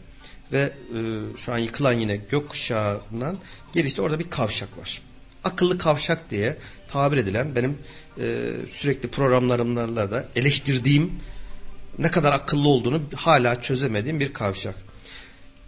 ve 0.53 0.73
e, 0.95 1.01
şu 1.37 1.53
an 1.53 1.59
yıkılan 1.59 1.93
yine 1.93 2.17
gökkuşağından 2.17 3.39
girişte 3.73 4.03
orada 4.03 4.19
bir 4.19 4.31
kavşak 4.31 4.79
var. 4.79 5.03
Akıllı 5.45 5.79
kavşak 5.79 6.31
diye 6.31 6.57
tabir 6.89 7.17
edilen 7.17 7.57
benim 7.57 7.79
e, 8.21 8.51
sürekli 8.71 9.09
programlarımda 9.09 10.11
da 10.11 10.29
eleştirdiğim 10.37 11.13
ne 11.99 12.11
kadar 12.11 12.33
akıllı 12.33 12.69
olduğunu 12.69 13.03
hala 13.17 13.61
çözemediğim 13.61 14.21
bir 14.21 14.33
kavşak. 14.33 14.75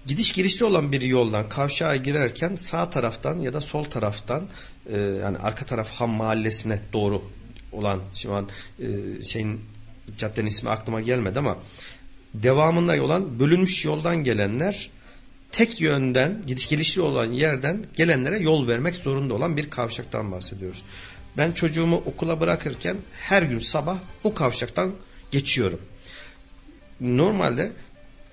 Gidiş 0.07 0.33
girişli 0.33 0.65
olan 0.65 0.93
bir 0.93 1.01
yoldan 1.01 1.49
kavşağa 1.49 1.97
girerken 1.97 2.57
sağ 2.57 2.91
taraftan 2.91 3.41
ya 3.41 3.53
da 3.53 3.61
sol 3.61 3.85
taraftan 3.85 4.49
e, 4.93 4.99
yani 4.99 5.39
arka 5.39 5.67
taraf 5.67 5.91
Ham 5.91 6.11
Mahallesi'ne 6.11 6.81
doğru 6.93 7.23
olan 7.73 8.01
şu 8.15 8.33
an 8.33 8.49
e, 8.79 9.23
şeyin 9.25 9.61
caddenin 10.19 10.47
ismi 10.47 10.71
aklıma 10.71 11.01
gelmedi 11.01 11.39
ama 11.39 11.59
devamında 12.35 13.03
olan 13.03 13.41
bölünmüş 13.41 13.85
yoldan 13.85 14.25
gelenler 14.25 14.91
tek 15.55 15.81
yönden 15.81 16.43
gidiş 16.47 16.69
gelişli 16.69 17.01
olan 17.01 17.33
yerden 17.33 17.85
gelenlere 17.95 18.39
yol 18.39 18.69
vermek 18.69 18.97
zorunda 18.97 19.35
olan 19.35 19.57
bir 19.57 19.71
kavşaktan 19.71 20.33
bahsediyoruz. 20.33 20.83
Ben 21.37 21.53
çocuğumu 21.53 21.97
okula 21.97 22.41
bırakırken 22.41 22.97
her 23.21 23.43
gün 23.43 23.59
sabah 23.59 23.97
o 24.25 24.35
kavşaktan 24.35 24.93
geçiyorum. 25.31 25.81
Normalde 27.01 27.73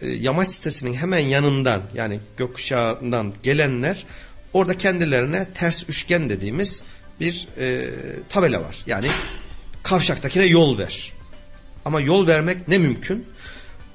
e, 0.01 0.09
yamaç 0.09 0.51
sitesinin 0.51 0.93
hemen 0.93 1.19
yanından 1.19 1.81
yani 1.95 2.19
gökkuşağından 2.37 3.33
gelenler 3.43 4.05
orada 4.53 4.77
kendilerine 4.77 5.47
ters 5.53 5.89
üçgen 5.89 6.29
dediğimiz 6.29 6.83
bir 7.19 7.47
e, 7.57 7.89
tabela 8.29 8.61
var. 8.61 8.77
Yani 8.87 9.07
kavşaktakine 9.83 10.45
yol 10.45 10.77
ver. 10.77 11.13
Ama 11.85 12.01
yol 12.01 12.27
vermek 12.27 12.67
ne 12.67 12.77
mümkün? 12.77 13.25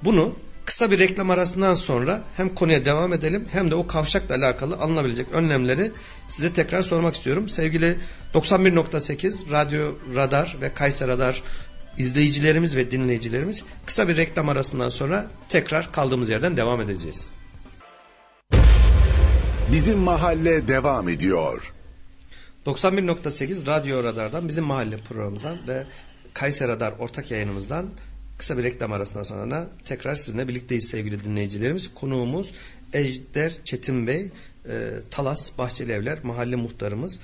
Bunu 0.05 0.37
kısa 0.67 0.91
bir 0.91 0.99
reklam 0.99 1.31
arasından 1.31 1.75
sonra 1.75 2.23
hem 2.37 2.49
konuya 2.49 2.85
devam 2.85 3.13
edelim 3.13 3.49
hem 3.53 3.71
de 3.71 3.75
o 3.75 3.87
kavşakla 3.87 4.35
alakalı 4.35 4.77
alınabilecek 4.77 5.27
önlemleri 5.33 5.93
size 6.29 6.53
tekrar 6.53 6.83
sormak 6.83 7.15
istiyorum. 7.15 7.49
Sevgili 7.49 7.97
91.8 8.35 9.51
Radyo 9.51 9.93
Radar 10.15 10.57
ve 10.61 10.75
Kayser 10.75 11.09
Radar 11.09 11.43
izleyicilerimiz 11.99 12.77
ve 12.77 12.91
dinleyicilerimiz 12.91 13.65
kısa 13.87 14.09
bir 14.09 14.17
reklam 14.17 14.49
arasından 14.49 14.89
sonra 14.89 15.27
tekrar 15.49 15.93
kaldığımız 15.93 16.31
yerden 16.31 16.57
devam 16.57 16.81
edeceğiz. 16.81 17.31
Bizim 19.73 19.99
mahalle 19.99 20.69
devam 20.69 21.09
ediyor. 21.09 21.73
91.8 22.67 23.67
Radyo 23.67 24.05
Radar'dan 24.05 24.49
bizim 24.49 24.65
mahalle 24.65 24.97
programımızdan 24.97 25.59
ve 25.69 25.85
Kayser 26.35 26.69
Radar 26.69 26.93
ortak 26.99 27.31
yayınımızdan 27.31 27.91
kısa 28.39 28.59
bir 28.59 28.63
reklam 28.63 28.93
arasından 28.93 29.23
sonra 29.23 29.69
tekrar 29.85 30.15
sizinle 30.15 30.49
birlikteyiz 30.49 30.89
sevgili 30.89 31.25
dinleyicilerimiz. 31.25 31.95
Konuğumuz 31.95 32.53
Ejder 32.93 33.55
Çetin 33.65 34.07
Bey, 34.07 34.29
e, 34.69 34.91
Talas 35.11 35.59
Bahçeli 35.59 35.93
Evler 35.93 36.19
mahalle 36.23 36.57
muhtarımız. 36.57 37.21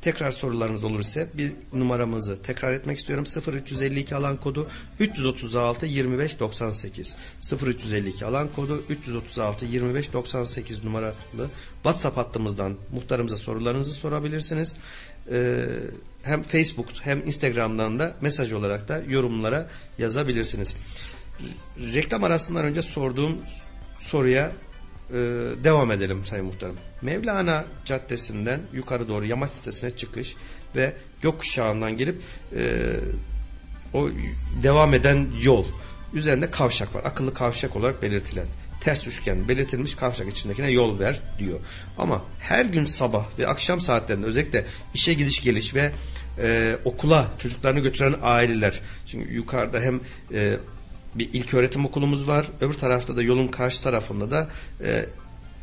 Tekrar 0.00 0.30
sorularınız 0.30 0.84
olursa 0.84 1.26
bir 1.34 1.52
numaramızı 1.72 2.42
tekrar 2.42 2.72
etmek 2.72 2.98
istiyorum. 2.98 3.24
0352 3.54 4.14
alan 4.14 4.36
kodu 4.36 4.68
336 5.00 5.86
25 5.86 6.40
98. 6.40 7.16
0352 7.66 8.24
alan 8.26 8.48
kodu 8.48 8.84
336 8.88 9.66
25 9.66 10.12
98 10.12 10.84
numaralı 10.84 11.14
WhatsApp 11.74 12.16
hattımızdan 12.16 12.76
muhtarımıza 12.92 13.36
sorularınızı 13.36 13.92
sorabilirsiniz. 13.92 14.76
Ee, 15.30 15.66
hem 16.22 16.42
Facebook 16.42 16.86
hem 17.00 17.26
Instagram'dan 17.26 17.98
da 17.98 18.14
mesaj 18.20 18.52
olarak 18.52 18.88
da 18.88 19.02
yorumlara 19.08 19.66
yazabilirsiniz. 19.98 20.76
Reklam 21.94 22.24
arasından 22.24 22.64
önce 22.64 22.82
sorduğum 22.82 23.36
soruya 23.98 24.52
e, 25.10 25.14
devam 25.64 25.92
edelim 25.92 26.24
Sayın 26.24 26.46
Muhtarım. 26.46 26.76
Mevlana 27.02 27.64
Caddesi'nden 27.84 28.60
yukarı 28.72 29.08
doğru 29.08 29.24
Yamaç 29.26 29.50
sitesine 29.50 29.90
çıkış 29.90 30.36
ve 30.76 30.92
gökkuşağından 31.22 31.96
gelip 31.96 32.22
e, 32.56 32.92
o 33.94 34.08
devam 34.62 34.94
eden 34.94 35.26
yol. 35.42 35.64
Üzerinde 36.14 36.50
kavşak 36.50 36.94
var. 36.94 37.02
Akıllı 37.04 37.34
kavşak 37.34 37.76
olarak 37.76 38.02
belirtilen. 38.02 38.46
Ters 38.80 39.06
üçgen 39.06 39.48
belirtilmiş 39.48 39.94
kavşak 39.94 40.28
içindekine 40.28 40.70
yol 40.70 40.98
ver 40.98 41.20
diyor. 41.38 41.60
Ama 41.98 42.24
her 42.40 42.64
gün 42.64 42.86
sabah 42.86 43.26
ve 43.38 43.46
akşam 43.46 43.80
saatlerinde 43.80 44.26
özellikle 44.26 44.66
işe 44.94 45.14
gidiş 45.14 45.42
geliş 45.42 45.74
ve 45.74 45.92
e, 46.42 46.76
okula 46.84 47.30
çocuklarını 47.38 47.80
götüren 47.80 48.14
aileler. 48.22 48.80
Çünkü 49.06 49.34
yukarıda 49.34 49.80
hem 49.80 50.00
e, 50.34 50.56
bir 51.14 51.28
ilk 51.32 51.54
öğretim 51.54 51.84
okulumuz 51.84 52.28
var. 52.28 52.46
Öbür 52.60 52.74
tarafta 52.74 53.16
da 53.16 53.22
yolun 53.22 53.48
karşı 53.48 53.82
tarafında 53.82 54.30
da 54.30 54.48
e, 54.84 55.06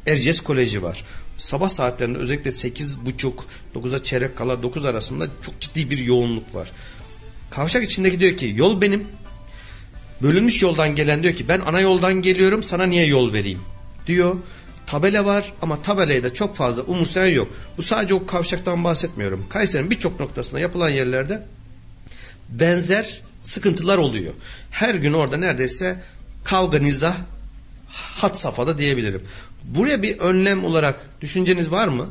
Erciyes 0.08 0.42
Koleji 0.42 0.84
var. 0.84 1.04
Sabah 1.38 1.70
saatlerinde 1.70 2.18
özellikle 2.18 2.50
8.30 2.50 3.34
9'a 3.76 4.04
çeyrek 4.04 4.36
kala 4.36 4.64
9 4.64 4.86
arasında 4.86 5.28
çok 5.46 5.60
ciddi 5.60 5.90
bir 5.90 5.98
yoğunluk 5.98 6.56
var. 6.56 6.72
Kavşak 7.50 7.84
içindeki 7.84 8.20
diyor 8.20 8.38
ki 8.38 8.54
yol 8.56 8.82
benim. 8.82 9.08
Bölünmüş 10.22 10.62
yoldan 10.62 10.96
gelen 10.96 11.24
diyor 11.24 11.34
ki 11.34 11.48
ben 11.48 11.60
ana 11.60 11.80
yoldan 11.80 12.22
geliyorum 12.22 12.64
sana 12.64 12.84
niye 12.84 13.06
yol 13.06 13.34
vereyim 13.34 13.62
diyor. 14.08 14.36
Tabela 14.88 15.26
var 15.26 15.54
ama 15.62 15.82
tabelayı 15.82 16.24
da 16.24 16.34
çok 16.34 16.56
fazla 16.56 16.82
umursayan 16.82 17.36
yok. 17.36 17.48
Bu 17.78 17.84
sadece 17.84 18.14
o 18.14 18.26
kavşaktan 18.26 18.84
bahsetmiyorum. 18.84 19.46
Kayseri'nin 19.50 19.92
birçok 19.92 20.20
noktasında 20.20 20.60
yapılan 20.60 20.90
yerlerde 20.90 21.44
benzer 22.50 23.22
sıkıntılar 23.44 23.98
oluyor. 23.98 24.34
Her 24.72 24.96
gün 24.96 25.14
orada 25.14 25.38
neredeyse 25.38 26.04
kavga 26.44 26.80
nizah 26.80 27.18
hat 27.90 28.40
safhada 28.40 28.78
diyebilirim. 28.78 29.24
Buraya 29.64 30.02
bir 30.02 30.20
önlem 30.20 30.66
olarak 30.66 31.10
düşünceniz 31.22 31.72
var 31.72 31.88
mı? 31.88 32.10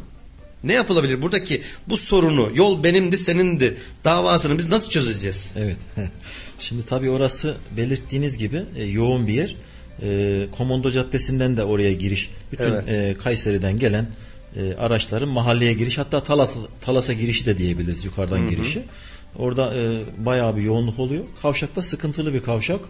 Ne 0.65 0.73
yapılabilir? 0.73 1.23
Buradaki 1.23 1.63
bu 1.87 1.97
sorunu 1.97 2.51
yol 2.55 2.85
benimdi 2.85 3.19
senindi 3.19 3.77
davasını 4.05 4.59
biz 4.59 4.69
nasıl 4.69 4.91
çözeceğiz? 4.91 5.53
Evet. 5.57 5.77
Şimdi 6.65 6.87
tabii 6.87 7.11
orası 7.11 7.57
belirttiğiniz 7.77 8.39
gibi 8.39 8.63
e, 8.77 8.85
yoğun 8.85 9.27
bir 9.27 9.33
yer. 9.33 9.57
E, 10.03 10.47
Komondo 10.53 10.91
Caddesi'nden 10.91 11.57
de 11.57 11.65
oraya 11.65 11.93
giriş. 11.93 12.31
Bütün 12.53 12.65
Evet. 12.65 12.89
e, 12.89 13.17
Kayseri'den 13.19 13.79
gelen 13.79 14.07
e, 14.57 14.75
araçların 14.75 15.29
mahalleye 15.29 15.73
giriş 15.73 15.99
hatta 15.99 16.23
Talas, 16.23 16.57
Talas'a 16.81 17.13
girişi 17.13 17.47
de 17.47 17.59
diyebiliriz 17.59 18.05
yukarıdan 18.05 18.49
girişi. 18.49 18.83
Orada 19.39 19.75
e, 19.75 20.01
bayağı 20.25 20.57
bir 20.57 20.63
yoğunluk 20.63 20.99
oluyor. 20.99 21.25
Kavşakta 21.43 21.83
sıkıntılı 21.83 22.35
bir 22.35 22.43
kavşak. 22.43 22.81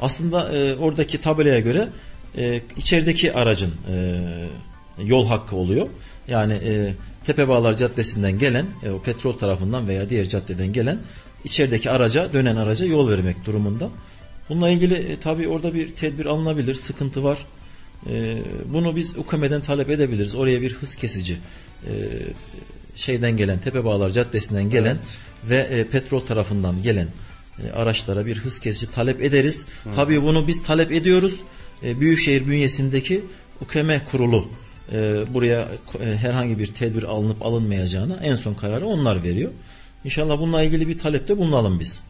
Aslında 0.00 0.56
e, 0.56 0.76
oradaki 0.76 1.20
tabelaya 1.20 1.60
göre 1.60 1.88
e, 2.36 2.60
içerideki 2.76 3.32
aracın 3.32 3.72
e, 3.94 4.22
yol 5.04 5.26
hakkı 5.26 5.56
oluyor. 5.56 5.86
Yani 6.28 6.52
e, 6.52 6.94
Tepebağlar 7.24 7.76
Caddesi'nden 7.76 8.38
gelen, 8.38 8.66
e, 8.82 8.90
o 8.90 9.02
petrol 9.02 9.32
tarafından 9.32 9.88
veya 9.88 10.10
diğer 10.10 10.28
caddeden 10.28 10.72
gelen 10.72 10.98
içerideki 11.44 11.90
araca, 11.90 12.32
dönen 12.32 12.56
araca 12.56 12.86
yol 12.86 13.10
vermek 13.10 13.44
durumunda. 13.46 13.90
Bununla 14.48 14.70
ilgili 14.70 14.94
e, 14.94 15.20
tabii 15.20 15.48
orada 15.48 15.74
bir 15.74 15.94
tedbir 15.94 16.26
alınabilir, 16.26 16.74
sıkıntı 16.74 17.24
var. 17.24 17.38
E, 18.10 18.36
bunu 18.66 18.96
biz 18.96 19.16
UKM'den 19.16 19.60
talep 19.60 19.90
edebiliriz. 19.90 20.34
Oraya 20.34 20.60
bir 20.62 20.72
hız 20.72 20.94
kesici 20.94 21.36
e, 21.86 21.92
şeyden 22.96 23.36
gelen, 23.36 23.58
Tepebağlar 23.58 24.10
Caddesi'nden 24.10 24.70
gelen 24.70 24.96
ve 25.44 25.56
e, 25.56 25.84
petrol 25.84 26.20
tarafından 26.20 26.82
gelen 26.82 27.08
e, 27.64 27.70
araçlara 27.70 28.26
bir 28.26 28.36
hız 28.36 28.58
kesici 28.58 28.92
talep 28.92 29.22
ederiz. 29.22 29.66
Tabii 29.96 30.22
bunu 30.22 30.48
biz 30.48 30.62
talep 30.62 30.92
ediyoruz. 30.92 31.40
E, 31.84 32.00
Büyükşehir 32.00 32.46
bünyesindeki 32.46 33.24
UKM 33.60 33.90
kurulu 34.10 34.48
e, 34.92 35.24
buraya 35.34 35.68
e, 36.04 36.16
herhangi 36.16 36.58
bir 36.58 36.66
tedbir 36.66 37.02
alınıp 37.02 37.42
alınmayacağına 37.42 38.20
en 38.22 38.36
son 38.36 38.54
kararı 38.54 38.86
onlar 38.86 39.24
veriyor. 39.24 39.50
İnşallah 40.04 40.38
bununla 40.38 40.62
ilgili 40.62 40.88
bir 40.88 40.98
talepte 40.98 41.38
bulunalım 41.38 41.80
biz. 41.80 42.00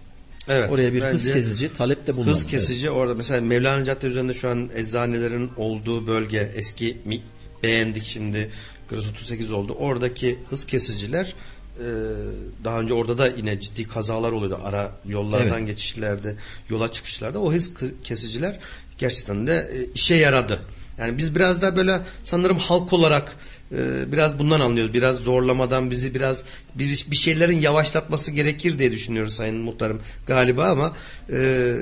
Evet. 0.49 0.71
Oraya 0.71 0.93
bir 0.93 1.03
hız 1.03 1.33
kesici 1.33 1.73
talepte 1.73 2.17
bulunalım. 2.17 2.35
Hız 2.35 2.47
kesici 2.47 2.91
orada 2.91 3.15
mesela 3.15 3.41
Mevlana 3.41 3.85
Cadde 3.85 4.07
üzerinde 4.07 4.35
şu 4.35 4.49
an 4.49 4.71
eczanelerin 4.75 5.51
olduğu 5.57 6.07
bölge 6.07 6.53
eski 6.55 6.97
mi, 7.05 7.21
beğendik 7.63 8.05
şimdi 8.05 8.51
Kırız 8.89 9.09
38 9.09 9.53
oldu. 9.53 9.73
Oradaki 9.79 10.39
hız 10.51 10.67
kesiciler 10.67 11.35
e, 11.79 11.87
daha 12.65 12.81
önce 12.81 12.95
orada 12.95 13.19
da 13.19 13.29
yine 13.29 13.61
ciddi 13.61 13.85
kazalar 13.85 14.33
oluyordu 14.33 14.61
ara 14.65 14.93
yollardan 15.07 15.59
Evet. 15.59 15.67
geçişlerde 15.67 16.35
yola 16.69 16.93
çıkışlarda 16.93 17.41
o 17.41 17.53
hız 17.53 17.71
kesiciler 18.05 18.59
gerçekten 18.99 19.47
de 19.47 19.71
e, 19.75 19.93
işe 19.95 20.15
yaradı. 20.15 20.61
Yani 20.99 21.19
biz 21.19 21.35
biraz 21.35 21.63
da 21.63 21.77
böyle 21.77 22.01
sanırım 22.25 22.59
halk 22.59 22.93
olarak 22.93 23.37
e, 23.73 24.13
biraz 24.13 24.39
bundan 24.39 24.61
anlıyoruz. 24.61 24.95
Biraz 24.95 25.17
zorlamadan 25.17 25.91
bizi 25.91 26.15
biraz 26.15 26.45
bir, 26.75 27.07
bir 27.11 27.17
şeylerin 27.17 27.59
yavaşlatması 27.59 28.31
gerekir 28.31 28.79
diye 28.79 28.93
düşünüyoruz 28.93 29.35
Sayın 29.35 29.57
Muhtarım 29.57 30.01
galiba 30.27 30.65
ama 30.65 30.97
e, 31.33 31.75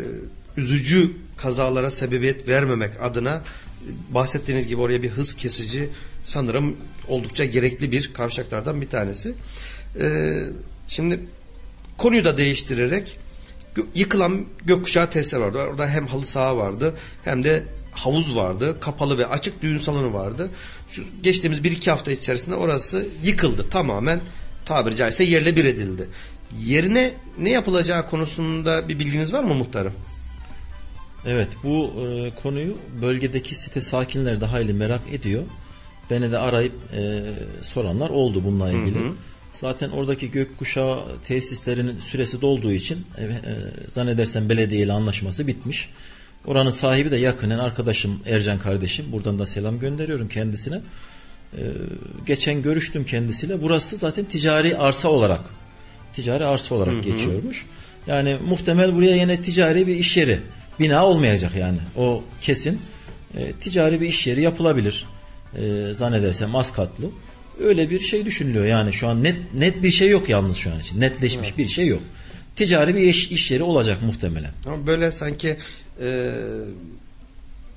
üzücü 0.57 1.11
kazalara 1.37 1.91
sebebiyet 1.91 2.49
vermemek 2.49 2.93
adına 3.01 3.35
e, 3.37 4.15
bahsettiğiniz 4.15 4.67
gibi 4.67 4.81
oraya 4.81 5.03
bir 5.03 5.11
hız 5.11 5.37
kesici 5.37 5.89
sanırım 6.25 6.77
oldukça 7.09 7.45
gerekli 7.45 7.93
bir 7.93 8.13
kavşaklardan 8.13 8.81
bir 8.81 8.89
tanesi. 8.89 9.35
E, 10.01 10.35
şimdi 10.89 11.21
konuyu 11.99 12.25
da 12.25 12.39
değiştirerek 12.39 13.19
yıkılan 13.95 14.45
gökkuşağı 14.65 15.11
testler 15.11 15.39
vardı. 15.39 15.59
Orada 15.59 15.89
hem 15.89 16.07
halı 16.07 16.25
saha 16.25 16.57
vardı 16.57 16.95
hem 17.25 17.45
de 17.45 17.63
havuz 17.93 18.37
vardı. 18.37 18.81
Kapalı 18.81 19.19
ve 19.19 19.27
açık 19.27 19.63
düğün 19.63 19.79
salonu 19.79 20.15
vardı. 20.15 20.51
Şu 20.91 21.03
geçtiğimiz 21.23 21.65
bir 21.65 21.73
iki 21.73 21.91
hafta 21.91 22.13
içerisinde 22.13 22.55
orası 22.55 23.07
yıkıldı. 23.25 23.71
Tamamen 23.71 24.21
tabiri 24.65 24.97
caizse 24.97 25.25
yerle 25.25 25.57
bir 25.57 25.65
edildi. 25.65 26.09
Yerine 26.59 27.13
ne 27.39 27.51
yapılacağı 27.51 28.09
konusunda 28.09 28.89
bir 28.89 28.99
bilginiz 28.99 29.33
var 29.33 29.45
mı 29.45 29.55
muhtarım? 29.55 29.93
Evet 31.27 31.49
bu 31.65 31.93
e, 32.07 32.31
konuyu 32.43 32.77
bölgedeki 33.03 33.55
site 33.55 33.81
sakinleri 33.81 34.41
de 34.41 34.47
hayli 34.47 34.75
merak 34.75 35.01
ediyor. 35.13 35.43
Beni 36.11 36.33
de 36.33 36.39
arayıp 36.39 36.73
e, 36.97 37.23
soranlar 37.63 38.11
oldu 38.11 38.45
bununla 38.45 38.73
ilgili. 38.73 38.99
Zaten 39.53 39.91
oradaki 39.91 40.31
gökkuşağı 40.31 40.99
tesislerinin 41.25 42.01
süresi 42.01 42.41
dolduğu 42.41 42.73
için 42.73 43.07
e, 43.19 43.25
e, 43.25 43.31
zannedersem 43.91 44.49
belediyeyle 44.49 44.93
anlaşması 44.93 45.47
bitmiş. 45.47 45.89
Oranın 46.47 46.71
sahibi 46.71 47.11
de 47.11 47.17
yakının 47.17 47.59
arkadaşım 47.59 48.21
Ercan 48.27 48.59
kardeşim. 48.59 49.07
Buradan 49.13 49.39
da 49.39 49.47
selam 49.47 49.79
gönderiyorum 49.79 50.29
kendisine. 50.29 50.81
E, 51.57 51.63
geçen 52.27 52.63
görüştüm 52.63 53.05
kendisiyle. 53.05 53.63
Burası 53.63 53.97
zaten 53.97 54.25
ticari 54.25 54.77
arsa 54.77 55.09
olarak 55.09 55.41
ticari 56.13 56.45
arsa 56.45 56.75
olarak 56.75 57.05
geçiyormuş. 57.05 57.67
Yani 58.07 58.37
muhtemel 58.49 58.95
buraya 58.97 59.17
yine 59.17 59.43
ticari 59.43 59.87
bir 59.87 59.97
iş 59.97 60.17
yeri 60.17 60.39
bina 60.81 61.07
olmayacak 61.07 61.53
yani. 61.59 61.79
O 61.97 62.25
kesin. 62.41 62.81
E, 63.37 63.53
ticari 63.53 64.01
bir 64.01 64.09
iş 64.09 64.27
yeri 64.27 64.43
yapılabilir. 64.43 65.07
E, 65.57 65.95
zannedersem 65.95 66.57
az 66.57 66.73
katlı. 66.73 67.05
Öyle 67.61 67.91
bir 67.91 68.01
şey 68.01 68.25
düşünülüyor 68.25 68.65
yani 68.65 68.93
şu 68.93 69.09
an 69.09 69.25
net 69.25 69.55
net 69.55 69.83
bir 69.83 69.91
şey 69.91 70.09
yok 70.09 70.29
yalnız 70.29 70.57
şu 70.57 70.73
an 70.73 70.81
için. 70.81 71.01
Netleşmiş 71.01 71.59
bir 71.59 71.69
şey 71.69 71.87
yok. 71.87 72.03
Ticari 72.65 72.95
bir 72.97 73.01
iş, 73.01 73.31
iş 73.31 73.51
yeri 73.51 73.63
olacak 73.63 74.03
muhtemelen. 74.03 74.53
Ama 74.67 74.87
böyle 74.87 75.13
sanki 75.13 75.57
e, 76.03 76.31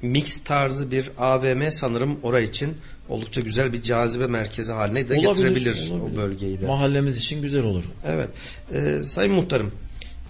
mix 0.02 0.44
tarzı 0.44 0.92
bir 0.92 1.10
AVM 1.18 1.72
sanırım 1.72 2.20
orası 2.24 2.44
için 2.44 2.78
oldukça 3.10 3.42
güzel 3.42 3.74
bir 3.74 3.84
cazibe 3.84 4.28
merkezi 4.28 4.72
haline 4.72 5.10
de 5.10 5.14
Olabilir, 5.14 5.48
getirebilir 5.50 5.92
olabilir. 5.92 6.14
o 6.14 6.18
bölgeyi 6.18 6.62
de. 6.62 6.66
Mahallemiz 6.68 7.18
için 7.18 7.42
güzel 7.42 7.64
olur. 7.64 7.84
Evet. 8.06 8.30
Ee, 8.74 9.04
Sayın 9.04 9.34
Muhtarım 9.34 9.72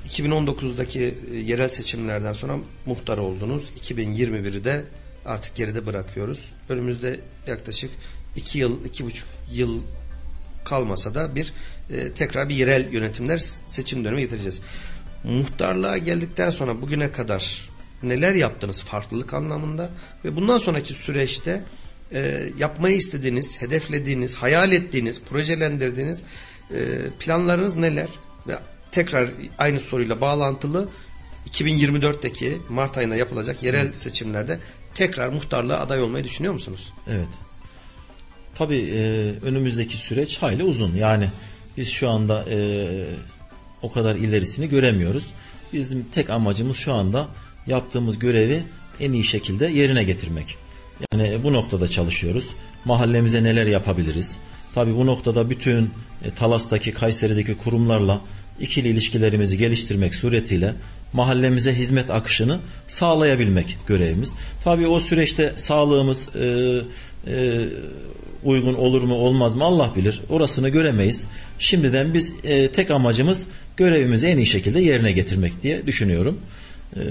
2019'daki 0.10 1.14
e, 1.34 1.38
yerel 1.38 1.68
seçimlerden 1.68 2.34
sonra 2.34 2.58
muhtar 2.86 3.18
oldunuz. 3.18 3.64
2021'i 3.84 4.64
de 4.64 4.82
artık 5.26 5.56
geride 5.56 5.86
bırakıyoruz. 5.86 6.40
Önümüzde 6.70 7.20
yaklaşık 7.48 7.92
2 8.36 8.60
yıl, 8.60 8.86
2,5 8.86 9.14
yıl 9.52 9.82
kalmasa 10.64 11.16
da 11.16 11.36
bir 11.36 11.54
e, 11.90 12.12
tekrar 12.12 12.50
bir 12.50 12.56
yerel 12.56 12.94
yönetimler 12.94 13.44
seçim 13.68 14.06
dönemi 14.06 14.22
getireceğiz. 14.22 14.62
Muhtarlığa 15.24 15.98
geldikten 15.98 16.50
sonra 16.50 16.82
bugüne 16.82 17.12
kadar 17.12 17.70
neler 18.04 18.34
yaptınız 18.34 18.82
farklılık 18.82 19.34
anlamında 19.34 19.90
ve 20.26 20.36
bundan 20.36 20.58
sonraki 20.58 20.94
süreçte 20.94 21.64
e, 22.12 22.50
yapmayı 22.58 22.98
istediğiniz, 22.98 23.62
hedeflediğiniz, 23.62 24.36
hayal 24.36 24.72
ettiğiniz, 24.72 25.22
projelendirdiğiniz 25.22 26.24
e, 26.72 26.78
planlarınız 27.20 27.76
neler? 27.76 28.08
Ve 28.48 28.56
tekrar 28.92 29.30
aynı 29.58 29.80
soruyla 29.80 30.22
bağlantılı 30.22 30.90
2024'teki 31.52 32.58
Mart 32.70 32.98
ayında 32.98 33.16
yapılacak 33.16 33.64
yerel 33.64 33.92
seçimlerde 33.94 34.60
tekrar 34.94 35.30
muhtarlığa 35.30 35.80
aday 35.80 36.02
olmayı 36.02 36.24
düşünüyor 36.24 36.54
musunuz? 36.54 36.94
Evet. 37.10 37.28
Tabii 38.56 38.92
e, 38.96 39.32
önümüzdeki 39.46 39.98
süreç 39.98 40.38
hayli 40.38 40.64
uzun. 40.64 40.96
Yani 40.96 41.30
biz 41.78 41.90
şu 41.90 42.10
anda 42.10 42.46
e, 42.50 42.88
o 43.82 43.92
kadar 43.92 44.16
ilerisini 44.16 44.70
göremiyoruz. 44.70 45.26
Bizim 45.74 46.06
tek 46.12 46.30
amacımız 46.30 46.78
şu 46.78 46.94
anda 46.94 47.28
yaptığımız 47.68 48.20
görevi 48.20 48.64
en 49.00 49.12
iyi 49.12 49.24
şekilde 49.24 49.68
yerine 49.68 50.04
getirmek. 50.04 50.58
Yani 51.12 51.44
bu 51.44 51.54
noktada 51.54 51.88
çalışıyoruz. 51.88 52.50
Mahallemize 52.86 53.44
neler 53.44 53.66
yapabiliriz? 53.66 54.38
Tabii 54.76 54.96
bu 54.96 55.06
noktada 55.06 55.50
bütün 55.50 55.90
e, 56.26 56.32
Talas'taki, 56.36 56.92
Kayseri'deki 56.92 57.58
kurumlarla 57.58 58.22
ikili 58.60 58.88
ilişkilerimizi 58.88 59.58
geliştirmek 59.58 60.16
suretiyle 60.16 60.74
mahallemize 61.14 61.76
hizmet 61.76 62.10
akışını 62.10 62.60
sağlayabilmek 62.88 63.78
görevimiz. 63.88 64.32
Tabii 64.64 64.88
o 64.88 65.00
süreçte 65.00 65.54
sağlığımız 65.56 66.36
e, 66.36 66.46
e, 67.28 67.66
uygun 68.46 68.74
olur 68.74 69.02
mu 69.02 69.16
olmaz 69.16 69.56
mı 69.56 69.64
Allah 69.64 69.94
bilir. 69.96 70.22
Orasını 70.30 70.70
göremeyiz. 70.70 71.26
Şimdiden 71.60 72.14
biz 72.14 72.34
e, 72.44 72.68
tek 72.68 72.92
amacımız 72.92 73.48
görevimizi 73.78 74.28
en 74.28 74.38
iyi 74.38 74.46
şekilde 74.46 74.80
yerine 74.80 75.12
getirmek 75.12 75.64
diye 75.64 75.88
düşünüyorum. 75.88 76.40
E, 76.96 77.02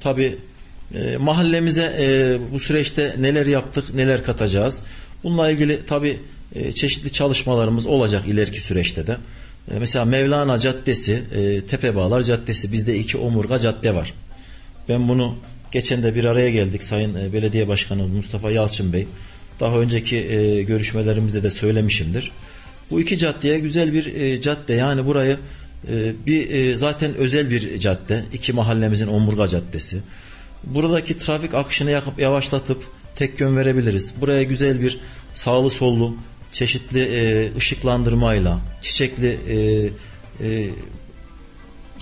tabii 0.00 0.36
e, 0.94 1.16
mahallemize 1.16 1.96
e, 1.98 2.38
bu 2.52 2.58
süreçte 2.58 3.14
neler 3.18 3.46
yaptık, 3.46 3.94
neler 3.94 4.24
katacağız. 4.24 4.80
Bununla 5.24 5.50
ilgili 5.50 5.80
tabii 5.86 6.18
e, 6.54 6.72
çeşitli 6.72 7.12
çalışmalarımız 7.12 7.86
olacak 7.86 8.22
ileriki 8.28 8.60
süreçte 8.60 9.06
de. 9.06 9.16
E, 9.74 9.78
mesela 9.78 10.04
Mevlana 10.04 10.58
Caddesi, 10.58 11.22
e, 11.36 11.60
Tepebağlar 11.60 12.22
Caddesi 12.22 12.72
bizde 12.72 12.98
iki 12.98 13.18
omurga 13.18 13.58
cadde 13.58 13.94
var. 13.94 14.14
Ben 14.88 15.08
bunu 15.08 15.34
geçen 15.72 16.02
de 16.02 16.14
bir 16.14 16.24
araya 16.24 16.50
geldik 16.50 16.82
Sayın 16.82 17.14
e, 17.14 17.32
Belediye 17.32 17.68
Başkanı 17.68 18.08
Mustafa 18.08 18.50
Yalçın 18.50 18.92
Bey. 18.92 19.06
Daha 19.60 19.78
önceki 19.78 20.16
e, 20.16 20.62
görüşmelerimizde 20.62 21.42
de 21.42 21.50
söylemişimdir. 21.50 22.32
Bu 22.90 23.00
iki 23.00 23.18
caddeye 23.18 23.58
güzel 23.58 23.92
bir 23.92 24.14
e, 24.14 24.40
cadde 24.40 24.72
yani 24.72 25.06
burayı 25.06 25.36
e, 25.92 26.12
bir 26.26 26.50
e, 26.50 26.76
zaten 26.76 27.14
özel 27.14 27.50
bir 27.50 27.78
cadde. 27.78 28.24
iki 28.32 28.52
mahallemizin 28.52 29.06
omurga 29.06 29.48
caddesi. 29.48 29.96
Buradaki 30.64 31.18
trafik 31.18 31.54
akışını 31.54 32.00
yavaşlatıp 32.18 32.82
tek 33.16 33.40
yön 33.40 33.56
verebiliriz. 33.56 34.14
Buraya 34.20 34.42
güzel 34.42 34.80
bir 34.80 35.00
sağlı 35.34 35.70
sollu 35.70 36.16
çeşitli 36.52 37.00
e, 37.00 37.50
ışıklandırmayla, 37.56 38.60
çiçekli 38.82 39.38
e, 39.48 39.56
e, 40.48 40.70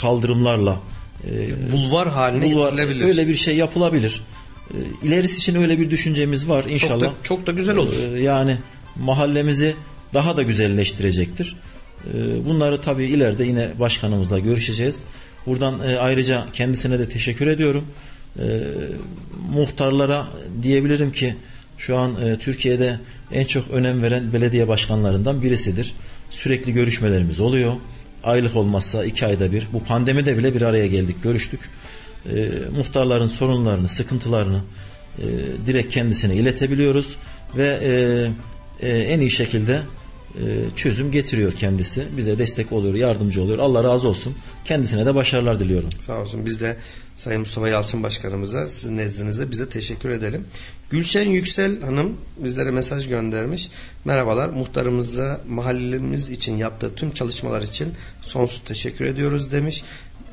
kaldırımlarla 0.01 0.81
e, 1.25 1.73
bulvar 1.73 2.09
haline 2.09 2.45
bulvar, 2.45 2.73
getirilebilir. 2.73 3.05
Öyle 3.05 3.29
bir 3.29 3.35
şey 3.35 3.57
yapılabilir. 3.57 4.23
E, 4.71 5.07
ilerisi 5.07 5.39
için 5.39 5.63
öyle 5.63 5.79
bir 5.79 5.91
düşüncemiz 5.91 6.49
var 6.49 6.65
inşallah. 6.69 7.05
Çok 7.05 7.13
da, 7.13 7.15
çok 7.23 7.47
da 7.47 7.53
güzel 7.53 7.77
olur. 7.77 7.95
E, 8.15 8.23
yani 8.23 8.57
mahallemizi 8.97 9.75
daha 10.15 10.37
da 10.37 10.43
güzelleştirecektir. 10.43 11.57
E, 12.07 12.47
bunları 12.47 12.81
tabii 12.81 13.05
ileride 13.05 13.45
yine 13.45 13.71
başkanımızla 13.81 14.39
görüşeceğiz. 14.39 15.03
Buradan 15.47 15.79
ayrıca 15.79 16.47
kendisine 16.53 16.99
de 16.99 17.09
teşekkür 17.09 17.47
ediyorum. 17.47 17.85
Muhtarlara 19.53 20.27
diyebilirim 20.63 21.13
ki 21.13 21.35
şu 21.79 21.97
an 21.97 22.39
Türkiye'de 22.41 23.01
en 23.33 23.45
çok 23.45 23.71
önem 23.71 24.03
veren 24.03 24.33
belediye 24.33 24.69
başkanlarından 24.69 25.43
birisidir. 25.43 25.95
Sürekli 26.31 26.73
görüşmelerimiz 26.73 27.41
oluyor. 27.41 27.73
Aylık 28.25 28.57
olmazsa 28.57 29.05
iki 29.05 29.27
ayda 29.27 29.53
bir. 29.53 29.67
Bu 29.73 29.85
pandemide 29.85 30.39
bile 30.39 30.55
bir 30.55 30.63
araya 30.63 30.87
geldik, 30.87 31.23
görüştük. 31.23 31.61
E, 32.35 32.51
muhtarların 32.77 33.27
sorunlarını, 33.27 33.89
sıkıntılarını 33.89 34.61
e, 35.19 35.25
direkt 35.67 35.95
kendisine 35.95 36.35
iletebiliyoruz 36.35 37.17
ve 37.57 37.79
e, 37.83 38.89
e, 38.89 38.99
en 38.99 39.21
iyi 39.21 39.31
şekilde 39.31 39.83
e, 40.35 40.43
çözüm 40.77 41.11
getiriyor 41.11 41.53
kendisi. 41.53 42.05
Bize 42.17 42.39
destek 42.39 42.73
oluyor, 42.73 42.95
yardımcı 42.95 43.43
oluyor. 43.43 43.59
Allah 43.59 43.85
razı 43.85 44.09
olsun. 44.09 44.35
Kendisine 44.65 45.07
de 45.07 45.15
başarılar 45.15 45.61
diliyorum. 45.61 45.89
Sağ 46.01 46.21
olsun. 46.21 46.47
Biz 46.47 46.61
de 46.61 46.77
Sayın 47.17 47.41
Mustafa 47.41 47.69
Yalçın 47.69 48.03
Başkanımıza 48.03 48.69
sizin 48.69 48.97
nezdinizde 48.97 49.51
bize 49.51 49.69
teşekkür 49.69 50.09
edelim. 50.09 50.45
Gülşen 50.91 51.29
Yüksel 51.29 51.81
Hanım 51.81 52.17
bizlere 52.37 52.71
mesaj 52.71 53.09
göndermiş. 53.09 53.71
Merhabalar 54.05 54.49
muhtarımıza 54.49 55.41
mahallemiz 55.49 56.31
için 56.31 56.57
yaptığı 56.57 56.95
tüm 56.95 57.11
çalışmalar 57.11 57.63
için 57.63 57.95
sonsuz 58.23 58.63
teşekkür 58.65 59.05
ediyoruz 59.05 59.53
demiş. 59.53 59.85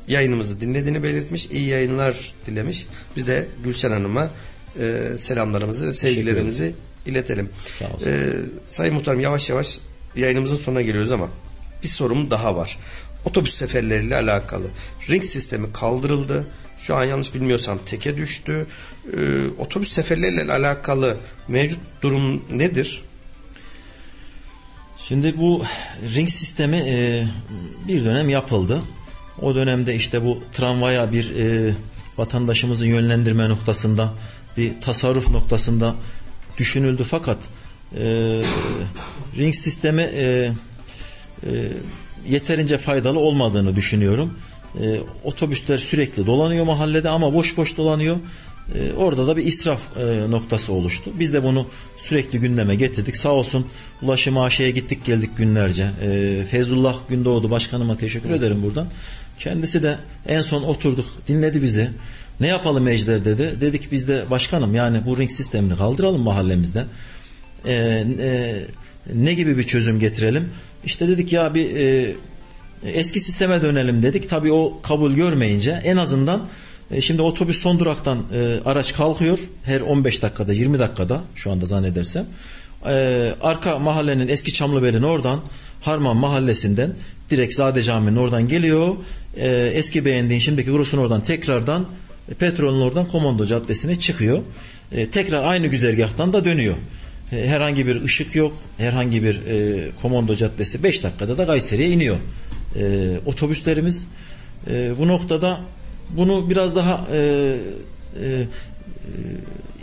Yayınımızı 0.08 0.60
dinlediğini 0.60 1.02
belirtmiş. 1.02 1.46
İyi 1.46 1.68
yayınlar 1.68 2.32
dilemiş. 2.46 2.86
Biz 3.16 3.26
de 3.26 3.46
Gülşen 3.64 3.90
Hanım'a 3.90 4.30
e, 4.80 5.02
selamlarımızı 5.18 5.86
ve 5.86 5.92
sevgilerimizi 5.92 6.74
iletelim. 7.06 7.48
Sağ 7.78 7.84
olsun. 7.84 8.08
E, 8.08 8.30
Sayın 8.68 8.94
Muhtarım 8.94 9.20
yavaş 9.20 9.50
yavaş 9.50 9.78
yayınımızın 10.16 10.56
sonuna 10.56 10.82
geliyoruz 10.82 11.12
ama 11.12 11.28
bir 11.82 11.88
sorum 11.88 12.30
daha 12.30 12.56
var. 12.56 12.78
Otobüs 13.24 13.54
seferleriyle 13.54 14.16
alakalı. 14.16 14.66
Ring 15.10 15.24
sistemi 15.24 15.72
kaldırıldı. 15.72 16.46
Şu 16.78 16.96
an 16.96 17.04
yanlış 17.04 17.34
bilmiyorsam 17.34 17.78
teke 17.86 18.16
düştü. 18.16 18.66
Ee, 19.16 19.46
otobüs 19.58 19.92
seferleriyle 19.92 20.52
alakalı 20.52 21.16
mevcut 21.48 21.80
durum 22.02 22.44
nedir? 22.50 23.02
Şimdi 25.08 25.38
bu 25.38 25.64
ring 26.14 26.28
sistemi 26.28 26.76
e, 26.76 27.24
bir 27.88 28.04
dönem 28.04 28.28
yapıldı. 28.28 28.82
O 29.42 29.54
dönemde 29.54 29.94
işte 29.94 30.24
bu 30.24 30.42
tramvaya 30.52 31.12
bir 31.12 31.34
e, 31.36 31.74
vatandaşımızı 32.18 32.86
yönlendirme 32.86 33.48
noktasında 33.48 34.12
bir 34.56 34.80
tasarruf 34.80 35.30
noktasında 35.30 35.94
düşünüldü 36.58 37.02
fakat 37.02 37.38
e, 37.96 38.04
ring 39.36 39.54
sistemi 39.54 40.02
e, 40.02 40.52
e, 41.42 41.50
yeterince 42.28 42.78
faydalı 42.78 43.18
olmadığını 43.18 43.76
düşünüyorum. 43.76 44.38
E, 44.80 45.00
otobüsler 45.24 45.78
sürekli 45.78 46.26
dolanıyor 46.26 46.64
mahallede 46.64 47.08
ama 47.08 47.34
boş 47.34 47.56
boş 47.56 47.76
dolanıyor. 47.76 48.16
E, 48.74 48.92
orada 48.96 49.26
da 49.26 49.36
bir 49.36 49.44
israf 49.44 49.80
e, 49.96 50.30
noktası 50.30 50.72
oluştu. 50.72 51.10
Biz 51.18 51.32
de 51.32 51.42
bunu 51.42 51.66
sürekli 51.98 52.40
gündeme 52.40 52.74
getirdik. 52.74 53.16
Sağ 53.16 53.32
olsun 53.32 53.66
Ulaşım 54.02 54.38
AŞ'ye 54.38 54.70
gittik 54.70 55.04
geldik 55.04 55.30
günlerce. 55.36 55.90
E, 56.02 56.44
Feyzullah 56.50 56.96
Gündoğdu 57.08 57.50
başkanıma 57.50 57.96
teşekkür 57.96 58.30
evet. 58.30 58.38
ederim 58.38 58.62
buradan. 58.62 58.88
Kendisi 59.38 59.82
de 59.82 59.98
en 60.28 60.40
son 60.40 60.62
oturduk 60.62 61.06
dinledi 61.28 61.62
bizi. 61.62 61.90
Ne 62.40 62.46
yapalım 62.46 62.88
Ejder 62.88 63.24
dedi. 63.24 63.60
Dedik 63.60 63.92
biz 63.92 64.08
de 64.08 64.30
başkanım 64.30 64.74
yani 64.74 65.00
bu 65.06 65.18
ring 65.18 65.30
sistemini 65.30 65.76
kaldıralım 65.76 66.20
mahallemizde. 66.20 66.84
E, 67.64 67.72
e, 68.20 68.54
ne 69.14 69.34
gibi 69.34 69.58
bir 69.58 69.62
çözüm 69.62 70.00
getirelim? 70.00 70.48
İşte 70.84 71.08
dedik 71.08 71.32
ya 71.32 71.54
bir 71.54 71.76
e, 71.76 72.14
eski 72.84 73.20
sisteme 73.20 73.62
dönelim 73.62 74.02
dedik. 74.02 74.28
Tabii 74.28 74.52
o 74.52 74.80
kabul 74.82 75.12
görmeyince 75.12 75.80
en 75.84 75.96
azından 75.96 76.48
e, 76.90 77.00
şimdi 77.00 77.22
otobüs 77.22 77.58
son 77.58 77.78
duraktan 77.78 78.18
e, 78.34 78.58
araç 78.64 78.94
kalkıyor. 78.94 79.38
Her 79.64 79.80
15 79.80 80.22
dakikada 80.22 80.52
20 80.52 80.78
dakikada 80.78 81.20
şu 81.34 81.52
anda 81.52 81.66
zannedersem. 81.66 82.26
E, 82.86 83.34
arka 83.42 83.78
mahallenin 83.78 84.28
eski 84.28 84.52
Çamlıbel'in 84.52 85.02
oradan 85.02 85.40
Harman 85.82 86.16
mahallesinden 86.16 86.94
direkt 87.30 87.54
Zade 87.54 87.82
Camii'nin 87.82 88.16
oradan 88.16 88.48
geliyor. 88.48 88.96
E, 89.36 89.72
eski 89.74 90.04
beğendiğin 90.04 90.40
şimdiki 90.40 90.70
Gross'un 90.70 90.98
oradan 90.98 91.22
tekrardan 91.22 91.88
e, 92.30 92.34
petrolün 92.34 92.80
oradan 92.80 93.08
Komando 93.08 93.46
Caddesi'ne 93.46 93.98
çıkıyor. 93.98 94.42
E, 94.92 95.10
tekrar 95.10 95.44
aynı 95.44 95.66
güzergahtan 95.66 96.32
da 96.32 96.44
dönüyor. 96.44 96.74
E, 97.32 97.48
herhangi 97.48 97.86
bir 97.86 98.02
ışık 98.02 98.34
yok. 98.34 98.52
Herhangi 98.76 99.22
bir 99.22 99.46
e, 99.46 99.90
Komando 100.02 100.36
Caddesi 100.36 100.82
5 100.82 101.02
dakikada 101.02 101.38
da 101.38 101.46
Kayseri'ye 101.46 101.88
iniyor 101.88 102.16
e, 102.76 103.10
otobüslerimiz. 103.26 104.06
E, 104.70 104.92
bu 104.98 105.08
noktada 105.08 105.60
bunu 106.10 106.50
biraz 106.50 106.76
daha 106.76 107.06
e, 107.12 107.18
e, 108.22 108.46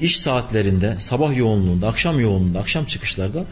iş 0.01 0.19
saatlerinde, 0.19 0.95
sabah 0.99 1.37
yoğunluğunda, 1.37 1.87
akşam 1.87 2.19
yoğunluğunda, 2.19 2.59
akşam 2.59 2.85
çıkışlarda 2.85 3.45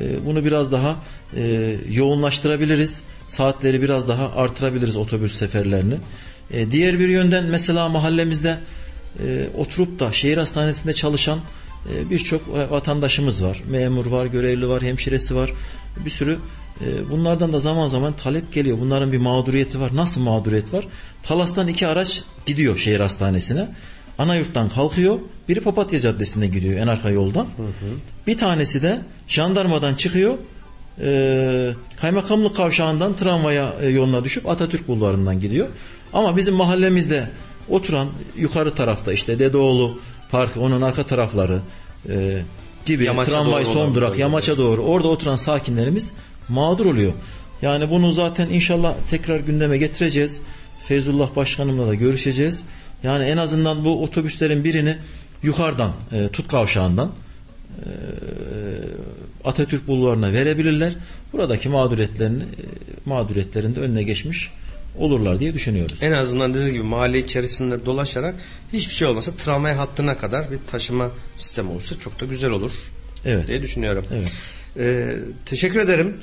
e, 0.00 0.26
bunu 0.26 0.44
biraz 0.44 0.72
daha 0.72 0.96
e, 1.36 1.74
yoğunlaştırabiliriz. 1.90 3.02
Saatleri 3.26 3.82
biraz 3.82 4.08
daha 4.08 4.32
artırabiliriz 4.32 4.96
otobüs 4.96 5.34
seferlerini. 5.38 5.94
E, 6.50 6.70
diğer 6.70 6.98
bir 6.98 7.08
yönden 7.08 7.44
mesela 7.44 7.88
mahallemizde 7.88 8.58
e, 9.26 9.46
oturup 9.58 10.00
da 10.00 10.12
şehir 10.12 10.36
hastanesinde 10.38 10.92
çalışan 10.92 11.38
e, 11.94 12.10
birçok 12.10 12.48
vatandaşımız 12.70 13.44
var. 13.44 13.62
Memur 13.70 14.06
var, 14.06 14.26
görevli 14.26 14.68
var, 14.68 14.82
hemşiresi 14.82 15.36
var. 15.36 15.52
Bir 16.04 16.10
sürü 16.10 16.38
ee, 16.80 17.10
bunlardan 17.10 17.52
da 17.52 17.58
zaman 17.58 17.88
zaman 17.88 18.12
talep 18.16 18.52
geliyor. 18.52 18.80
Bunların 18.80 19.12
bir 19.12 19.18
mağduriyeti 19.18 19.80
var. 19.80 19.90
Nasıl 19.94 20.20
mağduriyet 20.20 20.72
var? 20.72 20.86
Talas'tan 21.22 21.68
iki 21.68 21.86
araç 21.86 22.22
gidiyor 22.46 22.78
şehir 22.78 23.00
hastanesine. 23.00 23.68
Ana 24.18 24.36
yurttan 24.36 24.68
kalkıyor. 24.68 25.18
Biri 25.48 25.60
Papatya 25.60 26.00
Caddesi'ne 26.00 26.46
gidiyor 26.46 26.80
en 26.80 26.86
arka 26.86 27.10
yoldan. 27.10 27.44
Hı 27.44 27.62
hı. 27.62 27.96
Bir 28.26 28.38
tanesi 28.38 28.82
de 28.82 29.00
jandarmadan 29.28 29.94
çıkıyor. 29.94 30.34
E, 31.00 31.72
kaymakamlık 32.00 32.56
kavşağından 32.56 33.16
tramvaya 33.16 33.74
e, 33.80 33.88
yoluna 33.88 34.24
düşüp 34.24 34.48
Atatürk 34.48 34.88
bulvarından 34.88 35.40
gidiyor. 35.40 35.68
Ama 36.12 36.36
bizim 36.36 36.54
mahallemizde 36.54 37.28
oturan 37.68 38.08
yukarı 38.36 38.74
tarafta 38.74 39.12
işte 39.12 39.38
Dedeoğlu 39.38 39.98
Parkı 40.30 40.60
onun 40.60 40.82
arka 40.82 41.02
tarafları 41.02 41.60
e, 42.08 42.42
gibi 42.86 43.04
Yamaça 43.04 43.30
tramvay 43.30 43.64
son 43.64 43.94
durak 43.94 44.18
Yamaç'a 44.18 44.58
doğru 44.58 44.82
orada 44.82 45.08
oturan 45.08 45.36
sakinlerimiz 45.36 46.14
mağdur 46.48 46.86
oluyor. 46.86 47.12
Yani 47.62 47.90
bunu 47.90 48.12
zaten 48.12 48.48
inşallah 48.48 48.94
tekrar 49.10 49.40
gündeme 49.40 49.78
getireceğiz. 49.78 50.42
Feyzullah 50.88 51.36
Başkanımla 51.36 51.86
da 51.86 51.94
görüşeceğiz. 51.94 52.64
Yani 53.02 53.24
en 53.24 53.36
azından 53.36 53.84
bu 53.84 54.02
otobüslerin 54.02 54.64
birini 54.64 54.96
yukarıdan 55.42 55.92
e, 56.12 56.28
Tut 56.28 56.48
Kavşağı'ndan 56.48 57.12
e, 57.78 57.88
Atatürk 59.44 59.86
Bulvarı'na 59.86 60.32
verebilirler. 60.32 60.92
Buradaki 61.32 61.68
mağduriyetlerini 61.68 62.42
e, 62.42 62.46
mağduriyetlerinde 63.06 63.80
önüne 63.80 64.02
geçmiş 64.02 64.50
olurlar 64.98 65.40
diye 65.40 65.54
düşünüyoruz. 65.54 65.98
En 66.00 66.12
azından 66.12 66.54
dediğim 66.54 66.72
gibi 66.72 66.82
mahalle 66.82 67.18
içerisinde 67.18 67.86
dolaşarak 67.86 68.34
hiçbir 68.72 68.94
şey 68.94 69.08
olmasa 69.08 69.32
tramvay 69.32 69.74
hattına 69.74 70.18
kadar 70.18 70.50
bir 70.50 70.58
taşıma 70.70 71.10
sistemi 71.36 71.70
olursa 71.70 71.98
çok 72.00 72.20
da 72.20 72.24
güzel 72.26 72.50
olur 72.50 72.72
Evet. 73.24 73.48
diye 73.48 73.62
düşünüyorum. 73.62 74.04
Evet. 74.14 74.32
Ee, 74.78 75.16
teşekkür 75.46 75.80
ederim 75.80 76.16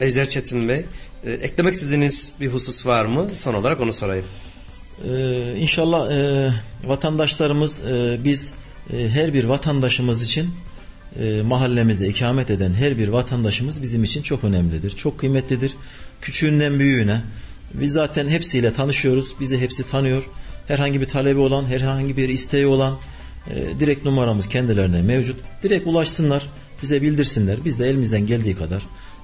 Ejder 0.00 0.28
Çetin 0.28 0.68
Bey. 0.68 0.84
Ee, 1.24 1.32
eklemek 1.32 1.74
istediğiniz 1.74 2.34
bir 2.40 2.48
husus 2.48 2.86
var 2.86 3.04
mı? 3.04 3.26
Son 3.36 3.54
olarak 3.54 3.80
onu 3.80 3.92
sorayım. 3.92 4.24
Ee, 5.08 5.54
inşallah 5.58 6.10
e, 6.12 6.50
vatandaşlarımız 6.88 7.86
e, 7.86 8.18
biz 8.24 8.52
e, 8.92 9.08
her 9.08 9.34
bir 9.34 9.44
vatandaşımız 9.44 10.22
için 10.22 10.50
e, 11.20 11.42
mahallemizde 11.42 12.08
ikamet 12.08 12.50
eden 12.50 12.74
her 12.74 12.98
bir 12.98 13.08
vatandaşımız 13.08 13.82
bizim 13.82 14.04
için 14.04 14.22
çok 14.22 14.44
önemlidir. 14.44 14.90
Çok 14.90 15.18
kıymetlidir. 15.18 15.76
Küçüğünden 16.20 16.78
büyüğüne. 16.78 17.20
Biz 17.74 17.92
zaten 17.92 18.28
hepsiyle 18.28 18.72
tanışıyoruz. 18.72 19.34
Bizi 19.40 19.60
hepsi 19.60 19.86
tanıyor. 19.86 20.28
Herhangi 20.68 21.00
bir 21.00 21.06
talebi 21.06 21.38
olan, 21.38 21.64
herhangi 21.64 22.16
bir 22.16 22.28
isteği 22.28 22.66
olan 22.66 22.98
e, 23.50 23.80
direkt 23.80 24.04
numaramız 24.04 24.48
kendilerine 24.48 25.02
mevcut. 25.02 25.40
Direkt 25.62 25.86
ulaşsınlar, 25.86 26.48
bize 26.82 27.02
bildirsinler. 27.02 27.64
Biz 27.64 27.78
de 27.78 27.88
elimizden 27.88 28.26
geldiği 28.26 28.56
kadar 28.56 28.82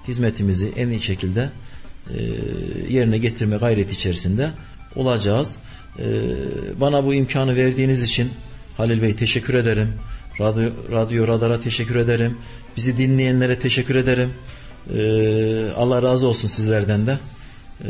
hizmetimizi 0.08 0.72
en 0.76 0.88
iyi 0.88 1.00
şekilde 1.00 1.50
e, 2.10 2.16
yerine 2.90 3.18
getirme 3.18 3.56
gayreti 3.56 3.92
içerisinde 3.92 4.50
olacağız. 4.96 5.56
E, 5.98 6.04
bana 6.80 7.04
bu 7.04 7.14
imkanı 7.14 7.56
verdiğiniz 7.56 8.02
için 8.02 8.30
Halil 8.76 9.02
Bey 9.02 9.16
teşekkür 9.16 9.54
ederim. 9.54 9.92
Radyo, 10.40 10.70
Radyo 10.92 11.28
Radar'a 11.28 11.60
teşekkür 11.60 11.96
ederim. 11.96 12.38
Bizi 12.76 12.98
dinleyenlere 12.98 13.58
teşekkür 13.58 13.94
ederim. 13.94 14.30
E, 14.94 15.00
Allah 15.76 16.02
razı 16.02 16.26
olsun 16.26 16.48
sizlerden 16.48 17.06
de. 17.06 17.18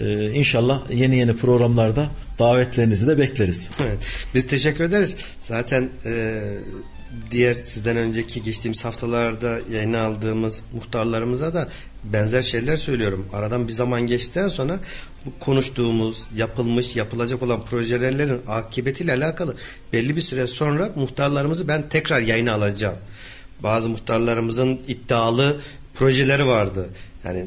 E, 0.01 0.31
inşallah 0.31 0.91
yeni 0.91 1.17
yeni 1.17 1.37
programlarda 1.37 2.11
davetlerinizi 2.39 3.07
de 3.07 3.19
bekleriz. 3.19 3.69
Evet. 3.81 3.99
Biz 4.35 4.47
teşekkür 4.47 4.85
ederiz. 4.85 5.17
Zaten 5.41 5.89
e, 6.05 6.43
diğer 7.31 7.55
sizden 7.55 7.97
önceki 7.97 8.43
geçtiğimiz 8.43 8.85
haftalarda 8.85 9.59
yayına 9.73 10.03
aldığımız 10.03 10.63
muhtarlarımıza 10.75 11.55
da 11.55 11.69
benzer 12.05 12.43
şeyler 12.43 12.77
söylüyorum. 12.77 13.27
Aradan 13.33 13.69
bir 13.69 13.73
zaman 13.73 14.07
geçtikten 14.07 14.49
sonra 14.49 14.79
bu 15.27 15.45
konuştuğumuz, 15.45 16.23
yapılmış, 16.37 16.97
yapılacak 16.97 17.43
olan 17.43 17.65
projelerlerin 17.65 18.41
akıbetiyle 18.49 19.13
alakalı 19.13 19.57
belli 19.93 20.17
bir 20.17 20.23
süre 20.23 20.47
sonra 20.47 20.93
muhtarlarımızı 20.95 21.69
ben 21.69 21.89
tekrar 21.89 22.21
yayına 22.21 22.53
alacağım. 22.53 22.97
Bazı 23.63 23.89
muhtarlarımızın 23.89 24.81
iddialı 24.89 25.61
projeleri 25.95 26.47
vardı. 26.47 26.89
Yani 27.25 27.47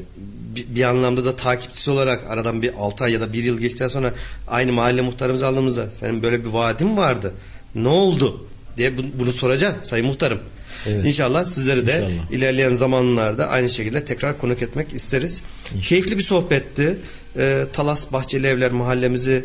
bir, 0.54 0.74
bir 0.74 0.82
anlamda 0.82 1.24
da 1.24 1.36
takipçisi 1.36 1.90
olarak 1.90 2.24
aradan 2.28 2.62
bir 2.62 2.74
6 2.78 3.04
ay 3.04 3.12
ya 3.12 3.20
da 3.20 3.32
bir 3.32 3.44
yıl 3.44 3.58
geçtikten 3.58 3.88
sonra 3.88 4.14
aynı 4.48 4.72
mahalle 4.72 5.02
muhtarımızı 5.02 5.46
aldığımızda 5.46 5.90
senin 5.90 6.22
böyle 6.22 6.44
bir 6.44 6.48
vaadin 6.48 6.96
vardı. 6.96 7.34
Ne 7.74 7.88
oldu? 7.88 8.46
Diye 8.76 8.92
bunu, 9.18 9.32
soracağım 9.32 9.74
Sayın 9.84 10.06
Muhtarım. 10.06 10.40
Evet. 10.86 11.06
İnşallah 11.06 11.44
sizleri 11.44 11.86
de 11.86 11.92
İnşallah. 11.96 12.30
ilerleyen 12.30 12.74
zamanlarda 12.74 13.48
aynı 13.48 13.68
şekilde 13.70 14.04
tekrar 14.04 14.38
konuk 14.38 14.62
etmek 14.62 14.92
isteriz. 14.94 15.42
Keyifli 15.84 16.18
bir 16.18 16.22
sohbetti. 16.22 16.98
Ee, 17.38 17.64
Talas 17.72 18.12
Bahçeli 18.12 18.46
Evler 18.46 18.70
mahallemizi 18.70 19.44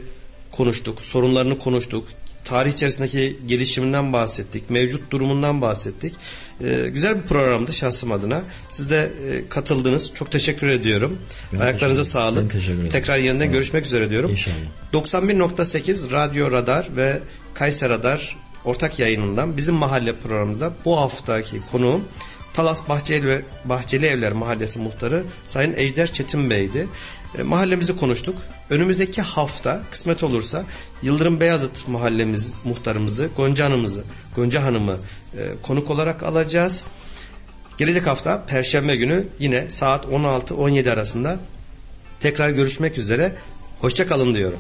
konuştuk, 0.52 1.02
sorunlarını 1.02 1.60
konuştuk. 1.60 2.08
Tarih 2.46 2.74
içerisindeki 2.74 3.38
gelişiminden 3.48 4.14
bahsettik, 4.14 4.70
mevcut 4.70 5.12
durumundan 5.12 5.62
bahsettik. 5.62 6.14
Ee, 6.64 6.90
güzel 6.94 7.16
bir 7.16 7.22
programdı 7.22 7.74
şahsım 7.74 8.12
adına. 8.12 8.42
Siz 8.70 8.90
de 8.90 9.10
e, 9.32 9.50
katıldınız. 9.50 10.12
Çok 10.14 10.32
teşekkür 10.32 10.68
ediyorum. 10.68 11.18
Ben 11.54 11.60
Ayaklarınıza 11.60 12.02
teşekkür- 12.02 12.12
sağlık. 12.14 12.42
ben 12.44 12.48
teşekkür 12.50 12.74
ederim. 12.76 12.90
Tekrar 12.90 13.18
yeniden 13.18 13.52
görüşmek 13.52 13.86
üzere 13.86 14.10
diyorum. 14.10 14.32
İnşallah. 14.32 14.56
91.8 14.94 16.12
Radyo 16.12 16.52
Radar 16.52 16.88
ve 16.96 17.20
Kayser 17.54 17.90
Radar 17.90 18.36
ortak 18.66 19.00
yayınından 19.00 19.58
bizim 19.58 19.76
mahalle 19.76 20.16
programımızda 20.16 20.72
bu 20.86 20.98
haftaki 20.98 21.62
konuğum 21.72 22.04
Talas 22.54 22.90
Bahçeli 22.90 23.46
Bahçeli 23.66 24.06
Evler 24.06 24.32
Mahallesi 24.32 24.80
muhtarı 24.80 25.24
Sayın 25.46 25.74
Ejder 25.78 26.14
Çetin 26.14 26.50
Bey'di. 26.50 26.88
E, 27.38 27.44
mahallemizi 27.44 27.96
konuştuk. 27.96 28.36
Önümüzdeki 28.70 29.22
hafta 29.22 29.82
kısmet 29.92 30.24
olursa 30.24 30.64
Yıldırım 31.02 31.40
Beyazıt 31.40 31.88
mahallemiz 31.88 32.54
muhtarımızı 32.64 33.30
Gonca 33.36 33.66
Hanım'ızı 33.66 34.04
Gonca 34.36 34.64
Hanım'ı 34.64 34.98
e, 35.38 35.52
konuk 35.62 35.90
olarak 35.90 36.24
alacağız. 36.24 36.84
Gelecek 37.78 38.08
hafta 38.08 38.46
Perşembe 38.46 38.96
günü 38.96 39.28
yine 39.40 39.70
saat 39.70 40.06
16-17 40.06 40.92
arasında 40.92 41.40
tekrar 42.20 42.50
görüşmek 42.50 42.98
üzere. 42.98 43.36
Hoşça 43.80 44.08
kalın 44.08 44.34
diyorum. 44.34 44.60